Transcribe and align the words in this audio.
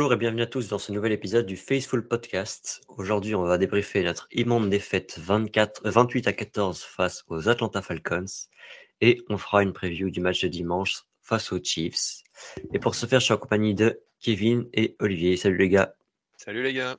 Bonjour 0.00 0.14
et 0.14 0.16
bienvenue 0.16 0.40
à 0.40 0.46
tous 0.46 0.66
dans 0.68 0.78
ce 0.78 0.92
nouvel 0.92 1.12
épisode 1.12 1.44
du 1.44 1.58
Faithful 1.58 2.08
Podcast. 2.08 2.80
Aujourd'hui, 2.88 3.34
on 3.34 3.42
va 3.42 3.58
débriefer 3.58 4.02
notre 4.02 4.28
immonde 4.32 4.70
défaite 4.70 5.18
24, 5.18 5.82
28 5.84 6.26
à 6.26 6.32
14 6.32 6.80
face 6.80 7.22
aux 7.28 7.50
Atlanta 7.50 7.82
Falcons 7.82 8.24
et 9.02 9.20
on 9.28 9.36
fera 9.36 9.62
une 9.62 9.74
preview 9.74 10.08
du 10.08 10.20
match 10.20 10.40
de 10.40 10.48
dimanche 10.48 11.02
face 11.20 11.52
aux 11.52 11.62
Chiefs. 11.62 12.22
Et 12.72 12.78
pour 12.78 12.94
ce 12.94 13.04
faire, 13.04 13.20
je 13.20 13.26
suis 13.26 13.34
en 13.34 13.36
compagnie 13.36 13.74
de 13.74 14.00
Kevin 14.22 14.66
et 14.72 14.96
Olivier. 15.00 15.36
Salut 15.36 15.58
les 15.58 15.68
gars. 15.68 15.94
Salut 16.38 16.62
les 16.62 16.72
gars. 16.72 16.96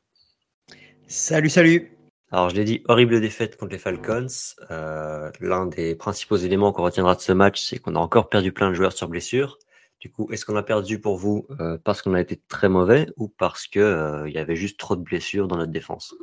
Salut, 1.07 1.49
salut. 1.49 1.97
Alors, 2.29 2.51
je 2.51 2.55
l'ai 2.55 2.65
dit, 2.65 2.83
horrible 2.87 3.19
défaite 3.19 3.57
contre 3.57 3.71
les 3.71 3.79
Falcons. 3.79 4.27
Euh, 4.69 5.31
L'un 5.39 5.65
des 5.65 5.95
principaux 5.95 6.37
éléments 6.37 6.71
qu'on 6.71 6.83
retiendra 6.83 7.15
de 7.15 7.21
ce 7.21 7.31
match, 7.31 7.63
c'est 7.63 7.79
qu'on 7.79 7.95
a 7.95 7.99
encore 7.99 8.29
perdu 8.29 8.51
plein 8.51 8.69
de 8.69 8.75
joueurs 8.75 8.93
sur 8.93 9.07
blessure. 9.07 9.57
Du 10.01 10.09
coup, 10.09 10.27
est-ce 10.31 10.45
qu'on 10.47 10.55
a 10.55 10.63
perdu 10.63 10.99
pour 10.99 11.15
vous 11.15 11.45
euh, 11.59 11.77
parce 11.83 12.01
qu'on 12.01 12.15
a 12.15 12.21
été 12.21 12.41
très 12.47 12.69
mauvais 12.69 13.05
ou 13.17 13.27
parce 13.27 13.67
qu'il 13.67 13.83
euh, 13.83 14.27
y 14.27 14.39
avait 14.39 14.55
juste 14.55 14.79
trop 14.79 14.95
de 14.95 15.01
blessures 15.03 15.47
dans 15.47 15.57
notre 15.57 15.71
défense? 15.71 16.15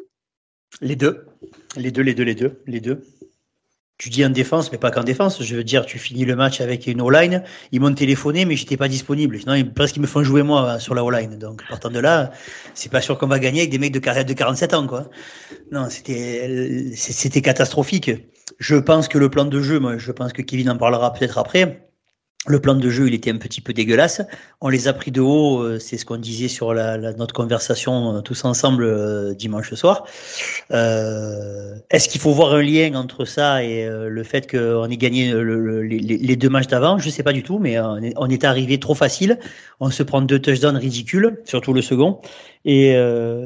Les 0.81 0.97
deux. 0.97 1.27
Les 1.77 1.93
deux, 1.93 2.03
les 2.03 2.12
deux, 2.12 2.25
les 2.25 2.34
deux, 2.34 2.61
les 2.67 2.81
deux. 2.81 3.03
Tu 3.97 4.11
dis 4.11 4.25
en 4.27 4.31
défense, 4.31 4.73
mais 4.73 4.79
pas 4.79 4.91
qu'en 4.91 5.05
défense. 5.05 5.41
Je 5.41 5.55
veux 5.55 5.62
dire, 5.62 5.87
tu 5.87 6.01
finis 6.01 6.25
le 6.25 6.34
match 6.34 6.61
avec 6.61 6.89
une 6.89 7.01
O-line. 7.01 7.45
Ils 7.71 7.81
m'ont 7.81 7.95
téléphoné, 7.95 8.45
mais 8.47 8.56
j'étais 8.56 8.77
pas 8.77 8.89
disponible. 8.89 9.39
Sinon, 9.39 9.55
ils, 9.55 9.73
presque 9.73 9.97
ils 9.97 10.03
me 10.03 10.09
font 10.09 10.25
jouer 10.25 10.43
moi 10.43 10.81
sur 10.81 10.97
la 10.97 11.05
O-line. 11.05 11.39
Donc, 11.39 11.62
partant 11.69 11.91
de 11.91 12.01
là, 12.01 12.33
c'est 12.75 12.91
pas 12.91 13.01
sûr 13.01 13.17
qu'on 13.17 13.29
va 13.29 13.39
gagner 13.39 13.61
avec 13.61 13.71
des 13.71 13.79
mecs 13.79 13.93
de, 13.93 14.01
de 14.01 14.33
47 14.33 14.75
ans, 14.75 14.89
quoi. 14.89 15.09
Non, 15.71 15.89
c'était, 15.89 16.91
c'était 16.97 17.43
catastrophique. 17.43 18.11
Je 18.59 18.75
pense 18.75 19.06
que 19.06 19.19
le 19.19 19.31
plan 19.31 19.45
de 19.45 19.61
jeu, 19.61 19.79
moi, 19.79 19.99
je 19.99 20.11
pense 20.11 20.33
que 20.33 20.43
Kevin 20.43 20.69
en 20.71 20.77
parlera 20.77 21.12
peut-être 21.12 21.39
après 21.39 21.88
le 22.47 22.61
plan 22.61 22.75
de 22.75 22.89
jeu, 22.89 23.08
il 23.08 23.14
était 23.14 23.31
un 23.31 23.36
petit 23.36 23.61
peu 23.61 23.72
dégueulasse. 23.72 24.22
On 24.61 24.69
les 24.69 24.86
a 24.86 24.92
pris 24.92 25.11
de 25.11 25.20
haut, 25.20 25.61
euh, 25.61 25.78
c'est 25.78 25.98
ce 25.98 26.05
qu'on 26.05 26.19
disait 26.19 26.47
sur 26.47 26.72
la, 26.72 26.97
notre 27.14 27.34
conversation 27.34 28.17
euh, 28.17 28.20
tous 28.20 28.44
ensemble 28.44 28.84
euh, 28.84 29.34
dimanche 29.34 29.75
soir. 29.75 30.05
Est-ce 30.70 32.09
qu'il 32.09 32.20
faut 32.20 32.33
voir 32.33 32.55
un 32.55 32.62
lien 32.62 32.94
entre 32.94 33.25
ça 33.25 33.64
et 33.64 33.89
le 33.89 34.22
fait 34.22 34.50
qu'on 34.50 34.89
ait 34.89 34.97
gagné 34.97 35.33
le, 35.33 35.83
les, 35.83 36.36
deux 36.36 36.48
matchs 36.48 36.69
d'avant? 36.69 36.98
Je 36.98 37.11
sais 37.11 37.22
pas 37.22 37.33
du 37.33 37.42
tout, 37.42 37.59
mais 37.59 37.78
on 37.81 38.31
est, 38.31 38.44
arrivé 38.44 38.78
trop 38.78 38.94
facile. 38.94 39.39
On 39.81 39.91
se 39.91 40.03
prend 40.03 40.22
deux 40.22 40.39
touchdowns 40.39 40.77
ridicules, 40.77 41.41
surtout 41.44 41.72
le 41.72 41.83
second. 41.83 42.20
Et 42.64 42.94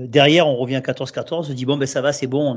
derrière, 0.08 0.46
on 0.46 0.56
revient 0.56 0.76
à 0.76 0.80
14-14. 0.80 1.26
On 1.32 1.42
se 1.42 1.52
dit 1.52 1.64
bon, 1.64 1.76
ben 1.76 1.86
ça 1.86 2.00
va, 2.00 2.12
c'est 2.12 2.26
bon. 2.26 2.56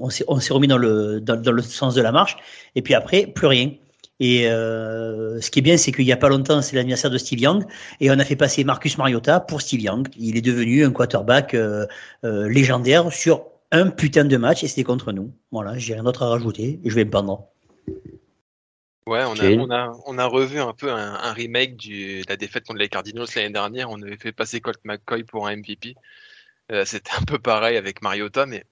On, 0.00 0.10
s'est 0.10 0.52
remis 0.52 0.68
dans 0.68 0.78
le 0.78 1.62
sens 1.62 1.94
de 1.94 2.02
la 2.02 2.12
marche. 2.12 2.36
Et 2.74 2.82
puis 2.82 2.94
après, 2.94 3.26
plus 3.26 3.46
rien. 3.46 3.70
Et 4.18 4.48
euh, 4.48 5.40
ce 5.40 5.50
qui 5.50 5.58
est 5.58 5.62
bien, 5.62 5.76
c'est 5.76 5.92
qu'il 5.92 6.04
n'y 6.04 6.12
a 6.12 6.16
pas 6.16 6.28
longtemps, 6.28 6.62
c'est 6.62 6.76
l'anniversaire 6.76 7.10
de 7.10 7.18
Steve 7.18 7.40
Young, 7.40 7.64
et 8.00 8.10
on 8.10 8.18
a 8.18 8.24
fait 8.24 8.36
passer 8.36 8.64
Marcus 8.64 8.96
Mariota 8.96 9.40
pour 9.40 9.60
Steve 9.60 9.80
Young. 9.80 10.08
Il 10.16 10.36
est 10.36 10.42
devenu 10.42 10.84
un 10.84 10.90
quarterback 10.90 11.54
euh, 11.54 11.86
euh, 12.24 12.48
légendaire 12.48 13.12
sur 13.12 13.44
un 13.72 13.90
putain 13.90 14.24
de 14.24 14.36
match, 14.36 14.64
et 14.64 14.68
c'était 14.68 14.84
contre 14.84 15.12
nous. 15.12 15.32
Voilà, 15.52 15.76
j'ai 15.76 15.94
rien 15.94 16.04
d'autre 16.04 16.22
à 16.22 16.28
rajouter, 16.28 16.80
et 16.82 16.90
je 16.90 16.94
vais 16.94 17.04
me 17.04 17.10
pendre. 17.10 17.48
Ouais, 19.06 19.22
on 19.24 19.38
a, 19.38 19.50
on 19.50 19.70
a, 19.70 19.92
on 20.06 20.18
a 20.18 20.26
revu 20.26 20.58
un 20.58 20.72
peu 20.72 20.90
un, 20.90 21.14
un 21.14 21.32
remake 21.32 21.76
du, 21.76 22.22
de 22.22 22.28
la 22.28 22.36
défaite 22.36 22.66
contre 22.66 22.80
les 22.80 22.88
Cardinals 22.88 23.26
l'année 23.36 23.50
dernière. 23.50 23.90
On 23.90 24.02
avait 24.02 24.16
fait 24.16 24.32
passer 24.32 24.60
Colt 24.60 24.80
McCoy 24.84 25.22
pour 25.22 25.46
un 25.46 25.56
MVP. 25.56 25.94
Euh, 26.72 26.84
c'était 26.84 27.12
un 27.16 27.22
peu 27.22 27.38
pareil 27.38 27.76
avec 27.76 28.02
Mariota, 28.02 28.46
mais 28.46 28.64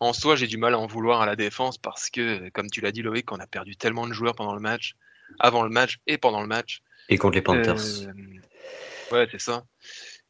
en 0.00 0.12
soi, 0.12 0.36
j'ai 0.36 0.46
du 0.46 0.58
mal 0.58 0.74
à 0.74 0.78
en 0.78 0.86
vouloir 0.86 1.20
à 1.20 1.26
la 1.26 1.36
défense 1.36 1.78
parce 1.78 2.10
que, 2.10 2.48
comme 2.50 2.68
tu 2.68 2.80
l'as 2.80 2.92
dit, 2.92 3.02
Loïc, 3.02 3.30
on 3.32 3.38
a 3.38 3.46
perdu 3.46 3.76
tellement 3.76 4.06
de 4.06 4.12
joueurs 4.12 4.34
pendant 4.34 4.54
le 4.54 4.60
match, 4.60 4.94
avant 5.38 5.62
le 5.62 5.70
match 5.70 5.98
et 6.06 6.18
pendant 6.18 6.40
le 6.40 6.46
match. 6.46 6.82
Et 7.08 7.18
contre 7.18 7.36
les 7.36 7.42
Panthers. 7.42 8.06
Euh, 8.06 9.14
ouais, 9.14 9.28
c'est 9.30 9.40
ça. 9.40 9.64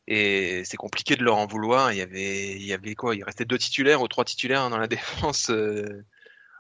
Et 0.07 0.63
c'est 0.65 0.77
compliqué 0.77 1.17
de 1.17 1.25
leur 1.25 1.37
en 1.37 1.47
vouloir. 1.47 1.93
Il 1.93 1.99
y 1.99 2.03
avait, 2.03 2.53
il 2.53 2.65
y 2.65 2.73
avait 2.73 2.95
quoi? 2.95 3.15
Il 3.15 3.25
restait 3.25 3.47
deux 3.47 3.59
titulaires 3.59 4.03
ou 4.03 4.09
trois 4.09 4.25
titulaires 4.25 4.69
dans 4.69 4.79
la 4.79 4.89
défense. 4.89 5.51
Euh, 5.51 6.05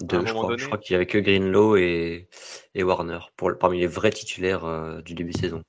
deux, 0.00 0.24
je 0.26 0.32
crois, 0.32 0.56
je 0.56 0.66
crois 0.66 0.78
qu'il 0.78 0.94
y 0.94 0.96
avait 0.96 1.06
que 1.06 1.18
Greenlow 1.18 1.76
et, 1.76 2.28
et 2.74 2.82
Warner 2.82 3.20
pour, 3.36 3.52
parmi 3.58 3.78
les 3.80 3.86
vrais 3.86 4.10
titulaires 4.10 4.64
euh, 4.64 5.02
du 5.02 5.14
début 5.14 5.32
de 5.32 5.38
saison. 5.38 5.62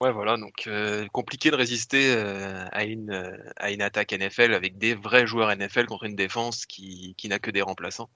Ouais, 0.00 0.12
voilà, 0.12 0.38
donc 0.38 0.66
euh, 0.66 1.06
compliqué 1.08 1.50
de 1.50 1.56
résister 1.56 2.14
euh, 2.16 2.64
à, 2.72 2.84
une, 2.84 3.10
euh, 3.10 3.36
à 3.56 3.70
une 3.70 3.82
attaque 3.82 4.12
NFL 4.12 4.54
avec 4.54 4.78
des 4.78 4.94
vrais 4.94 5.26
joueurs 5.26 5.54
NFL 5.54 5.84
contre 5.86 6.04
une 6.04 6.16
défense 6.16 6.64
qui, 6.64 7.14
qui 7.18 7.28
n'a 7.28 7.38
que 7.38 7.50
des 7.50 7.60
remplaçants. 7.60 8.08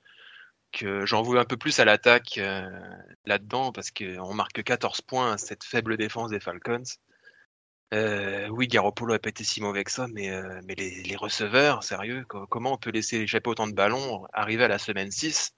Que 0.72 1.04
j'en 1.06 1.22
veux 1.22 1.38
un 1.38 1.44
peu 1.44 1.58
plus 1.58 1.78
à 1.80 1.84
l'attaque 1.84 2.40
là-dedans 3.26 3.72
parce 3.72 3.90
qu'on 3.92 4.34
marque 4.34 4.62
14 4.64 5.02
points 5.02 5.32
à 5.34 5.38
cette 5.38 5.64
faible 5.64 5.96
défense 5.96 6.30
des 6.30 6.40
Falcons. 6.40 6.82
oui, 7.92 8.68
Garoppolo 8.68 9.18
pas 9.18 9.28
été 9.28 9.44
si 9.44 9.60
mauvais 9.60 9.84
que 9.84 9.92
ça, 9.92 10.06
mais, 10.12 10.30
mais 10.64 10.74
les, 10.74 11.02
les, 11.04 11.16
receveurs, 11.16 11.84
sérieux, 11.84 12.24
comment 12.26 12.72
on 12.72 12.78
peut 12.78 12.90
laisser 12.90 13.18
échapper 13.18 13.50
autant 13.50 13.68
de 13.68 13.74
ballons, 13.74 14.26
arriver 14.32 14.64
à 14.64 14.68
la 14.68 14.78
semaine 14.78 15.10
6 15.12 15.54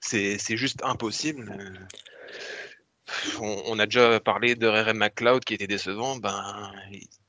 C'est 0.00 0.56
juste 0.56 0.82
impossible 0.82 1.56
on, 3.40 3.78
a 3.78 3.86
déjà 3.86 4.20
parlé 4.20 4.54
de 4.54 4.66
RM 4.66 4.98
McLeod 4.98 5.44
qui 5.44 5.54
était 5.54 5.66
décevant. 5.66 6.16
Ben, 6.16 6.72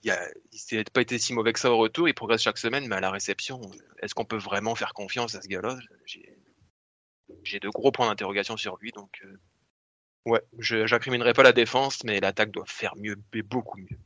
il 0.04 0.12
n'a 0.12 0.84
pas 0.94 1.02
été 1.02 1.18
si 1.20 1.34
mauvais 1.34 1.54
que 1.54 1.60
ça 1.60 1.72
au 1.72 1.78
retour. 1.78 2.08
Il 2.08 2.14
progresse 2.14 2.42
chaque 2.42 2.58
semaine, 2.58 2.88
mais 2.88 2.96
à 2.96 3.00
la 3.00 3.12
réception, 3.12 3.62
est-ce 4.02 4.16
qu'on 4.16 4.26
peut 4.26 4.38
vraiment 4.38 4.76
faire 4.76 4.94
confiance 4.94 5.36
à 5.36 5.42
ce 5.42 5.48
gars-là? 5.48 5.78
J'ai 7.44 7.60
de 7.60 7.70
gros 7.70 7.92
points 7.92 8.08
d'interrogation 8.08 8.58
sur 8.58 8.78
lui. 8.78 8.92
Donc, 8.92 9.22
euh, 9.24 9.40
ouais, 10.26 10.42
je 10.58 10.78
n'incriminerai 10.78 11.34
pas 11.34 11.44
la 11.44 11.54
défense, 11.54 12.04
mais 12.04 12.20
l'attaque 12.20 12.52
doit 12.52 12.66
faire 12.66 12.96
mieux, 12.98 13.18
mais 13.34 13.42
beaucoup 13.42 13.80
mieux. 13.80 13.98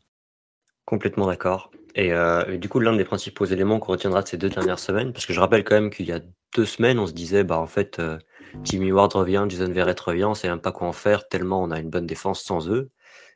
Complètement 0.86 1.28
d'accord. 1.28 1.72
Et, 1.96 2.12
euh, 2.14 2.58
du 2.58 2.68
coup, 2.68 2.80
l'un 2.80 2.96
des 2.96 3.06
principaux 3.06 3.46
éléments 3.46 3.80
qu'on 3.80 3.94
retiendra 3.94 4.24
de 4.24 4.28
ces 4.28 4.38
deux 4.38 4.50
dernières 4.50 4.80
semaines, 4.80 5.14
parce 5.14 5.26
que 5.26 5.34
je 5.34 5.40
rappelle 5.40 5.64
quand 5.64 5.76
même 5.76 5.90
qu'il 5.90 6.08
y 6.08 6.12
a 6.12 6.20
deux 6.56 6.66
semaines, 6.66 7.00
on 7.00 7.08
se 7.08 7.14
disait, 7.14 7.44
bah 7.44 7.60
en 7.60 7.68
fait, 7.68 8.00
euh, 8.00 8.18
Jimmy 8.64 8.92
Ward 8.92 9.14
revient, 9.14 9.46
Jason 9.48 9.72
Verrett 9.72 10.00
revient, 10.00 10.26
on 10.26 10.34
sait 10.34 10.50
même 10.50 10.62
pas 10.62 10.72
quoi 10.72 10.88
en 10.88 10.94
faire 10.94 11.28
tellement 11.28 11.64
on 11.64 11.72
a 11.72 11.80
une 11.80 11.90
bonne 11.90 12.06
défense 12.06 12.44
sans 12.44 12.70
eux. 12.70 12.92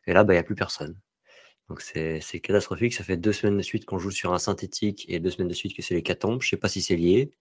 Et 0.07 0.13
là, 0.13 0.23
bah, 0.23 0.33
il 0.33 0.37
n'y 0.37 0.41
a 0.41 0.43
plus 0.43 0.55
personne. 0.55 0.97
Donc 1.69 1.81
c'est 1.81 2.21
catastrophique. 2.41 2.93
Ça 2.93 3.03
fait 3.03 3.17
deux 3.17 3.33
semaines 3.33 3.57
de 3.57 3.63
suite 3.63 3.85
qu'on 3.85 3.97
joue 3.97 4.11
sur 4.11 4.33
un 4.33 4.37
synthétique 4.37 5.05
et 5.09 5.19
deux 5.19 5.31
semaines 5.31 5.47
de 5.47 5.53
suite 5.53 5.75
que 5.75 5.81
c'est 5.81 5.95
les 5.95 6.03
catombes. 6.03 6.41
Je 6.41 6.49
sais 6.49 6.57
pas 6.57 6.69
si 6.69 6.81
c'est 6.81 6.95
lié. 6.95 7.31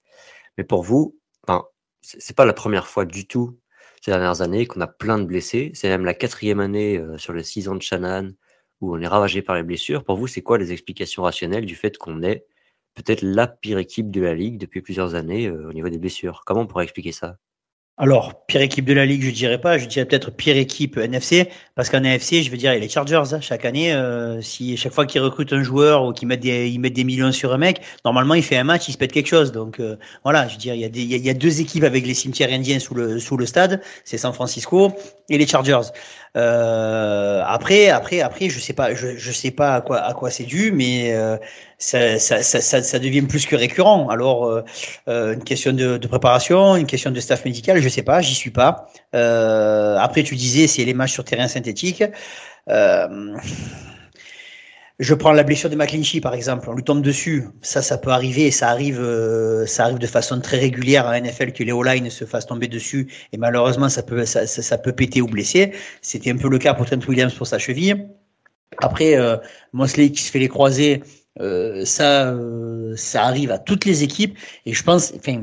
Mais 0.56 0.64
pour 0.64 0.82
vous, 0.82 1.18
ben, 1.46 1.64
c'est 2.00 2.36
pas 2.36 2.46
la 2.46 2.54
première 2.54 2.86
fois 2.86 3.04
du 3.04 3.26
tout 3.26 3.58
ces 4.02 4.10
dernières 4.10 4.42
années 4.42 4.66
qu'on 4.66 4.80
a 4.80 4.86
plein 4.86 5.18
de 5.18 5.24
blessés. 5.24 5.72
C'est 5.74 5.88
même 5.88 6.04
la 6.04 6.14
quatrième 6.14 6.60
année 6.60 6.98
euh, 6.98 7.18
sur 7.18 7.32
les 7.32 7.42
six 7.42 7.68
ans 7.68 7.74
de 7.74 7.82
Shannon 7.82 8.32
où 8.80 8.94
on 8.96 9.00
est 9.00 9.06
ravagé 9.06 9.42
par 9.42 9.56
les 9.56 9.62
blessures. 9.62 10.04
Pour 10.04 10.16
vous, 10.16 10.26
c'est 10.26 10.42
quoi 10.42 10.58
les 10.58 10.72
explications 10.72 11.22
rationnelles 11.22 11.66
du 11.66 11.74
fait 11.74 11.96
qu'on 11.98 12.22
est 12.22 12.46
peut-être 12.94 13.22
la 13.22 13.46
pire 13.46 13.78
équipe 13.78 14.10
de 14.10 14.20
la 14.20 14.34
ligue 14.34 14.58
depuis 14.58 14.82
plusieurs 14.82 15.14
années 15.14 15.46
euh, 15.46 15.68
au 15.68 15.72
niveau 15.72 15.88
des 15.88 15.98
blessures 15.98 16.42
Comment 16.46 16.62
on 16.62 16.66
pourrait 16.66 16.84
expliquer 16.84 17.12
ça? 17.12 17.36
Alors, 17.96 18.44
pire 18.46 18.60
équipe 18.60 18.86
de 18.86 18.92
la 18.92 19.06
ligue, 19.06 19.22
je 19.22 19.30
dirais 19.30 19.60
pas. 19.60 19.78
Je 19.78 19.86
dirais 19.86 20.04
peut-être 20.04 20.32
pire 20.32 20.56
équipe 20.56 20.96
NFC, 20.96 21.48
parce 21.76 21.90
qu'en 21.90 21.98
NFC, 21.98 22.42
je 22.42 22.50
veux 22.50 22.56
dire, 22.56 22.72
il 22.72 22.76
a 22.78 22.80
les 22.80 22.88
Chargers. 22.88 23.22
Hein, 23.32 23.40
chaque 23.40 23.64
année, 23.64 23.92
euh, 23.94 24.40
si 24.40 24.76
chaque 24.76 24.92
fois 24.92 25.06
qu'ils 25.06 25.20
recrutent 25.20 25.52
un 25.52 25.62
joueur 25.62 26.04
ou 26.04 26.12
qu'ils 26.12 26.26
mettent 26.26 26.40
des, 26.40 26.68
ils 26.68 26.80
mettent 26.80 26.94
des 26.94 27.04
millions 27.04 27.30
sur 27.30 27.52
un 27.52 27.58
mec, 27.58 27.80
normalement, 28.04 28.34
il 28.34 28.42
fait 28.42 28.56
un 28.56 28.64
match, 28.64 28.88
il 28.88 28.92
se 28.94 28.98
pète 28.98 29.12
quelque 29.12 29.28
chose. 29.28 29.52
Donc 29.52 29.78
euh, 29.78 29.96
voilà, 30.24 30.48
je 30.48 30.54
veux 30.54 30.58
dire, 30.58 30.74
il 30.74 30.80
y 30.80 30.84
a 30.84 30.88
des, 30.88 31.02
il 31.02 31.24
y 31.24 31.30
a, 31.30 31.34
deux 31.34 31.60
équipes 31.60 31.84
avec 31.84 32.04
les 32.04 32.14
cimetières 32.14 32.50
indiens 32.50 32.80
sous 32.80 32.94
le 32.94 33.20
sous 33.20 33.36
le 33.36 33.46
stade, 33.46 33.80
c'est 34.04 34.18
San 34.18 34.32
Francisco 34.32 34.92
et 35.28 35.38
les 35.38 35.46
Chargers. 35.46 35.92
Euh, 36.36 37.42
après, 37.46 37.90
après, 37.90 38.20
après, 38.20 38.48
je 38.48 38.58
sais 38.58 38.72
pas, 38.72 38.94
je, 38.94 39.16
je 39.16 39.32
sais 39.32 39.52
pas 39.52 39.76
à 39.76 39.80
quoi 39.80 40.00
à 40.00 40.14
quoi 40.14 40.30
c'est 40.30 40.44
dû, 40.44 40.72
mais 40.72 41.14
euh, 41.14 41.36
ça, 41.78 42.18
ça, 42.18 42.42
ça, 42.42 42.82
ça, 42.82 42.98
devient 42.98 43.22
plus 43.22 43.46
que 43.46 43.54
récurrent. 43.54 44.08
Alors, 44.08 44.46
euh, 44.46 44.64
euh, 45.08 45.34
une 45.34 45.44
question 45.44 45.72
de, 45.72 45.96
de, 45.96 46.08
préparation, 46.08 46.76
une 46.76 46.86
question 46.86 47.12
de 47.12 47.20
staff 47.20 47.44
médical, 47.44 47.80
je 47.80 47.88
sais 47.88 48.02
pas, 48.02 48.20
j'y 48.20 48.34
suis 48.34 48.50
pas. 48.50 48.86
Euh, 49.14 49.96
après, 49.98 50.24
tu 50.24 50.34
disais, 50.34 50.66
c'est 50.66 50.84
les 50.84 50.94
matchs 50.94 51.12
sur 51.12 51.24
terrain 51.24 51.46
synthétique. 51.46 52.02
Euh, 52.68 53.36
je 54.98 55.14
prends 55.14 55.32
la 55.32 55.42
blessure 55.42 55.70
de 55.70 55.76
McClinchy 55.76 56.20
par 56.20 56.34
exemple, 56.34 56.68
on 56.70 56.74
lui 56.74 56.84
tombe 56.84 57.02
dessus. 57.02 57.44
Ça, 57.62 57.82
ça 57.82 57.98
peut 57.98 58.10
arriver, 58.10 58.50
ça 58.50 58.68
arrive, 58.68 59.00
euh, 59.00 59.66
ça 59.66 59.84
arrive 59.84 59.98
de 59.98 60.06
façon 60.06 60.40
très 60.40 60.58
régulière 60.58 61.06
à 61.06 61.20
NFL 61.20 61.52
que 61.52 61.64
les 61.64 61.72
O-line 61.72 62.10
se 62.10 62.24
fassent 62.24 62.46
tomber 62.46 62.68
dessus 62.68 63.12
et 63.32 63.36
malheureusement 63.36 63.88
ça 63.88 64.02
peut, 64.02 64.24
ça, 64.24 64.46
ça 64.46 64.78
peut 64.78 64.92
péter 64.92 65.20
ou 65.20 65.26
blesser. 65.26 65.72
C'était 66.02 66.30
un 66.30 66.36
peu 66.36 66.48
le 66.48 66.58
cas 66.58 66.74
pour 66.74 66.86
Trent 66.86 67.00
Williams 67.08 67.34
pour 67.34 67.46
sa 67.46 67.58
cheville. 67.58 68.08
Après, 68.78 69.16
euh, 69.16 69.36
Mosley 69.72 70.10
qui 70.10 70.22
se 70.22 70.30
fait 70.30 70.38
les 70.38 70.48
croiser, 70.48 71.02
euh, 71.40 71.84
ça, 71.84 72.32
euh, 72.32 72.94
ça 72.96 73.24
arrive 73.24 73.50
à 73.50 73.58
toutes 73.58 73.84
les 73.84 74.02
équipes. 74.02 74.38
Et 74.66 74.72
je 74.72 74.82
pense, 74.82 75.12
enfin, 75.16 75.42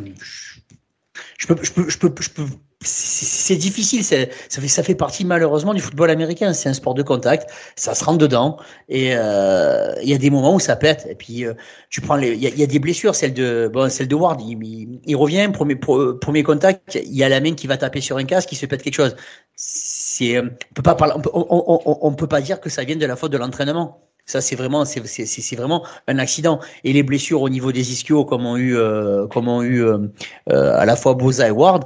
je, 1.37 1.47
peux, 1.47 1.55
je 1.63 1.71
peux, 1.71 1.89
je 1.89 1.97
peux, 1.97 2.13
je 2.19 2.29
peux 2.29 2.45
c'est 2.83 3.57
difficile, 3.57 4.03
ça 4.03 4.15
fait, 4.49 4.67
ça 4.67 4.81
fait 4.81 4.95
partie 4.95 5.23
malheureusement 5.23 5.73
du 5.73 5.81
football 5.81 6.09
américain. 6.09 6.51
C'est 6.53 6.67
un 6.67 6.73
sport 6.73 6.95
de 6.95 7.03
contact, 7.03 7.49
ça 7.75 7.93
se 7.93 8.03
rentre 8.03 8.17
dedans 8.17 8.57
et 8.89 9.11
euh, 9.13 9.93
il 10.01 10.09
y 10.09 10.13
a 10.13 10.17
des 10.17 10.29
moments 10.31 10.55
où 10.55 10.59
ça 10.59 10.75
pète. 10.75 11.07
Et 11.09 11.15
puis 11.15 11.45
euh, 11.45 11.53
tu 11.89 12.01
prends 12.01 12.15
les, 12.15 12.33
il 12.33 12.59
y, 12.59 12.63
a, 12.63 12.67
des 12.67 12.79
blessures, 12.79 13.13
celle 13.13 13.33
de 13.33 13.69
bon, 13.71 13.89
celle 13.89 14.07
de 14.07 14.15
Ward, 14.15 14.41
il, 14.41 14.99
il, 15.05 15.15
revient 15.15 15.49
premier 15.53 15.75
premier 15.75 16.43
contact, 16.43 16.95
il 16.95 17.15
y 17.15 17.23
a 17.23 17.29
la 17.29 17.39
main 17.39 17.53
qui 17.53 17.67
va 17.67 17.77
taper 17.77 18.01
sur 18.01 18.17
un 18.17 18.23
casque, 18.23 18.49
qui 18.49 18.55
se 18.55 18.65
pète 18.65 18.81
quelque 18.81 18.95
chose. 18.95 19.15
C'est, 19.55 20.39
on 20.39 20.73
peut 20.73 20.81
pas 20.81 20.95
parler, 20.95 21.13
on 21.33 22.13
peut, 22.13 22.27
pas 22.27 22.41
dire 22.41 22.59
que 22.59 22.69
ça 22.69 22.83
vient 22.83 22.95
de 22.95 23.05
la 23.05 23.15
faute 23.15 23.31
de 23.31 23.37
l'entraînement 23.37 24.01
Ça, 24.25 24.41
c'est 24.41 24.55
vraiment, 24.55 24.85
c'est 24.85 25.55
vraiment 25.55 25.85
un 26.07 26.17
accident. 26.17 26.59
Et 26.83 26.93
les 26.93 27.03
blessures 27.03 27.41
au 27.41 27.49
niveau 27.49 27.71
des 27.71 27.91
ischios, 27.91 28.25
comme 28.25 28.45
ont 28.45 28.57
eu, 28.57 28.75
euh, 28.75 29.27
comme 29.27 29.47
ont 29.47 29.61
eu 29.61 29.83
euh, 29.83 29.99
euh, 30.51 30.77
à 30.77 30.85
la 30.85 30.95
fois 30.95 31.13
Boza 31.13 31.47
et 31.47 31.51
Ward, 31.51 31.85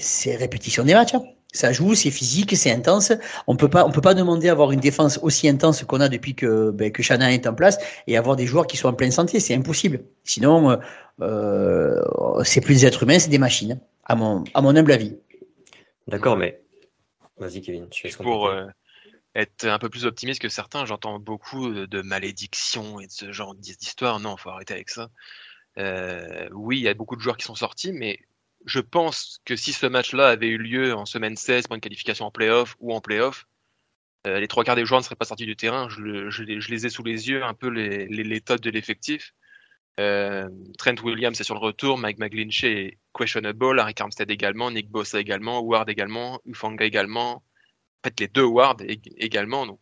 c'est 0.00 0.36
répétition 0.36 0.84
des 0.84 0.94
matchs. 0.94 1.14
Hein. 1.14 1.22
Ça 1.52 1.70
joue, 1.70 1.94
c'est 1.94 2.10
physique, 2.10 2.56
c'est 2.56 2.70
intense. 2.70 3.12
On 3.46 3.56
peut 3.56 3.68
pas, 3.68 3.84
on 3.84 3.90
peut 3.90 4.00
pas 4.00 4.14
demander 4.14 4.48
à 4.48 4.52
avoir 4.52 4.72
une 4.72 4.80
défense 4.80 5.18
aussi 5.22 5.48
intense 5.48 5.84
qu'on 5.84 6.00
a 6.00 6.08
depuis 6.08 6.34
que 6.34 6.70
ben, 6.70 6.90
que 6.90 7.02
Shanahan 7.02 7.30
est 7.30 7.46
en 7.46 7.54
place 7.54 7.78
et 8.06 8.16
avoir 8.16 8.36
des 8.36 8.46
joueurs 8.46 8.66
qui 8.66 8.78
sont 8.78 8.88
en 8.88 8.94
pleine 8.94 9.10
santé. 9.10 9.38
C'est 9.38 9.54
impossible. 9.54 10.02
Sinon, 10.24 10.78
euh, 11.20 12.02
c'est 12.44 12.62
plus 12.62 12.80
des 12.80 12.86
êtres 12.86 13.02
humains, 13.02 13.18
c'est 13.18 13.28
des 13.28 13.38
machines. 13.38 13.80
À 14.04 14.14
mon, 14.14 14.44
à 14.54 14.62
mon 14.62 14.74
humble 14.74 14.92
avis. 14.92 15.16
D'accord, 16.08 16.36
mais 16.36 16.62
vas-y 17.36 17.60
Kevin. 17.60 17.86
Je 17.92 18.16
pour 18.16 18.46
euh, 18.46 18.66
être 19.34 19.66
un 19.66 19.78
peu 19.78 19.90
plus 19.90 20.06
optimiste 20.06 20.40
que 20.40 20.48
certains, 20.48 20.86
j'entends 20.86 21.18
beaucoup 21.18 21.70
de 21.70 22.02
malédictions 22.02 22.98
et 22.98 23.06
de 23.06 23.12
ce 23.12 23.30
genre 23.30 23.54
d'histoires. 23.54 24.20
Non, 24.20 24.38
faut 24.38 24.48
arrêter 24.48 24.74
avec 24.74 24.88
ça. 24.88 25.10
Euh, 25.78 26.48
oui, 26.52 26.78
il 26.78 26.82
y 26.82 26.88
a 26.88 26.94
beaucoup 26.94 27.16
de 27.16 27.20
joueurs 27.20 27.36
qui 27.36 27.44
sont 27.44 27.54
sortis, 27.54 27.92
mais 27.92 28.18
je 28.66 28.80
pense 28.80 29.40
que 29.44 29.56
si 29.56 29.72
ce 29.72 29.86
match-là 29.86 30.28
avait 30.28 30.48
eu 30.48 30.58
lieu 30.58 30.94
en 30.94 31.06
semaine 31.06 31.36
16 31.36 31.66
pour 31.66 31.74
une 31.74 31.80
qualification 31.80 32.26
en 32.26 32.30
playoff 32.30 32.76
ou 32.80 32.94
en 32.94 33.00
playoff, 33.00 33.46
euh, 34.26 34.38
les 34.38 34.48
trois 34.48 34.64
quarts 34.64 34.76
des 34.76 34.84
joueurs 34.84 35.00
ne 35.00 35.04
seraient 35.04 35.16
pas 35.16 35.24
sortis 35.24 35.46
du 35.46 35.56
terrain. 35.56 35.88
Je, 35.88 36.42
les 36.42 36.86
ai 36.86 36.90
sous 36.90 37.02
les 37.02 37.28
yeux 37.28 37.42
un 37.42 37.54
peu 37.54 37.68
les, 37.68 38.06
les, 38.06 38.40
de 38.40 38.70
l'effectif. 38.70 39.34
Euh, 40.00 40.48
Trent 40.78 40.94
Williams 41.02 41.38
est 41.38 41.44
sur 41.44 41.54
le 41.54 41.60
retour, 41.60 41.98
Mike 41.98 42.18
McGlinchey 42.18 42.72
est 42.72 42.98
questionable, 43.14 43.78
Harry 43.78 43.94
Armstead 43.98 44.30
également, 44.30 44.70
Nick 44.70 44.88
Bossa 44.90 45.20
également, 45.20 45.60
Ward 45.60 45.90
également, 45.90 46.40
Ufanga 46.46 46.86
également, 46.86 47.34
en 47.34 47.42
fait 48.04 48.18
les 48.20 48.28
deux 48.28 48.44
Ward 48.44 48.82
également. 49.18 49.66
Donc 49.66 49.80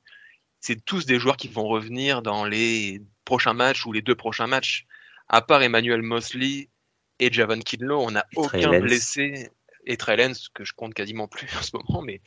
c'est 0.59 0.85
tous 0.85 1.07
des 1.07 1.21
joueurs 1.21 1.37
qui 1.37 1.49
vont 1.49 1.69
revenir 1.69 2.23
dans 2.23 2.45
les 2.45 3.03
prochains 3.25 3.55
matchs 3.55 3.87
ou 3.87 3.93
les 3.93 4.03
deux 4.03 4.17
prochains 4.17 4.49
matchs. 4.49 4.87
À 5.29 5.43
part 5.43 5.63
Emmanuel 5.63 6.03
Mosley, 6.03 6.71
et 7.21 7.31
Javon 7.31 7.61
Kinlo, 7.61 8.01
on 8.01 8.11
n'a 8.13 8.27
aucun 8.35 8.81
blessé. 8.81 9.51
Et 9.87 9.97
Trellens, 9.97 10.49
que 10.53 10.65
je 10.65 10.75
compte 10.75 10.93
quasiment 10.95 11.29
plus 11.29 11.49
en 11.59 11.63
ce 11.63 11.71
moment, 11.75 12.03
mais, 12.03 12.21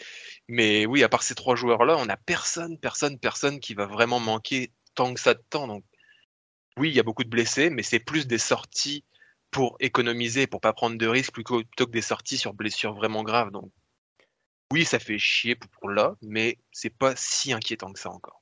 mais 0.48 0.86
oui, 0.86 1.04
à 1.04 1.10
part 1.10 1.24
ces 1.24 1.36
trois 1.36 1.56
joueurs-là, 1.56 1.98
on 1.98 2.06
n'a 2.06 2.18
personne, 2.18 2.80
personne, 2.80 3.20
personne 3.20 3.60
qui 3.60 3.74
va 3.74 3.86
vraiment 3.86 4.20
manquer 4.20 4.72
tant 4.96 5.14
que 5.14 5.20
ça 5.20 5.34
de 5.34 5.44
temps. 5.50 5.68
Donc, 5.68 5.84
oui, 6.78 6.90
il 6.90 6.96
y 6.96 7.00
a 7.00 7.04
beaucoup 7.04 7.24
de 7.24 7.30
blessés, 7.30 7.70
mais 7.70 7.84
c'est 7.84 8.00
plus 8.00 8.26
des 8.26 8.40
sorties 8.40 9.04
pour 9.52 9.78
économiser, 9.80 10.48
pour 10.48 10.62
pas 10.62 10.74
prendre 10.74 10.98
de 10.98 11.08
risques, 11.08 11.34
plutôt, 11.34 11.62
que 11.64 11.84
des 11.84 12.02
sorties 12.02 12.38
sur 12.38 12.54
blessures 12.54 12.96
vraiment 12.96 13.24
graves. 13.24 13.52
Donc, 13.52 13.72
oui, 14.72 14.84
ça 14.84 14.98
fait 14.98 15.20
chier 15.20 15.56
pour, 15.56 15.90
là, 15.90 16.16
mais 16.24 16.58
c'est 16.72 16.90
pas 16.90 17.16
si 17.16 17.54
inquiétant 17.54 17.94
que 17.94 18.00
ça 18.00 18.10
encore. 18.10 18.42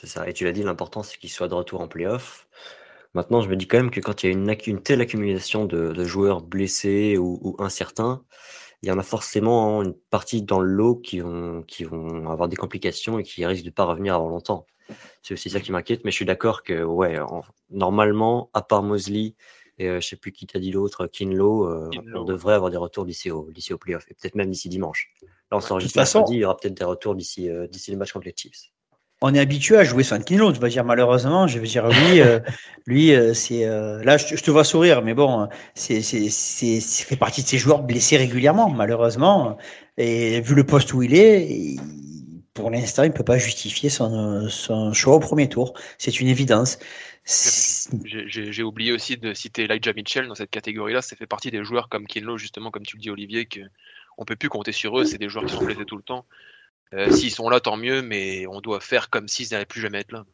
C'est 0.00 0.06
ça. 0.06 0.28
Et 0.28 0.32
tu 0.32 0.44
l'as 0.44 0.52
dit, 0.52 0.62
l'important 0.62 1.02
c'est 1.02 1.18
qu'il 1.18 1.30
soit 1.30 1.48
de 1.48 1.54
retour 1.54 1.80
en 1.80 1.88
playoff. 1.88 2.46
Maintenant, 3.14 3.40
je 3.40 3.48
me 3.48 3.56
dis 3.56 3.66
quand 3.66 3.78
même 3.78 3.90
que 3.90 4.00
quand 4.00 4.22
il 4.22 4.26
y 4.26 4.28
a 4.30 4.32
une, 4.32 4.82
telle 4.82 5.00
accumulation 5.00 5.64
de, 5.64 6.04
joueurs 6.04 6.42
blessés 6.42 7.16
ou, 7.18 7.56
incertains, 7.58 8.24
il 8.82 8.88
y 8.88 8.92
en 8.92 8.98
a 8.98 9.02
forcément 9.02 9.82
une 9.82 9.94
partie 10.10 10.42
dans 10.42 10.60
le 10.60 10.70
lot 10.70 10.96
qui 10.96 11.20
vont, 11.20 11.62
qui 11.62 11.84
vont 11.84 12.30
avoir 12.30 12.48
des 12.48 12.56
complications 12.56 13.18
et 13.18 13.24
qui 13.24 13.44
risquent 13.44 13.64
de 13.64 13.70
ne 13.70 13.74
pas 13.74 13.84
revenir 13.84 14.14
avant 14.14 14.28
longtemps. 14.28 14.66
C'est 15.22 15.34
aussi 15.34 15.50
ça 15.50 15.60
qui 15.60 15.72
m'inquiète, 15.72 16.04
mais 16.04 16.10
je 16.10 16.16
suis 16.16 16.24
d'accord 16.24 16.62
que, 16.62 16.82
ouais, 16.82 17.18
normalement, 17.70 18.50
à 18.54 18.62
part 18.62 18.82
Mosley 18.82 19.34
et 19.78 19.86
je 19.86 19.90
euh, 19.90 20.00
je 20.00 20.08
sais 20.08 20.16
plus 20.16 20.32
qui 20.32 20.46
t'a 20.46 20.58
dit 20.58 20.72
l'autre, 20.72 21.06
Kinlo, 21.06 21.66
euh, 21.66 21.90
on 22.14 22.24
devrait 22.24 22.54
avoir 22.54 22.70
des 22.70 22.76
retours 22.76 23.04
d'ici 23.04 23.30
au, 23.30 23.50
d'ici 23.52 23.72
au 23.72 23.78
playoff 23.78 24.04
et 24.10 24.14
peut-être 24.14 24.34
même 24.34 24.50
d'ici 24.50 24.68
dimanche. 24.68 25.12
Là, 25.22 25.56
on 25.56 25.60
s'enregistre 25.60 25.98
mercredi, 25.98 26.34
il 26.34 26.40
y 26.40 26.44
aura 26.44 26.56
peut-être 26.56 26.74
des 26.74 26.84
retours 26.84 27.14
d'ici, 27.14 27.48
euh, 27.48 27.66
d'ici 27.68 27.90
le 27.92 27.96
match 27.96 28.12
contre 28.12 28.26
les 28.26 28.34
Chiefs 28.36 28.72
on 29.20 29.34
est 29.34 29.40
habitué 29.40 29.76
à 29.76 29.84
jouer 29.84 30.04
sans 30.04 30.22
Kinlo, 30.22 30.52
tu 30.52 30.60
vas 30.60 30.68
dire 30.68 30.84
malheureusement, 30.84 31.48
je 31.48 31.58
vais 31.58 31.66
dire 31.66 31.88
lui, 31.88 32.20
euh, 32.20 32.38
lui 32.86 33.12
euh, 33.12 33.34
c'est 33.34 33.66
euh, 33.66 34.02
là 34.04 34.16
je, 34.16 34.36
te 34.36 34.50
vois 34.50 34.64
sourire, 34.64 35.02
mais 35.02 35.14
bon, 35.14 35.48
c'est 35.74 36.02
c'est 36.02 36.28
c'est 36.28 36.80
fait 36.80 37.16
partie 37.16 37.42
de 37.42 37.48
ces 37.48 37.58
joueurs 37.58 37.82
blessés 37.82 38.16
régulièrement, 38.16 38.70
malheureusement, 38.70 39.58
et 39.96 40.40
vu 40.40 40.54
le 40.54 40.64
poste 40.64 40.92
où 40.94 41.02
il 41.02 41.14
est, 41.14 41.76
pour 42.54 42.70
l'instant, 42.70 43.02
il 43.02 43.12
peut 43.12 43.24
pas 43.24 43.38
justifier 43.38 43.90
son 43.90 44.48
son 44.48 44.92
choix 44.92 45.16
au 45.16 45.20
premier 45.20 45.48
tour, 45.48 45.74
c'est 45.98 46.20
une 46.20 46.28
évidence. 46.28 46.78
J'ai 48.04 48.62
oublié 48.62 48.92
aussi 48.92 49.18
de 49.18 49.34
citer 49.34 49.64
Elijah 49.64 49.92
Mitchell 49.92 50.28
dans 50.28 50.34
cette 50.34 50.48
catégorie-là. 50.48 51.02
Ça 51.02 51.14
fait 51.14 51.26
partie 51.26 51.50
des 51.50 51.62
joueurs 51.62 51.90
comme 51.90 52.06
Kinlo, 52.06 52.38
justement, 52.38 52.70
comme 52.70 52.84
tu 52.84 52.96
le 52.96 53.02
dis, 53.02 53.10
Olivier, 53.10 53.44
que 53.44 53.60
on 54.16 54.24
peut 54.24 54.34
plus 54.34 54.48
compter 54.48 54.72
sur 54.72 54.98
eux. 54.98 55.04
C'est 55.04 55.18
des 55.18 55.28
joueurs 55.28 55.44
qui 55.44 55.54
sont 55.54 55.62
blessés 55.62 55.84
tout 55.84 55.96
le 55.96 56.02
temps. 56.02 56.24
Euh, 56.94 57.10
s'ils 57.10 57.30
sont 57.30 57.48
là, 57.50 57.60
tant 57.60 57.76
mieux, 57.76 58.02
mais 58.02 58.46
on 58.46 58.60
doit 58.60 58.80
faire 58.80 59.10
comme 59.10 59.28
s'ils 59.28 59.48
n'allaient 59.52 59.66
plus 59.66 59.80
jamais 59.80 60.00
être 60.00 60.12
là. 60.12 60.24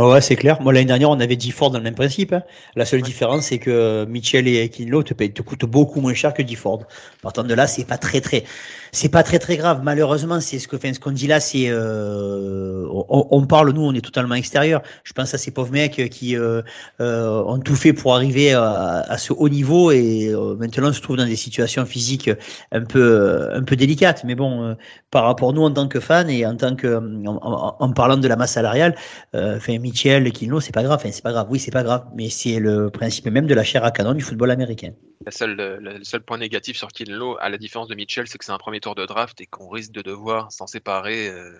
Oh 0.00 0.10
ouais, 0.10 0.22
c'est 0.22 0.36
clair. 0.36 0.58
Moi, 0.62 0.72
l'année 0.72 0.86
dernière, 0.86 1.10
on 1.10 1.20
avait 1.20 1.36
dit 1.36 1.50
Ford 1.50 1.70
dans 1.70 1.76
le 1.76 1.84
même 1.84 1.94
principe. 1.94 2.32
Hein. 2.32 2.42
La 2.76 2.86
seule 2.86 3.02
différence, 3.02 3.48
c'est 3.48 3.58
que 3.58 4.06
Mitchell 4.06 4.48
et 4.48 4.70
Kinlo 4.70 5.02
te, 5.02 5.12
payent, 5.12 5.34
te 5.34 5.42
coûtent 5.42 5.66
beaucoup 5.66 6.00
moins 6.00 6.14
cher 6.14 6.32
que 6.32 6.40
D-Ford. 6.40 6.84
Partant 7.20 7.44
de 7.44 7.52
là, 7.52 7.66
c'est 7.66 7.84
pas 7.84 7.98
très, 7.98 8.22
très, 8.22 8.44
c'est 8.90 9.10
pas 9.10 9.22
très, 9.22 9.38
très 9.38 9.58
grave. 9.58 9.82
Malheureusement, 9.84 10.40
c'est 10.40 10.58
ce 10.58 10.66
que, 10.66 10.76
enfin, 10.76 10.94
ce 10.94 10.98
qu'on 10.98 11.10
dit 11.10 11.26
là, 11.26 11.40
c'est, 11.40 11.66
euh, 11.68 12.86
on, 12.88 13.44
parle, 13.46 13.72
nous, 13.72 13.82
on 13.82 13.92
est 13.92 14.00
totalement 14.00 14.34
extérieur. 14.34 14.80
Je 15.04 15.12
pense 15.12 15.34
à 15.34 15.38
ces 15.38 15.50
pauvres 15.50 15.72
mecs 15.72 16.08
qui 16.08 16.38
euh, 16.38 16.62
euh, 17.02 17.42
ont 17.44 17.58
tout 17.58 17.76
fait 17.76 17.92
pour 17.92 18.14
arriver 18.14 18.54
à, 18.54 19.04
à 19.06 19.18
ce 19.18 19.34
haut 19.34 19.50
niveau 19.50 19.90
et 19.90 20.28
euh, 20.28 20.56
maintenant 20.56 20.94
se 20.94 21.02
trouvent 21.02 21.18
dans 21.18 21.26
des 21.26 21.36
situations 21.36 21.84
physiques 21.84 22.30
un 22.72 22.84
peu, 22.84 23.50
un 23.52 23.62
peu 23.62 23.76
délicates. 23.76 24.24
Mais 24.24 24.36
bon, 24.36 24.62
euh, 24.64 24.74
par 25.10 25.24
rapport 25.24 25.50
à 25.50 25.52
nous 25.52 25.64
en 25.64 25.70
tant 25.70 25.86
que 25.86 26.00
fans 26.00 26.28
et 26.28 26.46
en 26.46 26.56
tant 26.56 26.76
que, 26.76 26.96
en, 27.26 27.76
en 27.78 27.92
parlant 27.92 28.16
de 28.16 28.26
la 28.26 28.36
masse 28.36 28.52
salariale, 28.52 28.94
enfin, 29.34 29.81
Mitchell, 29.82 30.30
Kinlo, 30.32 30.60
c'est 30.60 30.72
pas 30.72 30.82
grave. 30.82 30.98
Enfin, 30.98 31.10
c'est 31.12 31.22
pas 31.22 31.32
grave. 31.32 31.48
Oui, 31.50 31.58
c'est 31.58 31.70
pas 31.70 31.82
grave. 31.82 32.06
Mais 32.14 32.30
c'est 32.30 32.58
le 32.58 32.90
principe 32.90 33.26
même 33.26 33.46
de 33.46 33.54
la 33.54 33.64
chair 33.64 33.84
à 33.84 33.90
canon 33.90 34.14
du 34.14 34.22
football 34.22 34.50
américain. 34.50 34.94
La 35.26 35.32
seule, 35.32 35.56
le 35.56 36.04
seul 36.04 36.22
point 36.22 36.38
négatif 36.38 36.76
sur 36.76 36.88
Kinlo, 36.88 37.36
à 37.40 37.48
la 37.48 37.58
différence 37.58 37.88
de 37.88 37.94
Mitchell, 37.94 38.26
c'est 38.26 38.38
que 38.38 38.44
c'est 38.44 38.52
un 38.52 38.58
premier 38.58 38.80
tour 38.80 38.94
de 38.94 39.04
draft 39.04 39.40
et 39.40 39.46
qu'on 39.46 39.68
risque 39.68 39.92
de 39.92 40.00
devoir 40.00 40.50
s'en 40.52 40.66
séparer 40.66 41.28
euh, 41.28 41.52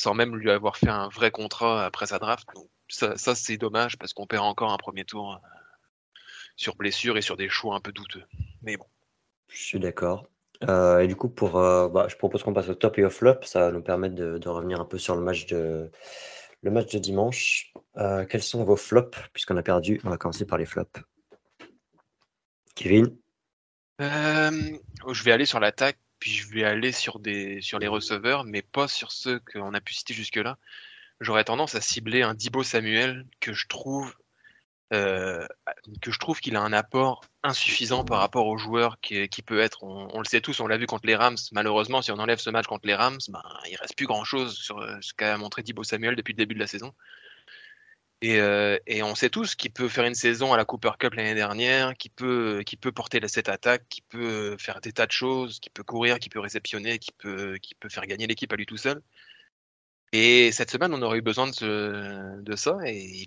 sans 0.00 0.14
même 0.14 0.34
lui 0.34 0.50
avoir 0.50 0.76
fait 0.76 0.88
un 0.88 1.08
vrai 1.08 1.30
contrat 1.30 1.84
après 1.84 2.06
sa 2.06 2.18
draft. 2.18 2.48
Donc, 2.54 2.66
ça, 2.88 3.16
ça 3.16 3.34
c'est 3.34 3.56
dommage 3.56 3.98
parce 3.98 4.12
qu'on 4.12 4.26
perd 4.26 4.44
encore 4.44 4.72
un 4.72 4.76
premier 4.76 5.04
tour 5.04 5.34
euh, 5.34 5.48
sur 6.56 6.74
blessure 6.76 7.16
et 7.16 7.22
sur 7.22 7.36
des 7.36 7.48
choix 7.48 7.74
un 7.74 7.80
peu 7.80 7.92
douteux. 7.92 8.24
Mais 8.62 8.76
bon. 8.76 8.86
Je 9.48 9.62
suis 9.62 9.78
d'accord. 9.78 10.26
Euh, 10.68 11.00
et 11.00 11.08
du 11.08 11.16
coup, 11.16 11.28
pour, 11.28 11.52
bah, 11.52 12.06
je 12.08 12.16
propose 12.16 12.42
qu'on 12.42 12.54
passe 12.54 12.68
au 12.68 12.74
top 12.74 12.98
et 12.98 13.04
au 13.04 13.10
flop. 13.10 13.36
Ça 13.42 13.60
va 13.60 13.70
nous 13.70 13.82
permettre 13.82 14.14
de, 14.14 14.38
de 14.38 14.48
revenir 14.48 14.80
un 14.80 14.84
peu 14.84 14.98
sur 14.98 15.14
le 15.14 15.20
match 15.20 15.46
de, 15.46 15.90
le 16.64 16.70
match 16.70 16.92
de 16.92 16.98
dimanche. 16.98 17.72
Euh, 17.98 18.24
quels 18.24 18.42
sont 18.42 18.64
vos 18.64 18.76
flops 18.76 19.16
Puisqu'on 19.32 19.56
a 19.56 19.62
perdu, 19.62 20.00
on 20.02 20.10
va 20.10 20.16
commencer 20.16 20.46
par 20.46 20.58
les 20.58 20.64
flops. 20.64 21.00
Kevin? 22.74 23.16
Euh, 24.00 24.78
Je 25.08 25.22
vais 25.22 25.30
aller 25.30 25.44
sur 25.44 25.60
l'attaque, 25.60 25.98
puis 26.18 26.32
je 26.32 26.48
vais 26.48 26.64
aller 26.64 26.90
sur, 26.90 27.20
des, 27.20 27.60
sur 27.60 27.78
les 27.78 27.86
receveurs, 27.86 28.44
mais 28.44 28.62
pas 28.62 28.88
sur 28.88 29.12
ceux 29.12 29.40
qu'on 29.40 29.74
a 29.74 29.80
pu 29.80 29.94
citer 29.94 30.14
jusque-là. 30.14 30.58
J'aurais 31.20 31.44
tendance 31.44 31.74
à 31.74 31.80
cibler 31.80 32.22
un 32.22 32.34
Dibo 32.34 32.64
Samuel 32.64 33.26
que 33.40 33.52
je 33.52 33.68
trouve 33.68 34.12
euh, 34.94 35.46
que 36.00 36.10
je 36.12 36.18
trouve 36.18 36.40
qu'il 36.40 36.56
a 36.56 36.60
un 36.60 36.72
apport 36.72 37.24
insuffisant 37.42 38.04
par 38.04 38.20
rapport 38.20 38.46
aux 38.46 38.56
joueurs 38.56 39.00
qui, 39.00 39.28
qui 39.28 39.42
peut 39.42 39.60
être. 39.60 39.82
On, 39.82 40.18
le 40.18 40.24
sait 40.24 40.40
tous, 40.40 40.60
on 40.60 40.66
l'a 40.66 40.76
vu 40.76 40.86
contre 40.86 41.06
les 41.06 41.16
Rams. 41.16 41.36
Malheureusement, 41.52 42.00
si 42.02 42.12
on 42.12 42.18
enlève 42.18 42.38
ce 42.38 42.50
match 42.50 42.66
contre 42.66 42.86
les 42.86 42.94
Rams, 42.94 43.18
ben, 43.28 43.42
il 43.68 43.76
reste 43.76 43.96
plus 43.96 44.06
grand-chose 44.06 44.56
sur 44.56 44.78
euh, 44.78 44.96
ce 45.00 45.12
qu'a 45.14 45.36
montré 45.36 45.62
Thibaut 45.62 45.84
Samuel 45.84 46.16
depuis 46.16 46.32
le 46.32 46.38
début 46.38 46.54
de 46.54 46.60
la 46.60 46.66
saison. 46.66 46.94
Et, 48.22 48.40
euh, 48.40 48.78
et 48.86 49.02
on 49.02 49.14
sait 49.14 49.28
tous 49.30 49.54
qu'il 49.54 49.72
peut 49.72 49.88
faire 49.88 50.04
une 50.04 50.14
saison 50.14 50.52
à 50.52 50.56
la 50.56 50.64
Cooper 50.64 50.92
Cup 50.98 51.14
l'année 51.14 51.34
dernière, 51.34 51.94
qui 51.96 52.08
peut, 52.08 52.62
qui 52.64 52.76
peut 52.76 52.92
porter 52.92 53.20
cette 53.28 53.48
attaque, 53.48 53.84
qui 53.88 54.00
peut 54.02 54.56
faire 54.58 54.80
des 54.80 54.92
tas 54.92 55.06
de 55.06 55.12
choses, 55.12 55.60
qui 55.60 55.70
peut 55.70 55.82
courir, 55.82 56.18
qui 56.18 56.30
peut 56.30 56.40
réceptionner, 56.40 56.98
qui 56.98 57.12
peut, 57.12 57.58
peut 57.80 57.88
faire 57.90 58.06
gagner 58.06 58.26
l'équipe 58.26 58.52
à 58.52 58.56
lui 58.56 58.66
tout 58.66 58.78
seul. 58.78 59.02
Et 60.12 60.52
cette 60.52 60.70
semaine, 60.70 60.94
on 60.94 61.02
aurait 61.02 61.18
eu 61.18 61.22
besoin 61.22 61.48
de, 61.48 62.40
de 62.40 62.56
ça, 62.56 62.78
et 62.86 63.26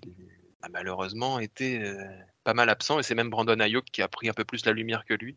a 0.62 0.68
malheureusement 0.68 1.38
été 1.38 1.82
euh, 1.82 2.04
pas 2.44 2.54
mal 2.54 2.68
absent 2.68 2.98
et 2.98 3.02
c'est 3.02 3.14
même 3.14 3.30
Brandon 3.30 3.60
Ayuk 3.60 3.84
qui 3.86 4.02
a 4.02 4.08
pris 4.08 4.28
un 4.28 4.34
peu 4.34 4.44
plus 4.44 4.66
la 4.66 4.72
lumière 4.72 5.04
que 5.04 5.14
lui 5.14 5.36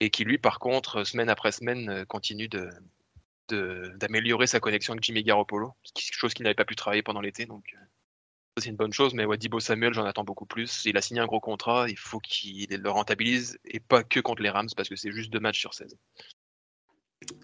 et 0.00 0.10
qui 0.10 0.24
lui 0.24 0.38
par 0.38 0.58
contre 0.58 1.04
semaine 1.04 1.28
après 1.28 1.52
semaine 1.52 1.88
euh, 1.88 2.04
continue 2.04 2.48
de 2.48 2.68
d'améliorer 3.96 4.46
sa 4.46 4.60
connexion 4.60 4.94
avec 4.94 5.04
Jimmy 5.04 5.24
Garoppolo, 5.24 5.74
chose 5.94 6.32
qu'il 6.32 6.44
n'avait 6.44 6.54
pas 6.54 6.64
pu 6.64 6.74
travailler 6.74 7.02
pendant 7.02 7.20
l'été 7.20 7.44
donc 7.44 7.74
euh, 7.74 7.84
c'est 8.58 8.70
une 8.70 8.76
bonne 8.76 8.94
chose 8.94 9.12
mais 9.12 9.26
Wadibo 9.26 9.60
Samuel 9.60 9.92
j'en 9.92 10.06
attends 10.06 10.24
beaucoup 10.24 10.46
plus. 10.46 10.86
Il 10.86 10.96
a 10.96 11.02
signé 11.02 11.20
un 11.20 11.26
gros 11.26 11.40
contrat 11.40 11.86
il 11.90 11.98
faut 11.98 12.18
qu'il 12.20 12.70
le 12.70 12.90
rentabilise 12.90 13.58
et 13.66 13.78
pas 13.78 14.04
que 14.04 14.20
contre 14.20 14.40
les 14.40 14.48
Rams 14.48 14.70
parce 14.74 14.88
que 14.88 14.96
c'est 14.96 15.12
juste 15.12 15.30
deux 15.30 15.40
matchs 15.40 15.60
sur 15.60 15.74
16 15.74 15.98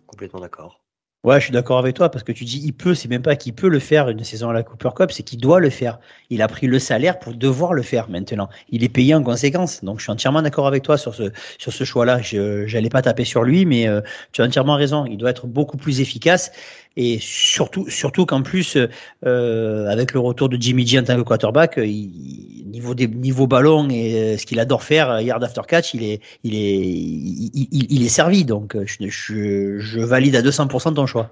complètement 0.06 0.40
d'accord 0.40 0.82
Ouais, 1.24 1.40
je 1.40 1.46
suis 1.46 1.52
d'accord 1.52 1.78
avec 1.78 1.96
toi 1.96 2.10
parce 2.10 2.22
que 2.22 2.30
tu 2.30 2.44
dis 2.44 2.60
il 2.64 2.72
peut, 2.72 2.94
c'est 2.94 3.08
même 3.08 3.22
pas 3.22 3.34
qu'il 3.34 3.52
peut 3.52 3.68
le 3.68 3.80
faire 3.80 4.08
une 4.08 4.22
saison 4.22 4.50
à 4.50 4.52
la 4.52 4.62
Cooper 4.62 4.90
Cup, 4.94 5.10
c'est 5.10 5.24
qu'il 5.24 5.40
doit 5.40 5.58
le 5.58 5.68
faire. 5.68 5.98
Il 6.30 6.42
a 6.42 6.48
pris 6.48 6.68
le 6.68 6.78
salaire 6.78 7.18
pour 7.18 7.34
devoir 7.34 7.72
le 7.74 7.82
faire 7.82 8.08
maintenant. 8.08 8.48
Il 8.68 8.84
est 8.84 8.88
payé 8.88 9.14
en 9.16 9.22
conséquence. 9.24 9.82
Donc 9.82 9.98
je 9.98 10.04
suis 10.04 10.12
entièrement 10.12 10.42
d'accord 10.42 10.68
avec 10.68 10.84
toi 10.84 10.96
sur 10.96 11.14
ce 11.16 11.32
sur 11.58 11.72
ce 11.72 11.82
choix-là. 11.82 12.22
Je 12.22 12.66
j'allais 12.68 12.88
pas 12.88 13.02
taper 13.02 13.24
sur 13.24 13.42
lui, 13.42 13.66
mais 13.66 13.88
euh, 13.88 14.00
tu 14.30 14.42
as 14.42 14.44
entièrement 14.44 14.76
raison. 14.76 15.06
Il 15.06 15.16
doit 15.18 15.30
être 15.30 15.48
beaucoup 15.48 15.76
plus 15.76 16.00
efficace 16.00 16.52
Et 17.00 17.18
surtout, 17.20 17.88
surtout 17.88 18.26
qu'en 18.26 18.42
plus, 18.42 18.76
euh, 19.24 19.86
avec 19.86 20.12
le 20.12 20.18
retour 20.18 20.48
de 20.48 20.56
Jimmy 20.60 20.84
G 20.84 20.98
en 20.98 21.04
tant 21.04 21.16
que 21.16 21.22
quarterback, 21.22 21.76
il, 21.76 22.68
niveau 22.68 23.46
ballon 23.46 23.88
et 23.88 24.36
ce 24.36 24.44
qu'il 24.44 24.58
adore 24.58 24.82
faire, 24.82 25.20
yard 25.20 25.44
after 25.44 25.60
catch, 25.68 25.94
il 25.94 26.02
est, 26.02 26.20
il 26.42 26.56
est, 26.56 26.74
il, 26.74 28.04
est 28.04 28.08
servi. 28.08 28.44
Donc, 28.44 28.76
je, 28.84 30.00
valide 30.00 30.34
à 30.34 30.42
200% 30.42 30.94
ton 30.94 31.06
choix. 31.06 31.30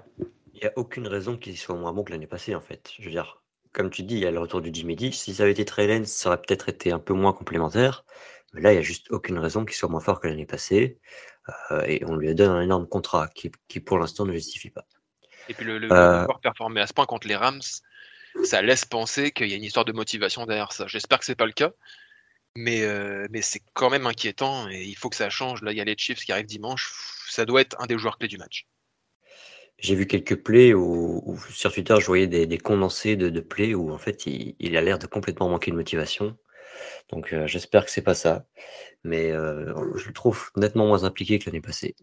Il 0.53 0.61
n'y 0.61 0.67
a 0.67 0.71
aucune 0.77 1.05
raison 1.05 1.35
qu'il 1.35 1.57
soit 1.57 1.75
moins 1.75 1.91
bon 1.91 2.05
que 2.05 2.13
l'année 2.13 2.27
passée, 2.27 2.55
en 2.55 2.61
fait. 2.61 2.89
Je 2.97 3.03
veux 3.03 3.11
dire, 3.11 3.43
comme 3.73 3.89
tu 3.89 4.03
dis, 4.03 4.15
il 4.15 4.21
y 4.21 4.25
a 4.25 4.31
le 4.31 4.39
retour 4.39 4.61
du 4.61 4.69
Jimmy 4.71 4.95
D. 4.95 5.11
Si 5.11 5.33
ça 5.33 5.43
avait 5.43 5.51
été 5.51 5.65
Trey 5.65 6.05
ça 6.05 6.29
aurait 6.29 6.41
peut-être 6.41 6.69
été 6.69 6.93
un 6.93 6.99
peu 6.99 7.13
moins 7.13 7.33
complémentaire. 7.33 8.05
Mais 8.53 8.61
là, 8.61 8.71
il 8.71 8.75
n'y 8.75 8.79
a 8.79 8.83
juste 8.83 9.11
aucune 9.11 9.37
raison 9.37 9.65
qu'il 9.65 9.75
soit 9.75 9.89
moins 9.89 9.99
fort 9.99 10.21
que 10.21 10.29
l'année 10.29 10.45
passée. 10.45 10.97
Euh, 11.71 11.83
et 11.85 12.05
on 12.05 12.15
lui 12.15 12.33
donne 12.35 12.51
un 12.51 12.61
énorme 12.61 12.87
contrat 12.87 13.27
qui 13.27 13.79
pour 13.81 13.99
l'instant 13.99 14.25
ne 14.25 14.31
justifie 14.31 14.69
pas. 14.69 14.85
Et 15.49 15.53
puis 15.53 15.65
le, 15.65 15.77
le 15.79 15.91
euh... 15.91 16.25
performer 16.41 16.81
à 16.81 16.87
ce 16.87 16.93
point 16.93 17.05
contre 17.05 17.27
les 17.27 17.35
Rams, 17.35 17.61
ça 18.43 18.61
laisse 18.61 18.85
penser 18.85 19.31
qu'il 19.31 19.47
y 19.47 19.53
a 19.53 19.55
une 19.55 19.63
histoire 19.63 19.85
de 19.85 19.93
motivation 19.93 20.45
derrière 20.45 20.71
ça. 20.71 20.87
J'espère 20.87 21.19
que 21.19 21.25
c'est 21.25 21.35
pas 21.35 21.45
le 21.45 21.51
cas, 21.53 21.71
mais, 22.55 22.83
euh, 22.83 23.27
mais 23.31 23.41
c'est 23.41 23.61
quand 23.73 23.89
même 23.89 24.07
inquiétant 24.07 24.69
et 24.69 24.83
il 24.83 24.95
faut 24.95 25.09
que 25.09 25.15
ça 25.15 25.29
change. 25.29 25.61
Là, 25.61 25.71
il 25.71 25.77
y 25.77 25.81
a 25.81 25.85
les 25.85 25.95
Chiefs 25.97 26.19
qui 26.19 26.31
arrivent 26.31 26.45
dimanche. 26.45 26.91
Ça 27.29 27.45
doit 27.45 27.61
être 27.61 27.75
un 27.79 27.85
des 27.85 27.97
joueurs 27.97 28.17
clés 28.17 28.27
du 28.27 28.37
match. 28.37 28.67
J'ai 29.79 29.93
vu 29.93 30.07
quelques 30.07 30.43
plays 30.43 30.73
où, 30.73 31.37
sur 31.51 31.71
Twitter, 31.71 31.95
je 31.99 32.05
voyais 32.07 32.25
des, 32.25 32.57
condensés 32.57 33.15
de, 33.15 33.29
de 33.29 33.41
plays 33.41 33.75
où 33.75 33.91
en 33.91 33.99
fait 33.99 34.25
il, 34.25 34.75
a 34.75 34.81
l'air 34.81 34.97
de 34.97 35.05
complètement 35.05 35.49
manquer 35.49 35.69
de 35.69 35.75
motivation. 35.75 36.35
Donc 37.09 37.31
euh, 37.31 37.45
j'espère 37.45 37.85
que 37.85 37.91
c'est 37.91 38.01
pas 38.01 38.15
ça, 38.15 38.47
mais 39.03 39.31
euh, 39.31 39.73
je 39.95 40.07
le 40.07 40.13
trouve 40.13 40.49
nettement 40.55 40.87
moins 40.87 41.03
impliqué 41.03 41.37
que 41.37 41.45
l'année 41.45 41.61
passée. 41.61 41.95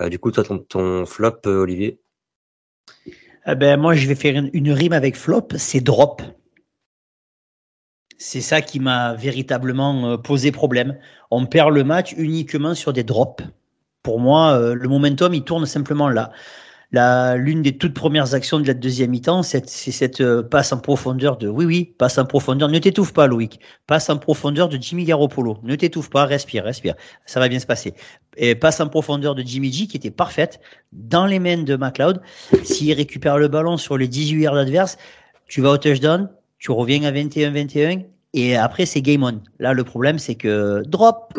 Euh, 0.00 0.08
du 0.08 0.20
coup, 0.20 0.30
toi, 0.30 0.44
ton, 0.44 1.04
flop, 1.04 1.40
Olivier? 1.46 2.00
Eh 3.46 3.54
ben, 3.54 3.78
Moi, 3.78 3.94
je 3.94 4.06
vais 4.06 4.14
faire 4.14 4.36
une, 4.36 4.72
rime 4.72 4.92
avec 4.92 5.16
flop, 5.16 5.48
c'est 5.56 5.80
drop. 5.80 6.22
C'est 8.18 8.40
ça 8.40 8.60
qui 8.60 8.80
m'a 8.80 9.14
véritablement 9.14 10.18
posé 10.18 10.50
problème. 10.50 10.98
On 11.30 11.46
perd 11.46 11.72
le 11.72 11.84
match 11.84 12.14
uniquement 12.16 12.74
sur 12.74 12.92
des 12.92 13.04
drops. 13.04 13.44
Pour 14.02 14.18
moi, 14.18 14.74
le 14.74 14.88
momentum, 14.88 15.34
il 15.34 15.44
tourne 15.44 15.66
simplement 15.66 16.08
là 16.08 16.32
l'une 16.92 17.62
des 17.62 17.76
toutes 17.76 17.94
premières 17.94 18.34
actions 18.34 18.58
de 18.60 18.66
la 18.66 18.74
deuxième 18.74 19.10
mi-temps, 19.10 19.42
c'est 19.42 19.68
cette 19.68 20.20
euh, 20.20 20.42
passe 20.42 20.72
en 20.72 20.78
profondeur 20.78 21.36
de, 21.36 21.48
oui, 21.48 21.64
oui, 21.64 21.94
passe 21.98 22.16
en 22.18 22.24
profondeur. 22.24 22.68
Ne 22.68 22.78
t'étouffe 22.78 23.12
pas, 23.12 23.26
Loïc. 23.26 23.60
Passe 23.86 24.08
en 24.08 24.16
profondeur 24.16 24.68
de 24.68 24.78
Jimmy 24.80 25.04
Garoppolo. 25.04 25.58
Ne 25.62 25.76
t'étouffe 25.76 26.08
pas, 26.08 26.24
respire, 26.24 26.64
respire. 26.64 26.94
Ça 27.26 27.40
va 27.40 27.48
bien 27.48 27.58
se 27.58 27.66
passer. 27.66 27.94
Et 28.36 28.54
passe 28.54 28.80
en 28.80 28.88
profondeur 28.88 29.34
de 29.34 29.42
Jimmy 29.42 29.72
G 29.72 29.86
qui 29.86 29.96
était 29.96 30.10
parfaite 30.10 30.60
dans 30.92 31.26
les 31.26 31.38
mains 31.38 31.62
de 31.62 31.76
McLeod. 31.76 32.22
S'il 32.64 32.92
récupère 32.94 33.36
le 33.38 33.48
ballon 33.48 33.76
sur 33.76 33.98
les 33.98 34.08
18 34.08 34.42
yards 34.42 34.56
adverses, 34.56 34.96
tu 35.46 35.60
vas 35.60 35.72
au 35.72 35.78
touchdown, 35.78 36.30
tu 36.58 36.70
reviens 36.70 37.04
à 37.04 37.12
21-21 37.12 38.04
et 38.34 38.56
après 38.56 38.86
c'est 38.86 39.02
game 39.02 39.22
on. 39.22 39.40
Là, 39.58 39.72
le 39.72 39.84
problème, 39.84 40.18
c'est 40.18 40.34
que 40.34 40.82
drop. 40.86 41.34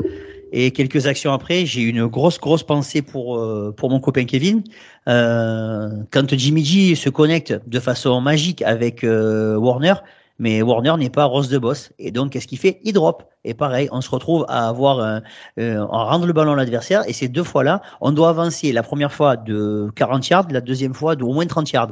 Et 0.52 0.72
quelques 0.72 1.06
actions 1.08 1.32
après, 1.34 1.66
j'ai 1.66 1.82
une 1.82 2.08
grosse, 2.08 2.40
grosse 2.40 2.64
pensée 2.64 3.02
pour, 3.02 3.38
euh, 3.38 3.74
pour 3.76 3.90
mon 3.90 4.00
copain 4.00 4.26
Kevin. 4.26 4.64
Euh, 5.08 5.90
quand 6.12 6.34
Jimmy 6.36 6.64
G 6.64 6.96
se 6.96 7.10
connecte 7.10 7.60
de 7.68 7.80
façon 7.80 8.20
magique 8.22 8.62
avec 8.64 9.04
euh, 9.04 9.56
Warner, 9.56 9.96
mais 10.40 10.62
Warner 10.62 10.96
n'est 10.98 11.10
pas 11.10 11.26
Rose 11.26 11.50
de 11.50 11.58
Boss. 11.58 11.92
Et 12.00 12.12
donc, 12.12 12.32
qu'est-ce 12.32 12.48
qu'il 12.48 12.58
fait? 12.58 12.80
Il 12.84 12.94
drop. 12.94 13.24
Et 13.44 13.54
pareil, 13.54 13.90
on 13.92 14.02
se 14.02 14.10
retrouve 14.10 14.46
à 14.48 14.70
avoir 14.70 15.22
euh, 15.60 15.86
rendre 15.86 16.26
le 16.26 16.34
ballon 16.34 16.54
à 16.54 16.56
l'adversaire. 16.56 17.04
Et 17.08 17.14
ces 17.14 17.28
deux 17.28 17.44
fois-là, 17.44 17.82
on 18.00 18.12
doit 18.12 18.30
avancer 18.30 18.72
la 18.72 18.82
première 18.82 19.12
fois 19.12 19.36
de 19.36 19.90
40 19.96 20.30
yards, 20.30 20.48
la 20.50 20.62
deuxième 20.62 20.94
fois 20.94 21.16
de 21.16 21.24
au 21.24 21.34
moins 21.34 21.46
30 21.46 21.72
yards. 21.72 21.92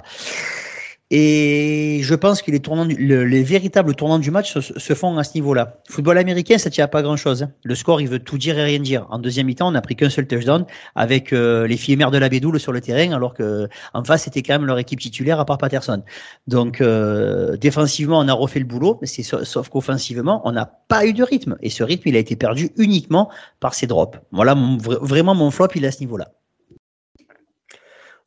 Et 1.09 2.01
je 2.03 2.15
pense 2.15 2.41
que 2.41 2.51
les, 2.51 2.59
tournants, 2.59 2.83
les 2.83 3.43
véritables 3.43 3.95
tournants 3.95 4.19
du 4.19 4.29
match 4.29 4.59
se, 4.59 4.93
font 4.93 5.17
à 5.17 5.23
ce 5.23 5.35
niveau-là. 5.35 5.79
Football 5.89 6.17
américain, 6.17 6.57
ça 6.57 6.69
tient 6.69 6.89
pas 6.89 7.01
grand-chose. 7.01 7.43
Hein. 7.43 7.51
Le 7.63 7.75
score, 7.75 8.01
il 8.01 8.09
veut 8.09 8.19
tout 8.19 8.37
dire 8.37 8.59
et 8.59 8.65
rien 8.65 8.79
dire. 8.79 9.07
En 9.09 9.17
deuxième 9.17 9.47
mi-temps, 9.47 9.69
on 9.69 9.71
n'a 9.71 9.81
pris 9.81 9.95
qu'un 9.95 10.09
seul 10.09 10.27
touchdown 10.27 10.65
avec 10.95 11.31
euh, 11.31 11.65
les 11.65 11.77
filles 11.77 11.95
mères 11.95 12.11
de 12.11 12.17
la 12.17 12.27
Bédoule 12.27 12.59
sur 12.59 12.73
le 12.73 12.81
terrain, 12.81 13.13
alors 13.13 13.33
que 13.33 13.69
en 13.93 14.03
face, 14.03 14.23
c'était 14.23 14.41
quand 14.41 14.55
même 14.55 14.65
leur 14.65 14.79
équipe 14.79 14.99
titulaire 14.99 15.39
à 15.39 15.45
part 15.45 15.57
Patterson. 15.57 16.03
Donc, 16.47 16.81
euh, 16.81 17.55
défensivement, 17.55 18.19
on 18.19 18.27
a 18.27 18.33
refait 18.33 18.59
le 18.59 18.65
boulot, 18.65 18.97
mais 18.99 19.07
c'est 19.07 19.23
sauf 19.23 19.69
qu'offensivement, 19.69 20.41
on 20.43 20.51
n'a 20.51 20.65
pas 20.65 21.05
eu 21.05 21.13
de 21.13 21.23
rythme. 21.23 21.55
Et 21.61 21.69
ce 21.69 21.83
rythme, 21.83 22.09
il 22.09 22.17
a 22.17 22.19
été 22.19 22.35
perdu 22.35 22.71
uniquement 22.75 23.29
par 23.61 23.75
ces 23.75 23.87
drops. 23.87 24.19
Voilà, 24.33 24.55
vraiment, 24.55 25.35
mon 25.35 25.51
flop, 25.51 25.69
il 25.75 25.85
est 25.85 25.87
à 25.87 25.91
ce 25.91 26.01
niveau-là. 26.01 26.33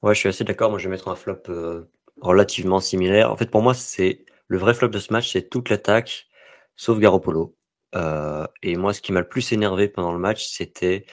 Ouais, 0.02 0.14
je 0.14 0.20
suis 0.20 0.28
assez 0.30 0.44
d'accord. 0.44 0.70
Moi, 0.70 0.78
je 0.78 0.84
vais 0.84 0.90
mettre 0.90 1.08
un 1.08 1.14
flop. 1.14 1.42
Euh, 1.50 1.90
relativement 2.20 2.80
similaire. 2.80 3.30
En 3.30 3.36
fait, 3.36 3.50
pour 3.50 3.62
moi, 3.62 3.74
c'est 3.74 4.24
le 4.48 4.58
vrai 4.58 4.74
flop 4.74 4.88
de 4.88 4.98
ce 4.98 5.12
match, 5.12 5.32
c'est 5.32 5.48
toute 5.48 5.70
l'attaque, 5.70 6.28
sauf 6.76 6.98
Garoppolo. 6.98 7.56
Euh, 7.94 8.46
et 8.62 8.76
moi, 8.76 8.92
ce 8.92 9.00
qui 9.00 9.12
m'a 9.12 9.20
le 9.20 9.28
plus 9.28 9.52
énervé 9.52 9.88
pendant 9.88 10.12
le 10.12 10.18
match, 10.18 10.46
c'était 10.46 11.06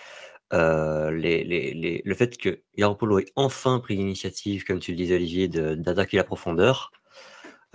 euh, 0.54 1.12
le 1.12 2.16
fait 2.16 2.38
que 2.38 2.62
Garoppolo 2.78 3.20
ait 3.20 3.26
enfin 3.36 3.80
pris 3.80 3.96
l'initiative, 3.96 4.64
comme 4.64 4.80
tu 4.80 4.92
le 4.92 4.98
disais, 4.98 5.16
Olivier, 5.16 5.48
d'attaquer 5.48 6.18
la 6.18 6.24
profondeur. 6.24 6.92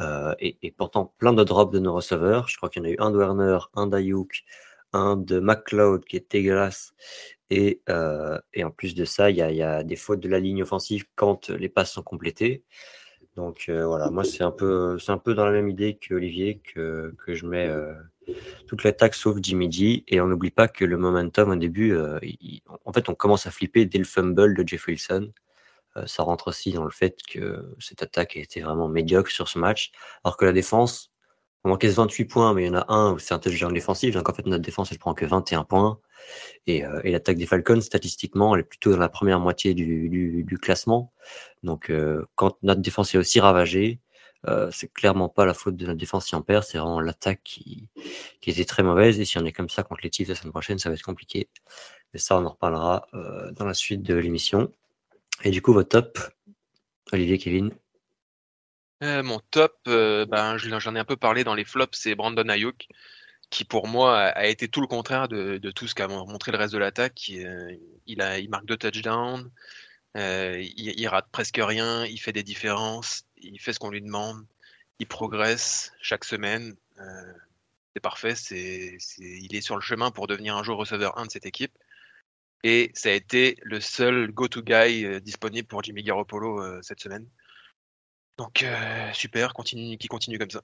Euh, 0.01 0.35
et, 0.41 0.73
pourtant, 0.73 1.15
plein 1.19 1.33
de 1.33 1.45
drops 1.45 1.73
de 1.73 1.79
nos 1.79 1.95
receveurs. 1.95 2.49
Je 2.49 2.57
crois 2.57 2.69
qu'il 2.69 2.83
y 2.83 2.87
en 2.87 2.89
a 2.89 2.93
eu 2.93 2.97
un 2.99 3.11
de 3.11 3.19
Werner, 3.19 3.59
un 3.75 3.87
d'Ayuk, 3.87 4.43
un 4.93 5.17
de 5.17 5.39
McLeod 5.39 6.05
qui 6.05 6.17
est 6.17 6.31
dégueulasse. 6.31 6.93
Et, 7.51 7.83
et 8.55 8.65
en 8.65 8.71
plus 8.71 8.95
de 8.95 9.05
ça, 9.05 9.31
il 9.31 9.37
y 9.37 9.63
a, 9.63 9.83
des 9.85 9.97
fautes 9.97 10.21
de 10.21 10.29
la 10.29 10.41
ligne 10.41 10.63
offensive 10.63 11.05
quand 11.15 11.51
les 11.51 11.69
passes 11.69 11.93
sont 11.93 12.03
complétées. 12.03 12.65
Donc 13.37 13.67
euh, 13.69 13.87
voilà, 13.87 14.11
moi 14.11 14.25
c'est 14.25 14.43
un 14.43 14.51
peu 14.51 14.99
c'est 14.99 15.13
un 15.13 15.19
peu 15.19 15.35
dans 15.35 15.47
la 15.47 15.53
même 15.53 15.71
idée 15.71 15.97
que 15.97 16.15
Olivier 16.15 16.61
que, 16.61 17.15
que 17.25 17.33
je 17.35 17.47
mets 17.47 17.67
euh, 17.67 17.95
toute 18.67 18.85
l'attaque 18.85 19.15
sauf 19.15 19.39
Jimmy 19.41 19.73
G. 19.73 20.05
Et 20.09 20.21
on 20.21 20.27
n'oublie 20.27 20.51
pas 20.51 20.69
que 20.69 20.85
le 20.85 20.99
momentum 20.99 21.51
au 21.51 21.57
début 21.57 21.95
euh, 21.95 22.19
en 22.85 22.93
fait 22.93 23.09
on 23.09 23.15
commence 23.15 23.47
à 23.47 23.51
flipper 23.51 23.87
dès 23.87 23.99
le 23.99 24.05
fumble 24.05 24.55
de 24.55 24.69
Jeff 24.69 24.87
Wilson. 24.87 25.33
ça 26.07 26.23
rentre 26.23 26.49
aussi 26.49 26.73
dans 26.73 26.85
le 26.85 26.91
fait 26.91 27.17
que 27.27 27.75
cette 27.79 28.03
attaque 28.03 28.37
a 28.37 28.41
été 28.41 28.61
vraiment 28.61 28.89
médiocre 28.89 29.31
sur 29.31 29.49
ce 29.49 29.59
match. 29.59 29.93
Alors 30.25 30.37
que 30.37 30.45
la 30.45 30.53
défense 30.53 31.11
on 31.65 31.71
manquait 31.71 31.89
28 31.89 32.27
points 32.27 32.53
mais 32.53 32.65
il 32.65 32.67
y 32.67 32.71
en 32.71 32.75
a 32.75 32.93
un 32.93 33.13
où 33.15 33.19
c'est 33.19 33.33
un 33.33 33.39
touchdown 33.39 33.73
défensif. 33.73 34.15
Donc 34.15 34.29
en 34.29 34.35
fait 34.35 34.45
notre 34.47 34.63
défense 34.63 34.93
elle 34.93 34.99
prend 34.99 35.15
que 35.15 35.25
21 35.25 35.65
points 35.65 35.99
et, 36.67 36.85
et 37.05 37.11
l'attaque 37.11 37.37
des 37.37 37.47
Falcons 37.47 37.81
statistiquement 37.81 38.55
elle 38.55 38.61
est 38.61 38.65
plutôt 38.65 38.93
dans 38.93 38.99
la 38.99 39.09
première 39.09 39.41
moitié 39.41 39.75
du 39.75 40.59
classement 40.61 41.13
donc, 41.63 41.91
euh, 41.91 42.25
quand 42.35 42.59
notre 42.63 42.81
défense 42.81 43.15
est 43.15 43.19
aussi 43.19 43.41
ravagée, 43.41 44.01
euh, 44.49 44.71
c'est 44.73 44.93
clairement 44.93 45.29
pas 45.29 45.47
la 45.47 45.55
faute 45.55 45.77
de 45.77 45.87
notre 45.87 45.99
défense 45.99 46.27
si 46.27 46.35
on 46.35 46.43
perd, 46.43 46.65
c'est 46.65 46.79
vraiment 46.79 47.01
l'attaque 47.01 47.41
qui, 47.45 47.89
qui 48.41 48.51
était 48.51 48.65
très 48.65 48.83
mauvaise. 48.83 49.21
Et 49.21 49.25
si 49.25 49.39
on 49.39 49.45
est 49.45 49.53
comme 49.53 49.69
ça 49.69 49.83
contre 49.83 50.01
les 50.03 50.11
Chiefs 50.11 50.29
la 50.29 50.35
semaine 50.35 50.53
prochaine, 50.53 50.79
ça 50.79 50.89
va 50.89 50.97
être 50.97 51.03
compliqué. 51.03 51.49
Mais 52.13 52.19
ça, 52.19 52.37
on 52.37 52.45
en 52.45 52.51
reparlera 52.51 53.07
euh, 53.15 53.53
dans 53.53 53.65
la 53.65 53.75
suite 53.75 54.03
de 54.03 54.15
l'émission. 54.15 54.73
Et 55.45 55.51
du 55.51 55.63
coup, 55.63 55.73
votre 55.73 55.89
top, 55.89 56.19
Olivier, 57.13 57.39
Kevin? 57.39 57.73
Mon 59.05 59.41
top, 59.51 59.75
ben, 59.85 60.57
j'en 60.59 60.95
ai 60.95 60.99
un 61.01 61.05
peu 61.05 61.17
parlé 61.17 61.43
dans 61.43 61.57
les 61.57 61.65
flops, 61.65 61.99
c'est 61.99 62.15
Brandon 62.15 62.49
Ayuk, 62.49 62.87
qui 63.53 63.65
pour 63.65 63.87
moi 63.87 64.19
a 64.19 64.47
été 64.47 64.67
tout 64.67 64.81
le 64.81 64.87
contraire 64.89 65.29
de, 65.29 65.59
tout 65.71 65.87
ce 65.87 65.95
qu'a 65.95 66.09
montré 66.09 66.51
le 66.53 66.59
reste 66.59 66.73
de 66.73 66.79
l'attaque. 66.79 67.29
Il, 67.29 67.79
il 68.07 68.49
marque 68.51 68.67
deux 68.67 68.77
touchdowns. 68.79 69.51
Euh, 70.17 70.63
il, 70.77 71.09
rate 71.09 71.29
presque 71.33 71.59
rien, 71.59 72.05
il 72.05 72.19
fait 72.19 72.33
des 72.33 72.43
différences, 72.43 73.25
il 73.39 73.59
fait 73.59 73.73
ce 73.73 73.79
qu'on 73.79 73.91
lui 73.91 74.03
demande, 74.03 74.45
il 74.99 75.07
progresse 75.07 75.93
chaque 76.03 76.25
semaine. 76.25 76.77
Euh, 76.99 77.33
c'est 77.95 78.01
parfait, 78.01 78.35
il 79.19 79.55
est 79.55 79.61
sur 79.61 79.77
le 79.77 79.81
chemin 79.83 80.11
pour 80.11 80.27
devenir 80.27 80.57
un 80.57 80.63
jour 80.63 80.79
receveur 80.79 81.19
1 81.19 81.27
de 81.27 81.31
cette 81.31 81.47
équipe. 81.47 81.73
Et 82.65 82.91
ça 82.95 83.09
a 83.09 83.13
été 83.13 83.57
le 83.63 83.81
seul 83.81 84.31
go-to 84.33 84.63
guy 84.63 85.05
euh, 85.05 85.21
disponible 85.21 85.67
pour 85.67 85.83
Jimmy 85.83 86.03
Garoppolo 86.03 86.83
cette 86.83 87.01
semaine. 87.01 87.27
Donc 88.39 88.65
super, 89.13 89.53
continue, 89.55 89.99
qui 89.99 90.09
continue 90.09 90.39
comme 90.39 90.51
ça. 90.51 90.63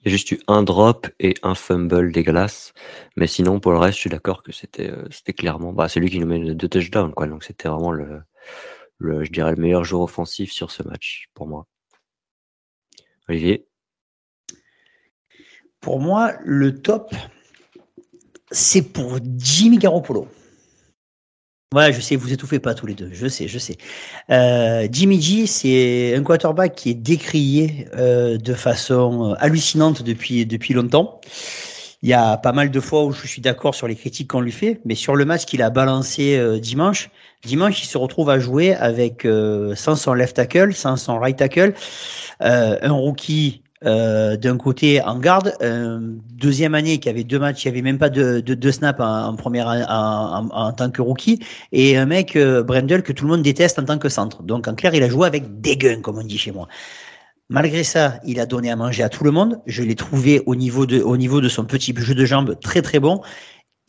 Il 0.00 0.04
y 0.04 0.08
a 0.08 0.10
juste 0.10 0.30
eu 0.30 0.40
un 0.46 0.62
drop 0.62 1.08
et 1.18 1.34
un 1.42 1.54
fumble 1.54 2.12
dégueulasse. 2.12 2.72
Mais 3.16 3.26
sinon, 3.26 3.60
pour 3.60 3.72
le 3.72 3.78
reste, 3.78 3.96
je 3.96 4.02
suis 4.02 4.10
d'accord 4.10 4.42
que 4.42 4.52
c'était 4.52 4.90
euh, 4.90 5.08
c'était 5.10 5.32
clairement. 5.32 5.72
Bah, 5.72 5.88
c'est 5.88 6.00
lui 6.00 6.10
qui 6.10 6.20
nous 6.20 6.26
met 6.26 6.54
deux 6.54 6.68
touchdowns, 6.68 7.12
quoi. 7.12 7.26
Donc 7.26 7.42
c'était 7.42 7.68
vraiment 7.68 7.92
le, 7.92 8.22
le, 8.98 9.24
je 9.24 9.32
dirais, 9.32 9.50
le 9.54 9.60
meilleur 9.60 9.84
joueur 9.84 10.02
offensif 10.02 10.52
sur 10.52 10.70
ce 10.70 10.82
match, 10.82 11.28
pour 11.34 11.48
moi. 11.48 11.66
Olivier? 13.28 13.66
Pour 15.80 16.00
moi, 16.00 16.34
le 16.44 16.80
top, 16.80 17.14
c'est 18.50 18.92
pour 18.92 19.18
Jimmy 19.36 19.78
Garoppolo. 19.78 20.28
Ouais, 21.74 21.92
je 21.92 22.00
sais, 22.00 22.16
vous 22.16 22.32
étouffez 22.32 22.60
pas 22.60 22.74
tous 22.74 22.86
les 22.86 22.94
deux. 22.94 23.10
Je 23.12 23.26
sais, 23.28 23.46
je 23.46 23.58
sais. 23.58 23.76
Euh, 24.30 24.88
Jimmy 24.90 25.20
G, 25.20 25.46
c'est 25.46 26.14
un 26.16 26.22
quarterback 26.22 26.74
qui 26.74 26.88
est 26.90 26.94
décrié 26.94 27.86
euh, 27.94 28.38
de 28.38 28.54
façon 28.54 29.34
hallucinante 29.38 30.02
depuis 30.02 30.46
depuis 30.46 30.72
longtemps. 30.72 31.20
il 32.02 32.08
y 32.08 32.14
a 32.14 32.36
pas 32.38 32.52
mal 32.52 32.70
de 32.70 32.80
fois 32.80 33.04
où 33.04 33.12
je 33.12 33.26
suis 33.26 33.42
d'accord 33.42 33.74
sur 33.74 33.88
les 33.88 33.96
critiques 33.96 34.28
qu'on 34.30 34.40
lui 34.40 34.52
fait, 34.52 34.80
mais 34.84 34.94
sur 34.94 35.16
le 35.16 35.24
match 35.24 35.44
qu'il 35.46 35.62
a 35.62 35.70
balancé 35.70 36.36
euh, 36.38 36.58
dimanche, 36.60 37.10
dimanche 37.44 37.82
il 37.82 37.86
se 37.86 37.98
retrouve 37.98 38.30
à 38.30 38.38
jouer 38.38 38.74
avec 38.74 39.24
euh, 39.24 39.74
sans 39.74 39.96
son 39.96 40.14
left 40.14 40.36
tackle, 40.36 40.74
sans 40.74 40.96
son 40.96 41.18
right 41.18 41.36
tackle, 41.36 41.74
euh, 42.42 42.78
un 42.82 42.92
rookie 42.92 43.62
euh, 43.84 44.36
d'un 44.36 44.56
côté 44.56 45.00
en 45.02 45.18
garde, 45.18 45.54
deuxième 46.32 46.74
année 46.74 46.98
qui 46.98 47.08
avait 47.08 47.24
deux 47.24 47.38
matchs, 47.38 47.64
il 47.64 47.68
n'y 47.68 47.78
avait 47.78 47.82
même 47.82 47.98
pas 47.98 48.10
de, 48.10 48.40
de, 48.40 48.54
de 48.54 48.70
snap 48.70 49.00
en, 49.00 49.34
première 49.36 49.68
en, 49.68 50.48
en, 50.50 50.72
tant 50.72 50.90
que 50.90 51.02
rookie, 51.02 51.40
et 51.72 51.96
un 51.96 52.06
mec 52.06 52.36
Brendel 52.38 53.02
que 53.02 53.12
tout 53.12 53.24
le 53.24 53.30
monde 53.30 53.42
déteste 53.42 53.78
en 53.78 53.84
tant 53.84 53.98
que 53.98 54.08
centre. 54.08 54.42
Donc 54.42 54.68
en 54.68 54.74
clair, 54.74 54.94
il 54.94 55.02
a 55.02 55.08
joué 55.08 55.26
avec 55.26 55.60
des 55.60 55.78
comme 56.02 56.18
on 56.18 56.24
dit 56.24 56.38
chez 56.38 56.52
moi. 56.52 56.68
Malgré 57.50 57.82
ça, 57.82 58.20
il 58.26 58.40
a 58.40 58.46
donné 58.46 58.70
à 58.70 58.76
manger 58.76 59.02
à 59.02 59.08
tout 59.08 59.24
le 59.24 59.30
monde. 59.30 59.60
Je 59.66 59.82
l'ai 59.82 59.94
trouvé 59.94 60.42
au 60.44 60.54
niveau 60.54 60.84
de, 60.84 61.00
au 61.00 61.16
niveau 61.16 61.40
de 61.40 61.48
son 61.48 61.64
petit 61.64 61.94
jeu 61.96 62.14
de 62.14 62.24
jambes 62.26 62.58
très 62.60 62.82
très 62.82 63.00
bon. 63.00 63.22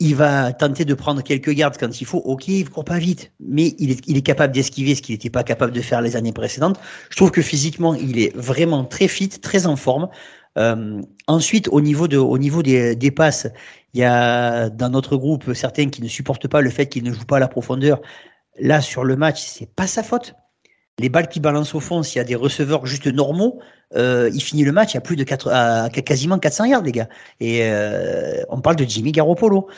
Il 0.02 0.16
va 0.16 0.52
tenter 0.52 0.84
de 0.84 0.94
prendre 0.94 1.22
quelques 1.22 1.50
gardes 1.50 1.76
quand 1.78 2.00
il 2.00 2.04
faut. 2.06 2.18
Ok, 2.18 2.48
il 2.48 2.64
ne 2.64 2.70
court 2.70 2.84
pas 2.84 2.98
vite, 2.98 3.32
mais 3.38 3.74
il 3.78 3.90
est, 3.90 4.22
capable 4.22 4.54
d'esquiver 4.54 4.94
ce 4.94 5.02
qu'il 5.02 5.14
n'était 5.14 5.30
pas 5.30 5.44
capable 5.44 5.72
de 5.72 5.80
faire 5.82 6.00
les 6.00 6.16
années 6.16 6.32
précédentes. 6.32 6.80
Je 7.10 7.16
trouve 7.16 7.30
que 7.30 7.42
physiquement, 7.42 7.94
il 7.94 8.18
est 8.18 8.34
vraiment 8.34 8.84
très 8.84 9.08
fit, 9.08 9.28
très 9.28 9.66
en 9.66 9.76
forme. 9.76 10.08
Euh, 10.58 11.02
ensuite, 11.26 11.68
au 11.68 11.80
niveau, 11.80 12.08
de, 12.08 12.16
au 12.16 12.38
niveau 12.38 12.62
des, 12.62 12.96
des 12.96 13.10
passes, 13.10 13.46
il 13.92 14.00
y 14.00 14.04
a 14.04 14.70
dans 14.70 14.88
notre 14.88 15.16
groupe 15.16 15.52
certains 15.52 15.90
qui 15.90 16.02
ne 16.02 16.08
supportent 16.08 16.48
pas 16.48 16.62
le 16.62 16.70
fait 16.70 16.86
qu'il 16.86 17.04
ne 17.04 17.12
joue 17.12 17.26
pas 17.26 17.36
à 17.36 17.40
la 17.40 17.48
profondeur. 17.48 18.00
Là, 18.58 18.80
sur 18.80 19.04
le 19.04 19.16
match, 19.16 19.42
c'est 19.42 19.72
pas 19.74 19.86
sa 19.86 20.02
faute 20.02 20.34
les 21.00 21.08
balles 21.08 21.28
qui 21.28 21.40
balancent 21.40 21.74
au 21.74 21.80
fond, 21.80 22.02
s'il 22.02 22.18
y 22.18 22.20
a 22.20 22.24
des 22.24 22.34
receveurs 22.34 22.86
juste 22.86 23.06
normaux, 23.06 23.60
euh, 23.96 24.30
il 24.34 24.42
finit 24.42 24.64
le 24.64 24.72
match, 24.72 24.94
a 24.94 25.00
plus 25.00 25.16
de 25.16 25.24
4, 25.24 25.48
à, 25.50 25.88
quasiment 25.90 26.38
400 26.38 26.66
yards, 26.66 26.82
les 26.82 26.92
gars. 26.92 27.08
Et 27.40 27.60
euh, 27.62 28.42
on 28.50 28.60
parle 28.60 28.76
de 28.76 28.84
Jimmy 28.84 29.12
Garoppolo. 29.12 29.68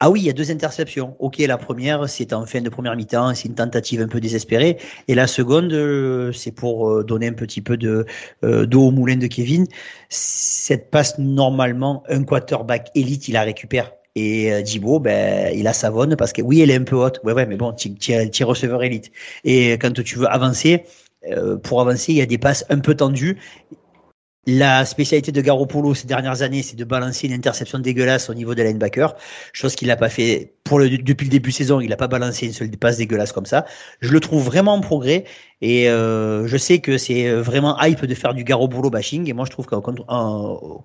Ah 0.00 0.10
oui, 0.10 0.20
il 0.20 0.26
y 0.26 0.30
a 0.30 0.32
deux 0.32 0.50
interceptions. 0.50 1.14
Ok, 1.20 1.38
la 1.38 1.58
première, 1.58 2.08
c'est 2.08 2.32
en 2.32 2.44
fin 2.46 2.60
de 2.60 2.68
première 2.70 2.96
mi-temps, 2.96 3.34
c'est 3.34 3.48
une 3.48 3.54
tentative 3.54 4.00
un 4.00 4.08
peu 4.08 4.18
désespérée. 4.18 4.78
Et 5.06 5.14
la 5.14 5.28
seconde, 5.28 5.72
euh, 5.72 6.32
c'est 6.32 6.50
pour 6.50 7.04
donner 7.04 7.28
un 7.28 7.34
petit 7.34 7.60
peu 7.60 7.76
de 7.76 8.06
d'eau 8.42 8.88
au 8.88 8.90
moulin 8.90 9.16
de 9.16 9.26
Kevin. 9.28 9.66
Cette 10.08 10.90
passe, 10.90 11.18
normalement, 11.18 12.02
un 12.08 12.24
quarterback 12.24 12.90
élite, 12.94 13.28
il 13.28 13.34
la 13.34 13.42
récupère. 13.42 13.92
Et 14.14 14.52
euh, 14.52 14.62
ben, 15.00 15.56
il 15.56 15.66
a 15.66 15.72
Savonne 15.72 16.16
parce 16.16 16.32
que 16.32 16.42
oui, 16.42 16.60
elle 16.60 16.70
est 16.70 16.76
un 16.76 16.84
peu 16.84 16.96
haute. 16.96 17.20
Ouais, 17.24 17.32
ouais, 17.32 17.46
mais 17.46 17.56
bon, 17.56 17.72
tu 17.72 17.90
es 18.12 18.44
receveur 18.44 18.82
élite. 18.82 19.10
Et 19.44 19.72
quand 19.72 19.92
tu 20.02 20.18
veux 20.18 20.30
avancer, 20.30 20.84
euh, 21.30 21.56
pour 21.56 21.80
avancer, 21.80 22.12
il 22.12 22.18
y 22.18 22.22
a 22.22 22.26
des 22.26 22.38
passes 22.38 22.64
un 22.68 22.78
peu 22.80 22.94
tendues. 22.94 23.38
La 24.44 24.84
spécialité 24.84 25.30
de 25.30 25.40
Garoppolo 25.40 25.94
ces 25.94 26.08
dernières 26.08 26.42
années, 26.42 26.62
c'est 26.62 26.74
de 26.74 26.82
balancer 26.82 27.28
une 27.28 27.32
interception 27.32 27.78
dégueulasse 27.78 28.28
au 28.28 28.34
niveau 28.34 28.56
des 28.56 28.64
linebackers, 28.64 29.14
chose 29.52 29.76
qu'il 29.76 29.86
n'a 29.86 29.94
pas 29.94 30.08
fait 30.08 30.54
depuis 30.64 31.26
le 31.26 31.30
début 31.30 31.50
de 31.50 31.54
saison. 31.54 31.80
Il 31.80 31.90
n'a 31.90 31.96
pas 31.96 32.08
balancé 32.08 32.46
une 32.46 32.52
seule 32.52 32.68
passe 32.70 32.96
dégueulasse 32.96 33.30
comme 33.30 33.46
ça. 33.46 33.64
Je 34.00 34.10
le 34.10 34.18
trouve 34.18 34.44
vraiment 34.44 34.74
en 34.74 34.80
progrès 34.80 35.26
et 35.60 35.88
euh, 35.88 36.48
je 36.48 36.56
sais 36.56 36.80
que 36.80 36.98
c'est 36.98 37.30
vraiment 37.30 37.80
hype 37.80 38.04
de 38.04 38.14
faire 38.16 38.34
du 38.34 38.42
Garoppolo 38.42 38.90
bashing. 38.90 39.30
Et 39.30 39.32
moi, 39.32 39.44
je 39.44 39.52
trouve 39.52 39.66
que 39.66 39.76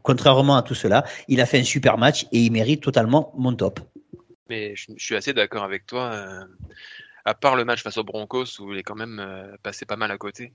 contrairement 0.03 0.55
à 0.55 0.62
tout 0.62 0.75
cela, 0.75 1.03
il 1.27 1.41
a 1.41 1.47
fait 1.47 1.60
un 1.60 1.63
super 1.63 1.97
match 1.97 2.25
et 2.32 2.39
il 2.39 2.51
mérite 2.51 2.84
totalement 2.84 3.34
mon 3.39 3.55
top. 3.55 3.79
Mais 4.49 4.75
je, 4.75 4.91
suis 4.97 5.15
assez 5.15 5.34
d'accord 5.34 5.63
avec 5.63 5.88
toi. 5.88 6.12
Euh, 6.13 6.43
à 7.25 7.34
part 7.34 7.55
le 7.55 7.65
match 7.65 7.82
face 7.82 7.97
aux 7.97 8.03
Broncos 8.03 8.60
où 8.60 8.71
il 8.71 8.79
est 8.79 8.84
quand 8.84 8.95
même 8.95 9.19
euh, 9.19 9.58
passé 9.63 9.86
pas 9.86 9.97
mal 9.97 10.12
à 10.12 10.17
côté. 10.17 10.53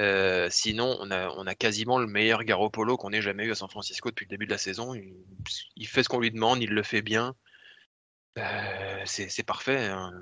Euh, 0.00 0.48
sinon, 0.50 0.98
on 1.00 1.10
a, 1.10 1.54
quasiment 1.54 1.98
le 1.98 2.06
meilleur 2.06 2.44
Garoppolo 2.44 2.96
qu'on 2.96 3.12
ait 3.12 3.22
jamais 3.22 3.44
eu 3.44 3.52
à 3.52 3.54
San 3.54 3.68
Francisco 3.68 4.10
depuis 4.10 4.24
le 4.24 4.30
début 4.30 4.46
de 4.46 4.50
la 4.50 4.58
saison. 4.58 4.94
Il, 4.94 5.86
fait 5.86 6.02
ce 6.02 6.08
qu'on 6.08 6.20
lui 6.20 6.30
demande, 6.30 6.62
il 6.62 6.70
le 6.70 6.82
fait 6.82 7.02
bien. 7.02 7.34
Euh, 8.38 9.02
c'est 9.04 9.46
parfait. 9.46 9.86
Hein. 9.86 10.12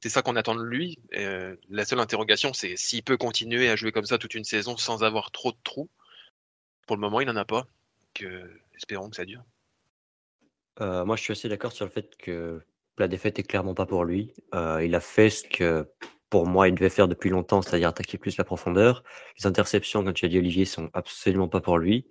C'est 0.00 0.08
ça 0.08 0.22
qu'on 0.22 0.36
attend 0.36 0.54
de 0.54 0.62
lui. 0.62 0.98
Euh, 1.14 1.56
la 1.68 1.84
seule 1.84 2.00
interrogation, 2.00 2.52
c'est 2.52 2.76
s'il 2.76 3.02
peut 3.02 3.16
continuer 3.16 3.68
à 3.68 3.76
jouer 3.76 3.92
comme 3.92 4.06
ça 4.06 4.18
toute 4.18 4.34
une 4.34 4.44
saison 4.44 4.76
sans 4.76 5.04
avoir 5.04 5.30
trop 5.30 5.52
de 5.52 5.58
trous. 5.62 5.90
Pour 6.86 6.96
le 6.96 7.00
moment, 7.00 7.20
il 7.20 7.26
n'en 7.26 7.36
a 7.36 7.44
pas. 7.44 7.66
espérons 8.74 9.10
que 9.10 9.16
ça 9.16 9.24
dure. 9.24 9.44
moi, 10.80 11.16
je 11.16 11.22
suis 11.22 11.32
assez 11.32 11.48
d'accord 11.48 11.72
sur 11.72 11.84
le 11.84 11.90
fait 11.90 12.16
que 12.16 12.62
la 12.98 13.08
défaite 13.08 13.38
est 13.38 13.44
clairement 13.44 13.74
pas 13.74 13.86
pour 13.86 14.04
lui. 14.04 14.32
il 14.54 14.94
a 14.94 15.00
fait 15.00 15.30
ce 15.30 15.44
que 15.44 15.86
pour 16.32 16.46
moi, 16.46 16.66
il 16.66 16.74
devait 16.74 16.88
faire 16.88 17.08
depuis 17.08 17.28
longtemps, 17.28 17.60
c'est-à-dire 17.60 17.90
attaquer 17.90 18.16
plus 18.16 18.38
la 18.38 18.44
profondeur. 18.44 19.04
Les 19.38 19.46
interceptions, 19.46 20.02
comme 20.02 20.14
tu 20.14 20.24
as 20.24 20.28
dit, 20.28 20.38
Olivier, 20.38 20.64
sont 20.64 20.88
absolument 20.94 21.46
pas 21.46 21.60
pour 21.60 21.76
lui. 21.76 22.06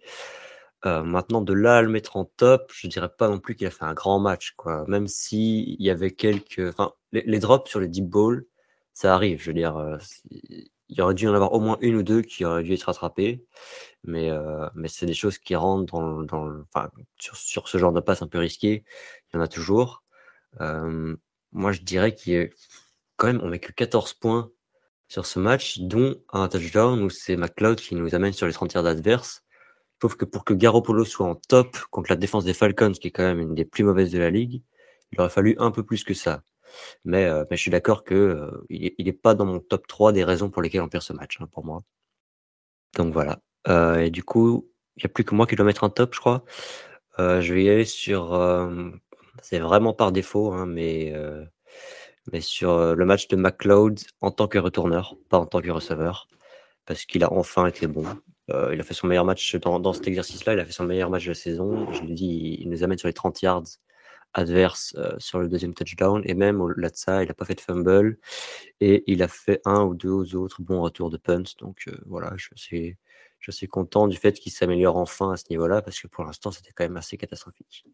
Euh, 0.85 1.01
maintenant, 1.01 1.41
de 1.41 1.53
là 1.53 1.77
à 1.77 1.81
le 1.81 1.89
mettre 1.89 2.17
en 2.17 2.25
top, 2.25 2.71
je 2.71 2.85
dirais 2.85 3.09
pas 3.09 3.29
non 3.29 3.39
plus 3.39 3.55
qu'il 3.55 3.65
a 3.65 3.71
fait 3.71 3.83
un 3.83 3.95
grand 3.95 4.19
match, 4.19 4.51
quoi. 4.57 4.85
Même 4.87 5.07
si 5.07 5.75
il 5.79 5.83
y 5.83 5.89
avait 5.89 6.11
quelques, 6.11 6.69
enfin, 6.69 6.93
les, 7.11 7.39
drops 7.39 7.67
sur 7.67 7.79
les 7.79 7.87
deep 7.87 8.05
balls, 8.09 8.45
ça 8.93 9.15
arrive. 9.15 9.41
Je 9.41 9.47
veux 9.47 9.55
dire, 9.55 9.77
euh, 9.77 9.97
il 10.29 11.01
aurait 11.01 11.15
dû 11.15 11.25
y 11.25 11.27
en 11.27 11.33
avoir 11.33 11.53
au 11.53 11.59
moins 11.59 11.79
une 11.81 11.95
ou 11.95 12.03
deux 12.03 12.21
qui 12.21 12.45
auraient 12.45 12.61
dû 12.61 12.73
être 12.73 12.83
rattrapées, 12.83 13.43
mais 14.03 14.29
euh, 14.29 14.69
mais 14.75 14.87
c'est 14.87 15.07
des 15.07 15.15
choses 15.15 15.39
qui 15.39 15.55
rentrent 15.55 15.91
dans, 15.91 16.21
dans 16.23 16.47
enfin, 16.75 16.91
sur, 17.17 17.35
sur 17.37 17.67
ce 17.67 17.79
genre 17.79 17.93
de 17.93 18.01
passe 18.01 18.21
un 18.21 18.27
peu 18.27 18.37
risqué, 18.37 18.83
il 19.33 19.37
y 19.37 19.39
en 19.39 19.41
a 19.41 19.47
toujours. 19.47 20.03
moi, 20.59 21.71
je 21.71 21.81
dirais 21.81 22.13
qu'il 22.15 22.51
quand 23.21 23.27
même, 23.27 23.41
on 23.43 23.49
met 23.49 23.59
que 23.59 23.71
14 23.71 24.15
points 24.15 24.51
sur 25.07 25.27
ce 25.27 25.37
match, 25.37 25.77
dont 25.77 26.15
un 26.33 26.47
touchdown 26.47 27.03
où 27.03 27.11
c'est 27.11 27.35
McLeod 27.35 27.79
qui 27.79 27.93
nous 27.93 28.15
amène 28.15 28.33
sur 28.33 28.47
les 28.47 28.53
frontières 28.53 28.81
d'adverse. 28.81 29.43
Je 29.93 29.99
trouve 29.99 30.17
que 30.17 30.25
pour 30.25 30.43
que 30.43 30.55
Garoppolo 30.55 31.05
soit 31.05 31.27
en 31.27 31.35
top 31.35 31.77
contre 31.91 32.09
la 32.09 32.15
défense 32.15 32.45
des 32.45 32.55
Falcons, 32.55 32.93
qui 32.93 33.09
est 33.09 33.11
quand 33.11 33.21
même 33.21 33.39
une 33.39 33.53
des 33.53 33.63
plus 33.63 33.83
mauvaises 33.83 34.09
de 34.09 34.17
la 34.17 34.31
ligue, 34.31 34.63
il 35.11 35.21
aurait 35.21 35.29
fallu 35.29 35.55
un 35.59 35.69
peu 35.69 35.83
plus 35.83 36.03
que 36.03 36.15
ça. 36.15 36.41
Mais, 37.05 37.25
euh, 37.25 37.45
je 37.51 37.57
suis 37.57 37.69
d'accord 37.69 38.03
que 38.03 38.15
euh, 38.15 38.65
il, 38.69 39.07
est, 39.07 39.13
pas 39.13 39.35
dans 39.35 39.45
mon 39.45 39.59
top 39.59 39.85
3 39.85 40.13
des 40.13 40.23
raisons 40.23 40.49
pour 40.49 40.63
lesquelles 40.63 40.81
on 40.81 40.89
perd 40.89 41.03
ce 41.03 41.13
match, 41.13 41.37
hein, 41.39 41.47
pour 41.51 41.63
moi. 41.63 41.83
Donc 42.95 43.13
voilà. 43.13 43.39
Euh, 43.67 43.97
et 43.97 44.09
du 44.09 44.23
coup, 44.23 44.67
il 44.95 45.03
n'y 45.03 45.05
a 45.05 45.13
plus 45.13 45.25
que 45.25 45.35
moi 45.35 45.45
qui 45.45 45.55
dois 45.55 45.65
mettre 45.65 45.83
un 45.83 45.91
top, 45.91 46.15
je 46.15 46.19
crois. 46.19 46.43
je 47.19 47.53
vais 47.53 47.65
y 47.65 47.69
aller 47.69 47.85
sur. 47.85 48.31
c'est 49.43 49.59
vraiment 49.59 49.93
par 49.93 50.11
défaut, 50.11 50.53
hein, 50.53 50.65
mais 50.65 51.13
mais 52.31 52.41
sur 52.41 52.95
le 52.95 53.05
match 53.05 53.27
de 53.27 53.35
McLeod 53.35 53.99
en 54.21 54.31
tant 54.31 54.47
que 54.47 54.57
retourneur, 54.57 55.15
pas 55.29 55.39
en 55.39 55.45
tant 55.45 55.61
que 55.61 55.71
receveur, 55.71 56.27
parce 56.85 57.05
qu'il 57.05 57.23
a 57.23 57.31
enfin 57.33 57.67
été 57.67 57.87
bon. 57.87 58.05
il 58.49 58.79
a 58.79 58.83
fait 58.83 58.93
son 58.93 59.07
meilleur 59.07 59.25
match 59.25 59.55
dans, 59.55 59.79
dans 59.79 59.93
cet 59.93 60.07
exercice-là, 60.07 60.53
il 60.53 60.59
a 60.59 60.65
fait 60.65 60.71
son 60.71 60.85
meilleur 60.85 61.09
match 61.09 61.23
de 61.25 61.29
la 61.29 61.35
saison. 61.35 61.91
Je 61.93 62.01
l'ai 62.03 62.13
dit, 62.13 62.57
il 62.59 62.69
nous 62.69 62.83
amène 62.83 62.97
sur 62.97 63.07
les 63.07 63.13
30 63.13 63.41
yards 63.41 63.63
adverses 64.33 64.95
sur 65.17 65.39
le 65.39 65.47
deuxième 65.47 65.73
touchdown, 65.73 66.21
et 66.25 66.33
même 66.33 66.61
au-delà 66.61 66.89
de 66.89 66.95
ça, 66.95 67.23
il 67.23 67.27
n'a 67.27 67.33
pas 67.33 67.45
fait 67.45 67.55
de 67.55 67.61
fumble, 67.61 68.17
et 68.79 69.03
il 69.07 69.23
a 69.23 69.27
fait 69.27 69.61
un 69.65 69.83
ou 69.83 69.95
deux 69.95 70.35
autres 70.35 70.61
bons 70.61 70.81
retours 70.81 71.09
de 71.09 71.17
punt. 71.17 71.43
Donc 71.59 71.89
voilà, 72.05 72.33
je 72.37 72.49
suis, 72.55 72.97
je 73.39 73.51
suis 73.51 73.67
content 73.67 74.07
du 74.07 74.17
fait 74.17 74.33
qu'il 74.33 74.51
s'améliore 74.51 74.97
enfin 74.97 75.31
à 75.33 75.37
ce 75.37 75.45
niveau-là, 75.49 75.81
parce 75.81 75.99
que 75.99 76.07
pour 76.07 76.23
l'instant, 76.23 76.51
c'était 76.51 76.71
quand 76.73 76.83
même 76.85 76.97
assez 76.97 77.17
catastrophique. 77.17 77.85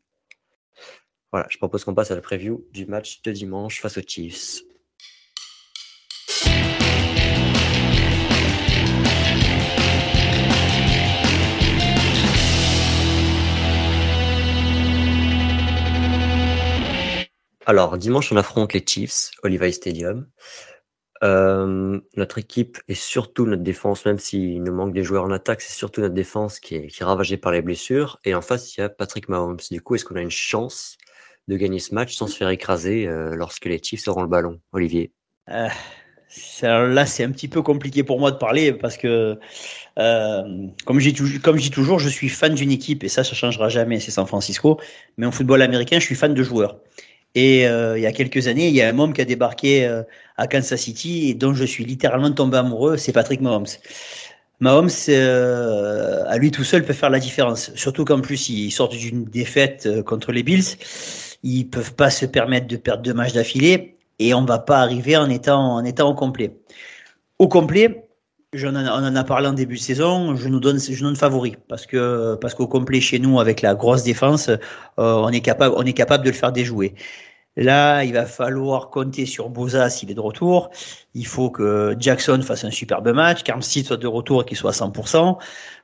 Voilà, 1.31 1.47
je 1.49 1.57
propose 1.57 1.83
qu'on 1.83 1.93
passe 1.93 2.11
à 2.11 2.15
la 2.15 2.21
preview 2.21 2.65
du 2.71 2.85
match 2.85 3.21
de 3.21 3.31
dimanche 3.31 3.81
face 3.81 3.97
aux 3.97 4.01
Chiefs. 4.07 4.61
Alors, 17.65 17.97
dimanche, 17.97 18.31
on 18.31 18.37
affronte 18.37 18.71
les 18.71 18.81
Chiefs 18.87 19.31
au 19.43 19.71
Stadium. 19.71 20.29
Euh, 21.23 21.99
notre 22.15 22.37
équipe 22.37 22.77
et 22.87 22.93
surtout 22.93 23.45
notre 23.45 23.63
défense, 23.63 24.05
même 24.05 24.19
s'il 24.19 24.63
nous 24.63 24.73
manque 24.73 24.93
des 24.93 25.03
joueurs 25.03 25.25
en 25.25 25.31
attaque, 25.31 25.59
c'est 25.61 25.73
surtout 25.73 25.99
notre 25.99 26.13
défense 26.13 26.61
qui 26.61 26.75
est 26.75 27.03
ravagée 27.03 27.35
par 27.35 27.51
les 27.51 27.61
blessures. 27.61 28.19
Et 28.23 28.33
en 28.33 28.41
face, 28.41 28.77
il 28.77 28.79
y 28.79 28.83
a 28.83 28.87
Patrick 28.89 29.27
Mahomes. 29.27 29.59
Du 29.69 29.81
coup, 29.81 29.95
est-ce 29.95 30.05
qu'on 30.05 30.15
a 30.15 30.21
une 30.21 30.31
chance 30.31 30.97
de 31.47 31.57
gagner 31.57 31.79
ce 31.79 31.93
match 31.93 32.15
sans 32.15 32.27
se 32.27 32.35
faire 32.35 32.49
écraser 32.49 33.07
euh, 33.07 33.35
lorsque 33.35 33.65
les 33.65 33.79
Chiefs 33.81 34.07
auront 34.07 34.21
le 34.21 34.27
ballon, 34.27 34.59
Olivier 34.71 35.11
euh, 35.49 35.69
Là, 36.61 37.05
c'est 37.05 37.23
un 37.23 37.31
petit 37.31 37.47
peu 37.47 37.61
compliqué 37.61 38.03
pour 38.03 38.19
moi 38.19 38.31
de 38.31 38.37
parler 38.37 38.73
parce 38.73 38.97
que, 38.97 39.39
euh, 39.97 40.67
comme, 40.85 40.99
dis 40.99 41.71
toujours, 41.71 41.99
je 41.99 42.09
suis 42.09 42.29
fan 42.29 42.53
d'une 42.53 42.71
équipe 42.71 43.03
et 43.03 43.09
ça, 43.09 43.23
ça 43.23 43.33
changera 43.33 43.69
jamais, 43.69 43.99
c'est 43.99 44.11
San 44.11 44.27
Francisco. 44.27 44.79
Mais 45.17 45.25
en 45.25 45.31
football 45.31 45.61
américain, 45.61 45.99
je 45.99 46.05
suis 46.05 46.15
fan 46.15 46.33
de 46.33 46.43
joueurs. 46.43 46.79
Et 47.35 47.67
euh, 47.67 47.97
il 47.97 48.01
y 48.01 48.05
a 48.05 48.11
quelques 48.11 48.47
années, 48.47 48.67
il 48.67 48.73
y 48.73 48.81
a 48.81 48.89
un 48.89 48.99
homme 48.99 49.13
qui 49.13 49.21
a 49.21 49.25
débarqué 49.25 49.85
euh, 49.85 50.03
à 50.37 50.47
Kansas 50.47 50.79
City 50.79 51.29
et 51.29 51.33
dont 51.33 51.53
je 51.53 51.63
suis 51.63 51.85
littéralement 51.85 52.31
tombé 52.31 52.57
amoureux, 52.57 52.97
c'est 52.97 53.11
Patrick 53.11 53.41
Mahomes. 53.41 53.67
Mahomes, 54.59 54.89
euh, 55.09 56.23
à 56.27 56.37
lui 56.37 56.51
tout 56.51 56.63
seul, 56.63 56.83
peut 56.83 56.93
faire 56.93 57.11
la 57.11 57.19
différence. 57.19 57.71
Surtout 57.75 58.05
qu'en 58.05 58.21
plus, 58.21 58.49
il 58.49 58.71
sort 58.71 58.89
d'une 58.89 59.25
défaite 59.25 59.87
contre 60.03 60.31
les 60.31 60.41
Bills 60.41 60.77
ils 61.47 61.69
peuvent 61.69 61.95
pas 61.95 62.09
se 62.09 62.25
permettre 62.25 62.67
de 62.67 62.75
perdre 62.77 63.03
deux 63.03 63.13
matchs 63.13 63.33
d'affilée 63.33 63.97
et 64.19 64.33
on 64.33 64.43
va 64.43 64.59
pas 64.59 64.79
arriver 64.79 65.15
en 65.15 65.29
étant 65.29 65.75
en 65.75 65.85
étant 65.85 66.09
au 66.09 66.13
complet. 66.13 66.57
Au 67.39 67.47
complet, 67.47 68.09
on 68.53 68.75
en 68.75 69.15
a 69.15 69.23
parlé 69.23 69.47
en 69.47 69.53
début 69.53 69.75
de 69.75 69.81
saison. 69.81 70.35
Je 70.35 70.49
nous 70.49 70.59
donne, 70.59 70.79
je 70.79 71.01
donne 71.01 71.15
favori 71.15 71.55
parce 71.69 71.85
que 71.85 72.35
parce 72.35 72.53
qu'au 72.53 72.67
complet 72.67 72.99
chez 72.99 73.19
nous 73.19 73.39
avec 73.39 73.61
la 73.61 73.75
grosse 73.75 74.03
défense, 74.03 74.49
euh, 74.49 74.59
on 74.97 75.29
est 75.29 75.41
capable, 75.41 75.75
on 75.77 75.83
est 75.83 75.93
capable 75.93 76.25
de 76.25 76.29
le 76.31 76.35
faire 76.35 76.51
déjouer. 76.51 76.95
Là, 77.55 78.03
il 78.03 78.13
va 78.13 78.25
falloir 78.25 78.91
compter 78.91 79.25
sur 79.25 79.49
Boza 79.49 79.89
s'il 79.89 80.11
est 80.11 80.13
de 80.13 80.19
retour. 80.19 80.69
Il 81.15 81.25
faut 81.25 81.49
que 81.49 81.95
Jackson 81.99 82.39
fasse 82.43 82.63
un 82.65 82.71
superbe 82.71 83.09
match, 83.09 83.41
qu'Armstead 83.43 83.85
soit 83.85 83.97
de 83.97 84.05
retour 84.05 84.43
et 84.43 84.45
qu'il 84.45 84.57
soit 84.57 84.69
à 84.69 84.73
100% 84.73 85.37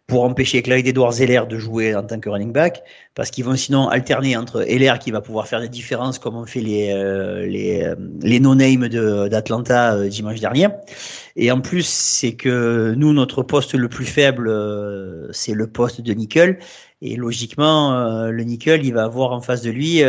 pour 0.08 0.24
empêcher 0.26 0.62
Clyde 0.62 0.86
Edwards 0.86 1.20
Heller 1.22 1.48
de 1.48 1.58
jouer 1.58 1.96
en 1.96 2.04
tant 2.04 2.20
que 2.20 2.30
running 2.30 2.52
back, 2.52 2.84
parce 3.16 3.32
qu'ils 3.32 3.46
vont 3.46 3.56
sinon 3.56 3.88
alterner 3.88 4.36
entre 4.36 4.62
Heller 4.70 5.00
qui 5.00 5.12
va 5.12 5.22
pouvoir 5.22 5.48
faire 5.48 5.62
des 5.62 5.70
différences 5.70 6.20
comme 6.20 6.36
ont 6.36 6.46
fait 6.46 6.60
les 6.60 6.92
euh, 6.92 7.46
les, 7.46 7.84
euh, 7.84 7.96
les 8.22 8.40
no-name 8.40 8.90
d'Atlanta 8.90 9.96
euh, 9.96 10.10
dimanche 10.10 10.40
dernier. 10.40 10.68
Et 11.36 11.52
en 11.52 11.62
plus, 11.62 11.86
c'est 11.86 12.34
que 12.34 12.94
nous, 12.98 13.14
notre 13.14 13.44
poste 13.44 13.74
le 13.76 13.88
plus 13.88 14.06
faible, 14.06 14.52
c'est 15.32 15.54
le 15.54 15.68
poste 15.68 16.02
de 16.02 16.14
nickel. 16.14 16.60
Et 17.02 17.16
logiquement, 17.16 18.28
le 18.30 18.44
nickel, 18.44 18.86
il 18.86 18.94
va 18.94 19.04
avoir 19.04 19.32
en 19.32 19.42
face 19.42 19.62
de 19.64 19.72
lui 19.72 20.04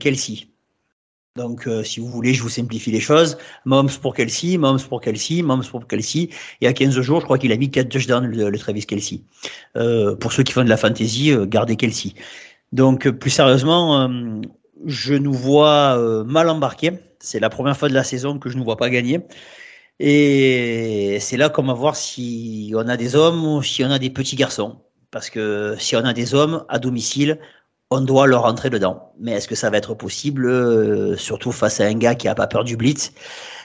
Kelsey. 0.00 0.49
Donc, 1.36 1.68
euh, 1.68 1.84
si 1.84 2.00
vous 2.00 2.08
voulez, 2.08 2.34
je 2.34 2.42
vous 2.42 2.48
simplifie 2.48 2.90
les 2.90 3.00
choses. 3.00 3.38
Moms 3.64 3.86
pour 4.02 4.14
Kelsey, 4.14 4.58
Moms 4.58 4.80
pour 4.88 5.00
Kelsey, 5.00 5.42
Moms 5.42 5.62
pour 5.62 5.86
Kelsey. 5.86 6.28
Il 6.60 6.64
y 6.64 6.66
a 6.66 6.72
15 6.72 7.00
jours, 7.00 7.20
je 7.20 7.24
crois 7.24 7.38
qu'il 7.38 7.52
a 7.52 7.56
mis 7.56 7.70
4 7.70 7.88
touchdowns, 7.88 8.26
le, 8.26 8.50
le 8.50 8.58
Travis 8.58 8.84
Kelsey. 8.84 9.20
Euh, 9.76 10.16
pour 10.16 10.32
ceux 10.32 10.42
qui 10.42 10.52
font 10.52 10.64
de 10.64 10.68
la 10.68 10.76
fantasy, 10.76 11.32
euh, 11.32 11.46
gardez 11.46 11.76
Kelsey. 11.76 12.14
Donc, 12.72 13.08
plus 13.10 13.30
sérieusement, 13.30 14.02
euh, 14.02 14.40
je 14.86 15.14
nous 15.14 15.32
vois 15.32 16.24
mal 16.24 16.48
embarqués. 16.48 16.92
C'est 17.20 17.40
la 17.40 17.50
première 17.50 17.76
fois 17.76 17.88
de 17.88 17.94
la 17.94 18.04
saison 18.04 18.38
que 18.38 18.48
je 18.48 18.58
ne 18.58 18.64
vois 18.64 18.76
pas 18.76 18.90
gagner. 18.90 19.20
Et 20.00 21.18
c'est 21.20 21.36
là 21.36 21.48
qu'on 21.50 21.64
va 21.64 21.74
voir 21.74 21.94
si 21.94 22.72
on 22.74 22.88
a 22.88 22.96
des 22.96 23.16
hommes 23.16 23.44
ou 23.44 23.62
si 23.62 23.84
on 23.84 23.90
a 23.90 23.98
des 23.98 24.10
petits 24.10 24.36
garçons. 24.36 24.80
Parce 25.10 25.30
que 25.30 25.76
si 25.78 25.96
on 25.96 26.04
a 26.04 26.12
des 26.12 26.34
hommes 26.34 26.64
à 26.68 26.78
domicile, 26.78 27.38
on 27.90 28.00
doit 28.00 28.26
leur 28.26 28.42
rentrer 28.42 28.70
dedans. 28.70 29.12
Mais 29.18 29.32
est-ce 29.32 29.48
que 29.48 29.54
ça 29.54 29.70
va 29.70 29.76
être 29.76 29.94
possible, 29.94 30.46
euh, 30.46 31.16
surtout 31.16 31.52
face 31.52 31.80
à 31.80 31.86
un 31.86 31.94
gars 31.94 32.14
qui 32.14 32.28
a 32.28 32.34
pas 32.34 32.46
peur 32.46 32.64
du 32.64 32.76
blitz, 32.76 33.12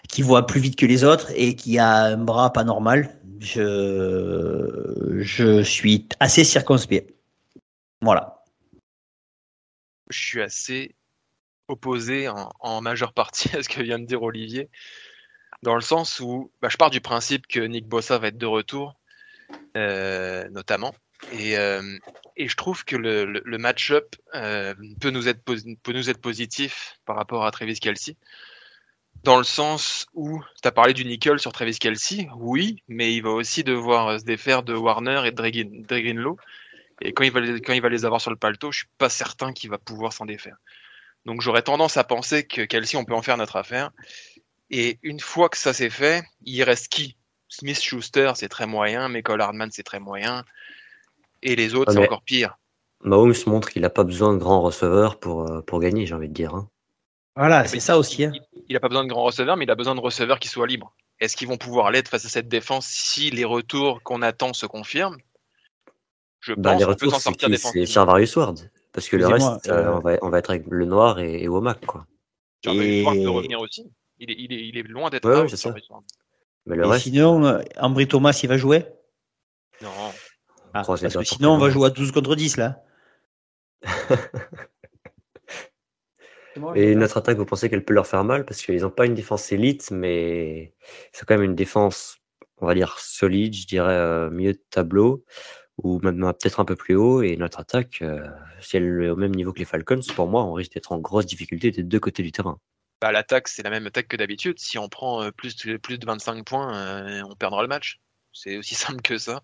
qui 0.10 0.22
voit 0.22 0.48
plus 0.48 0.60
vite 0.60 0.76
que 0.76 0.86
les 0.86 1.04
autres 1.04 1.32
et 1.36 1.56
qui 1.56 1.78
a 1.78 1.94
un 1.94 2.18
bras 2.18 2.52
pas 2.52 2.64
normal? 2.64 3.20
Je, 3.40 5.20
je 5.20 5.62
suis 5.62 6.08
assez 6.20 6.44
circonspect. 6.44 7.14
Voilà. 8.02 8.44
Je 10.10 10.20
suis 10.20 10.42
assez 10.42 10.96
opposé 11.68 12.28
en, 12.30 12.82
majeure 12.82 13.14
partie 13.14 13.50
à 13.56 13.64
ce 13.64 13.70
que 13.70 13.82
vient 13.82 14.00
de 14.00 14.06
dire 14.06 14.24
Olivier, 14.24 14.70
dans 15.62 15.76
le 15.76 15.82
sens 15.82 16.20
où 16.20 16.52
bah, 16.62 16.70
je 16.70 16.78
pars 16.78 16.90
du 16.90 17.02
principe 17.02 17.48
que 17.48 17.60
Nick 17.60 17.88
Bossa 17.88 18.18
va 18.18 18.28
être 18.28 18.38
de 18.38 18.46
retour, 18.46 18.96
euh, 19.78 20.48
notamment. 20.50 20.94
Et, 21.32 21.58
euh, 21.58 21.98
et 22.38 22.48
je 22.48 22.56
trouve 22.56 22.86
que 22.86 22.96
le, 22.96 23.26
le, 23.26 23.58
match-up 23.58 24.16
euh, 24.34 24.74
peut, 25.00 25.10
nous 25.10 25.28
être 25.28 25.42
peut 25.44 25.94
nous 25.94 26.10
être 26.10 26.22
positif 26.22 27.00
par 27.06 27.16
rapport 27.16 27.46
à 27.46 27.52
Travis 27.52 27.80
Kelsey. 27.80 28.16
Dans 29.24 29.38
le 29.38 29.44
sens 29.44 30.08
où, 30.14 30.44
tu 30.62 30.68
as 30.68 30.72
parlé 30.72 30.94
du 30.94 31.06
nickel 31.06 31.40
sur 31.40 31.52
Travis 31.52 31.80
Kelsey, 31.80 32.28
oui, 32.38 32.84
mais 32.88 33.16
il 33.16 33.22
va 33.22 33.32
aussi 33.32 33.64
devoir 33.64 34.20
se 34.20 34.26
défaire 34.26 34.64
de 34.64 34.74
Warner 34.76 35.24
et 35.26 35.32
de. 35.32 36.36
Et 37.02 37.12
quand 37.12 37.24
il, 37.24 37.32
va 37.32 37.40
les, 37.40 37.62
quand 37.62 37.74
il 37.74 37.82
va 37.82 37.90
les 37.90 38.06
avoir 38.06 38.22
sur 38.22 38.32
le 38.32 38.38
paletot, 38.38 38.72
je 38.72 38.80
suis 38.80 38.88
pas 38.98 39.10
certain 39.10 39.52
qu'il 39.52 39.70
va 39.70 39.78
pouvoir 39.78 40.14
s'en 40.14 40.26
défaire. 40.26 40.58
Donc 41.26 41.42
j'aurais 41.42 41.64
tendance 41.64 41.98
à 41.98 42.04
penser 42.04 42.46
que 42.46 42.62
Kelsey, 42.62 42.98
on 42.98 43.06
peut 43.06 43.16
en 43.16 43.22
faire 43.22 43.38
notre 43.38 43.56
affaire. 43.56 43.92
Et 44.70 45.00
une 45.02 45.20
fois 45.20 45.50
que 45.50 45.58
ça 45.58 45.74
c'est 45.74 45.90
fait, 45.90 46.24
il 46.44 46.62
reste 46.64 46.90
qui? 46.90 47.18
Smith 47.48 47.80
Schuster, 47.80 48.34
c'est 48.36 48.50
très 48.50 48.68
moyen. 48.68 49.08
Michael 49.10 49.42
Hardman, 49.42 49.72
c'est 49.72 49.84
très 49.84 50.00
moyen. 50.00 50.44
Et 51.46 51.56
les 51.56 51.76
autres, 51.76 51.94
c'est 51.94 52.00
encore 52.00 52.24
pire. 52.24 52.58
Mahomes 53.04 53.36
montre 53.46 53.70
qu'il 53.70 53.84
n'a 53.84 53.92
pas 53.92 54.04
besoin 54.04 54.34
de 54.34 54.40
grands 54.40 54.62
receveurs 54.62 55.20
pour, 55.20 55.48
euh, 55.48 55.62
pour 55.62 55.80
gagner, 55.80 56.08
j'ai 56.08 56.16
envie 56.16 56.28
de 56.28 56.34
dire. 56.34 56.56
Hein. 56.56 56.68
Voilà, 57.36 57.66
c'est 57.68 57.80
ça 57.80 58.00
aussi. 58.00 58.24
Hein. 58.24 58.34
Il 58.68 58.74
n'a 58.74 58.80
pas 58.80 58.88
besoin 58.88 59.04
de 59.04 59.10
grands 59.10 59.24
receveurs, 59.24 59.56
mais 59.56 59.66
il 59.66 59.72
a 59.72 59.76
besoin 59.76 59.94
de 59.94 60.00
receveurs 60.00 60.40
qui 60.40 60.48
soient 60.48 60.66
libres. 60.66 60.96
Est-ce 61.20 61.38
qu'ils 61.38 61.48
vont 61.48 61.58
pouvoir 61.58 61.92
l'être 61.92 62.10
face 62.10 62.26
à 62.26 62.30
cette 62.30 62.48
défense 62.48 62.88
si 62.88 63.30
les 63.30 63.46
retours 63.46 64.02
qu'on 64.02 64.24
attend 64.24 64.54
se 64.54 64.66
confirment? 64.66 65.18
Je 66.40 66.54
bah, 66.54 66.72
pense 66.72 66.80
les 66.80 66.86
retours, 66.86 67.12
s'en 67.12 67.20
sortir 67.20 67.50
C'est 67.56 67.86
Charvarius 67.86 68.36
Ward. 68.36 68.72
Parce 68.92 69.08
que 69.08 69.18
le 69.18 69.28
reste, 69.28 69.68
euh, 69.68 69.94
on, 69.94 70.00
va, 70.00 70.18
on, 70.24 70.30
va, 70.30 70.40
être 70.40 70.50
avec 70.50 70.66
le 70.68 70.86
noir 70.86 71.20
et, 71.20 71.44
et 71.44 71.48
Womack. 71.48 71.86
Quoi. 71.86 72.08
Ward 72.66 72.76
peut 72.76 73.30
revenir 73.30 73.60
aussi. 73.60 73.86
Il 74.18 74.32
est, 74.32 74.36
il 74.40 74.52
est, 74.52 74.68
il 74.68 74.78
est 74.78 74.84
loin 74.84 75.10
d'être 75.12 75.30
ouais, 75.30 75.48
là. 75.48 76.02
Mais 76.66 76.76
le 76.76 76.88
reste... 76.88 77.04
Sinon, 77.04 77.46
euh, 77.46 77.62
Ambry 77.78 78.08
Thomas, 78.08 78.40
il 78.42 78.50
va 78.50 78.58
jouer? 78.58 78.86
Non. 79.82 79.90
Ah, 80.78 80.84
parce 80.86 81.02
que 81.02 81.24
sinon, 81.24 81.54
on 81.54 81.58
va 81.58 81.70
jouer 81.70 81.88
à 81.88 81.90
12 81.90 82.12
contre 82.12 82.36
10 82.36 82.58
là. 82.58 82.84
Et 86.76 86.96
notre 86.96 87.16
attaque, 87.16 87.38
vous 87.38 87.46
pensez 87.46 87.70
qu'elle 87.70 87.86
peut 87.86 87.94
leur 87.94 88.08
faire 88.08 88.26
mal? 88.26 88.44
Parce 88.46 88.62
qu'ils 88.62 88.82
n'ont 88.82 88.90
pas 88.90 89.06
une 89.06 89.14
défense 89.14 89.54
élite, 89.54 89.90
mais 89.92 90.74
c'est 91.14 91.26
quand 91.26 91.36
même 91.36 91.46
une 91.46 91.56
défense, 91.56 92.18
on 92.58 92.66
va 92.66 92.74
dire 92.76 93.00
solide, 93.00 93.54
je 93.54 93.66
dirais 93.68 93.94
euh, 93.94 94.30
milieu 94.30 94.52
de 94.52 94.62
tableau 94.70 95.24
ou 95.78 96.00
même 96.00 96.20
peut-être 96.20 96.60
un 96.60 96.66
peu 96.66 96.76
plus 96.76 96.96
haut. 96.96 97.22
Et 97.22 97.38
notre 97.38 97.62
attaque, 97.62 98.02
euh, 98.02 98.28
si 98.60 98.76
elle 98.76 98.84
est 98.84 99.10
au 99.10 99.16
même 99.16 99.34
niveau 99.34 99.54
que 99.54 99.60
les 99.60 99.66
Falcons, 99.66 100.02
pour 100.14 100.28
moi, 100.28 100.44
on 100.44 100.52
risque 100.52 100.74
d'être 100.74 100.92
en 100.92 101.00
grosse 101.00 101.26
difficulté 101.26 101.72
des 101.72 101.84
deux 101.84 102.02
côtés 102.02 102.22
du 102.22 102.34
terrain. 102.34 102.60
Bah, 103.00 103.14
l'attaque, 103.14 103.48
c'est 103.48 103.64
la 103.64 103.70
même 103.70 103.88
attaque 103.88 104.10
que 104.10 104.18
d'habitude. 104.18 104.60
Si 104.60 104.78
on 104.78 104.90
prend 104.90 105.24
euh, 105.24 105.32
plus, 105.32 105.56
plus 105.82 106.00
de 106.00 106.06
25 106.06 106.44
points, 106.44 107.24
on 107.24 107.36
perdra 107.36 107.62
le 107.62 107.70
match. 107.70 108.02
C'est 108.34 108.58
aussi 108.58 108.76
simple 108.76 109.02
que 109.02 109.18
ça 109.18 109.42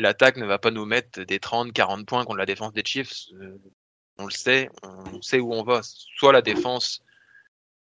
l'attaque 0.00 0.36
ne 0.36 0.46
va 0.46 0.58
pas 0.58 0.70
nous 0.70 0.84
mettre 0.84 1.22
des 1.22 1.38
30, 1.38 1.72
40 1.72 2.06
points 2.06 2.24
contre 2.24 2.38
la 2.38 2.46
défense 2.46 2.72
des 2.72 2.82
Chiefs. 2.84 3.26
Euh, 3.40 3.58
on 4.18 4.24
le 4.24 4.30
sait, 4.30 4.68
on 4.82 5.22
sait 5.22 5.40
où 5.40 5.52
on 5.52 5.62
va. 5.62 5.80
Soit 5.82 6.32
la 6.32 6.42
défense 6.42 7.02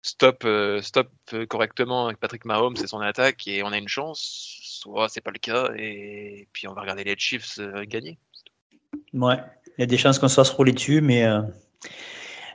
stop, 0.03 0.45
euh, 0.45 0.83
stop 0.83 1.11
correctement 1.49 2.07
avec 2.07 2.19
Patrick 2.19 2.45
Mahomes 2.45 2.77
et 2.83 2.87
son 2.87 3.01
attaque 3.01 3.47
et 3.49 3.63
on 3.63 3.69
a 3.69 3.79
une 3.79 3.89
chance, 3.89 4.59
soit 4.63 5.09
c'est 5.09 5.21
pas 5.21 5.31
le 5.31 5.39
cas 5.39 5.71
et 5.77 6.49
puis 6.53 6.69
on 6.69 6.75
va 6.75 6.83
regarder 6.83 7.05
les 7.05 7.17
Chiefs 7.17 7.59
euh, 7.59 7.85
gagner. 7.85 8.19
Ouais, 9.13 9.37
il 9.79 9.81
y 9.81 9.83
a 9.85 9.87
des 9.87 9.97
chances 9.97 10.19
qu'on 10.19 10.29
soit 10.29 10.45
se 10.45 10.53
rouler 10.53 10.73
dessus, 10.73 11.01
mais, 11.01 11.25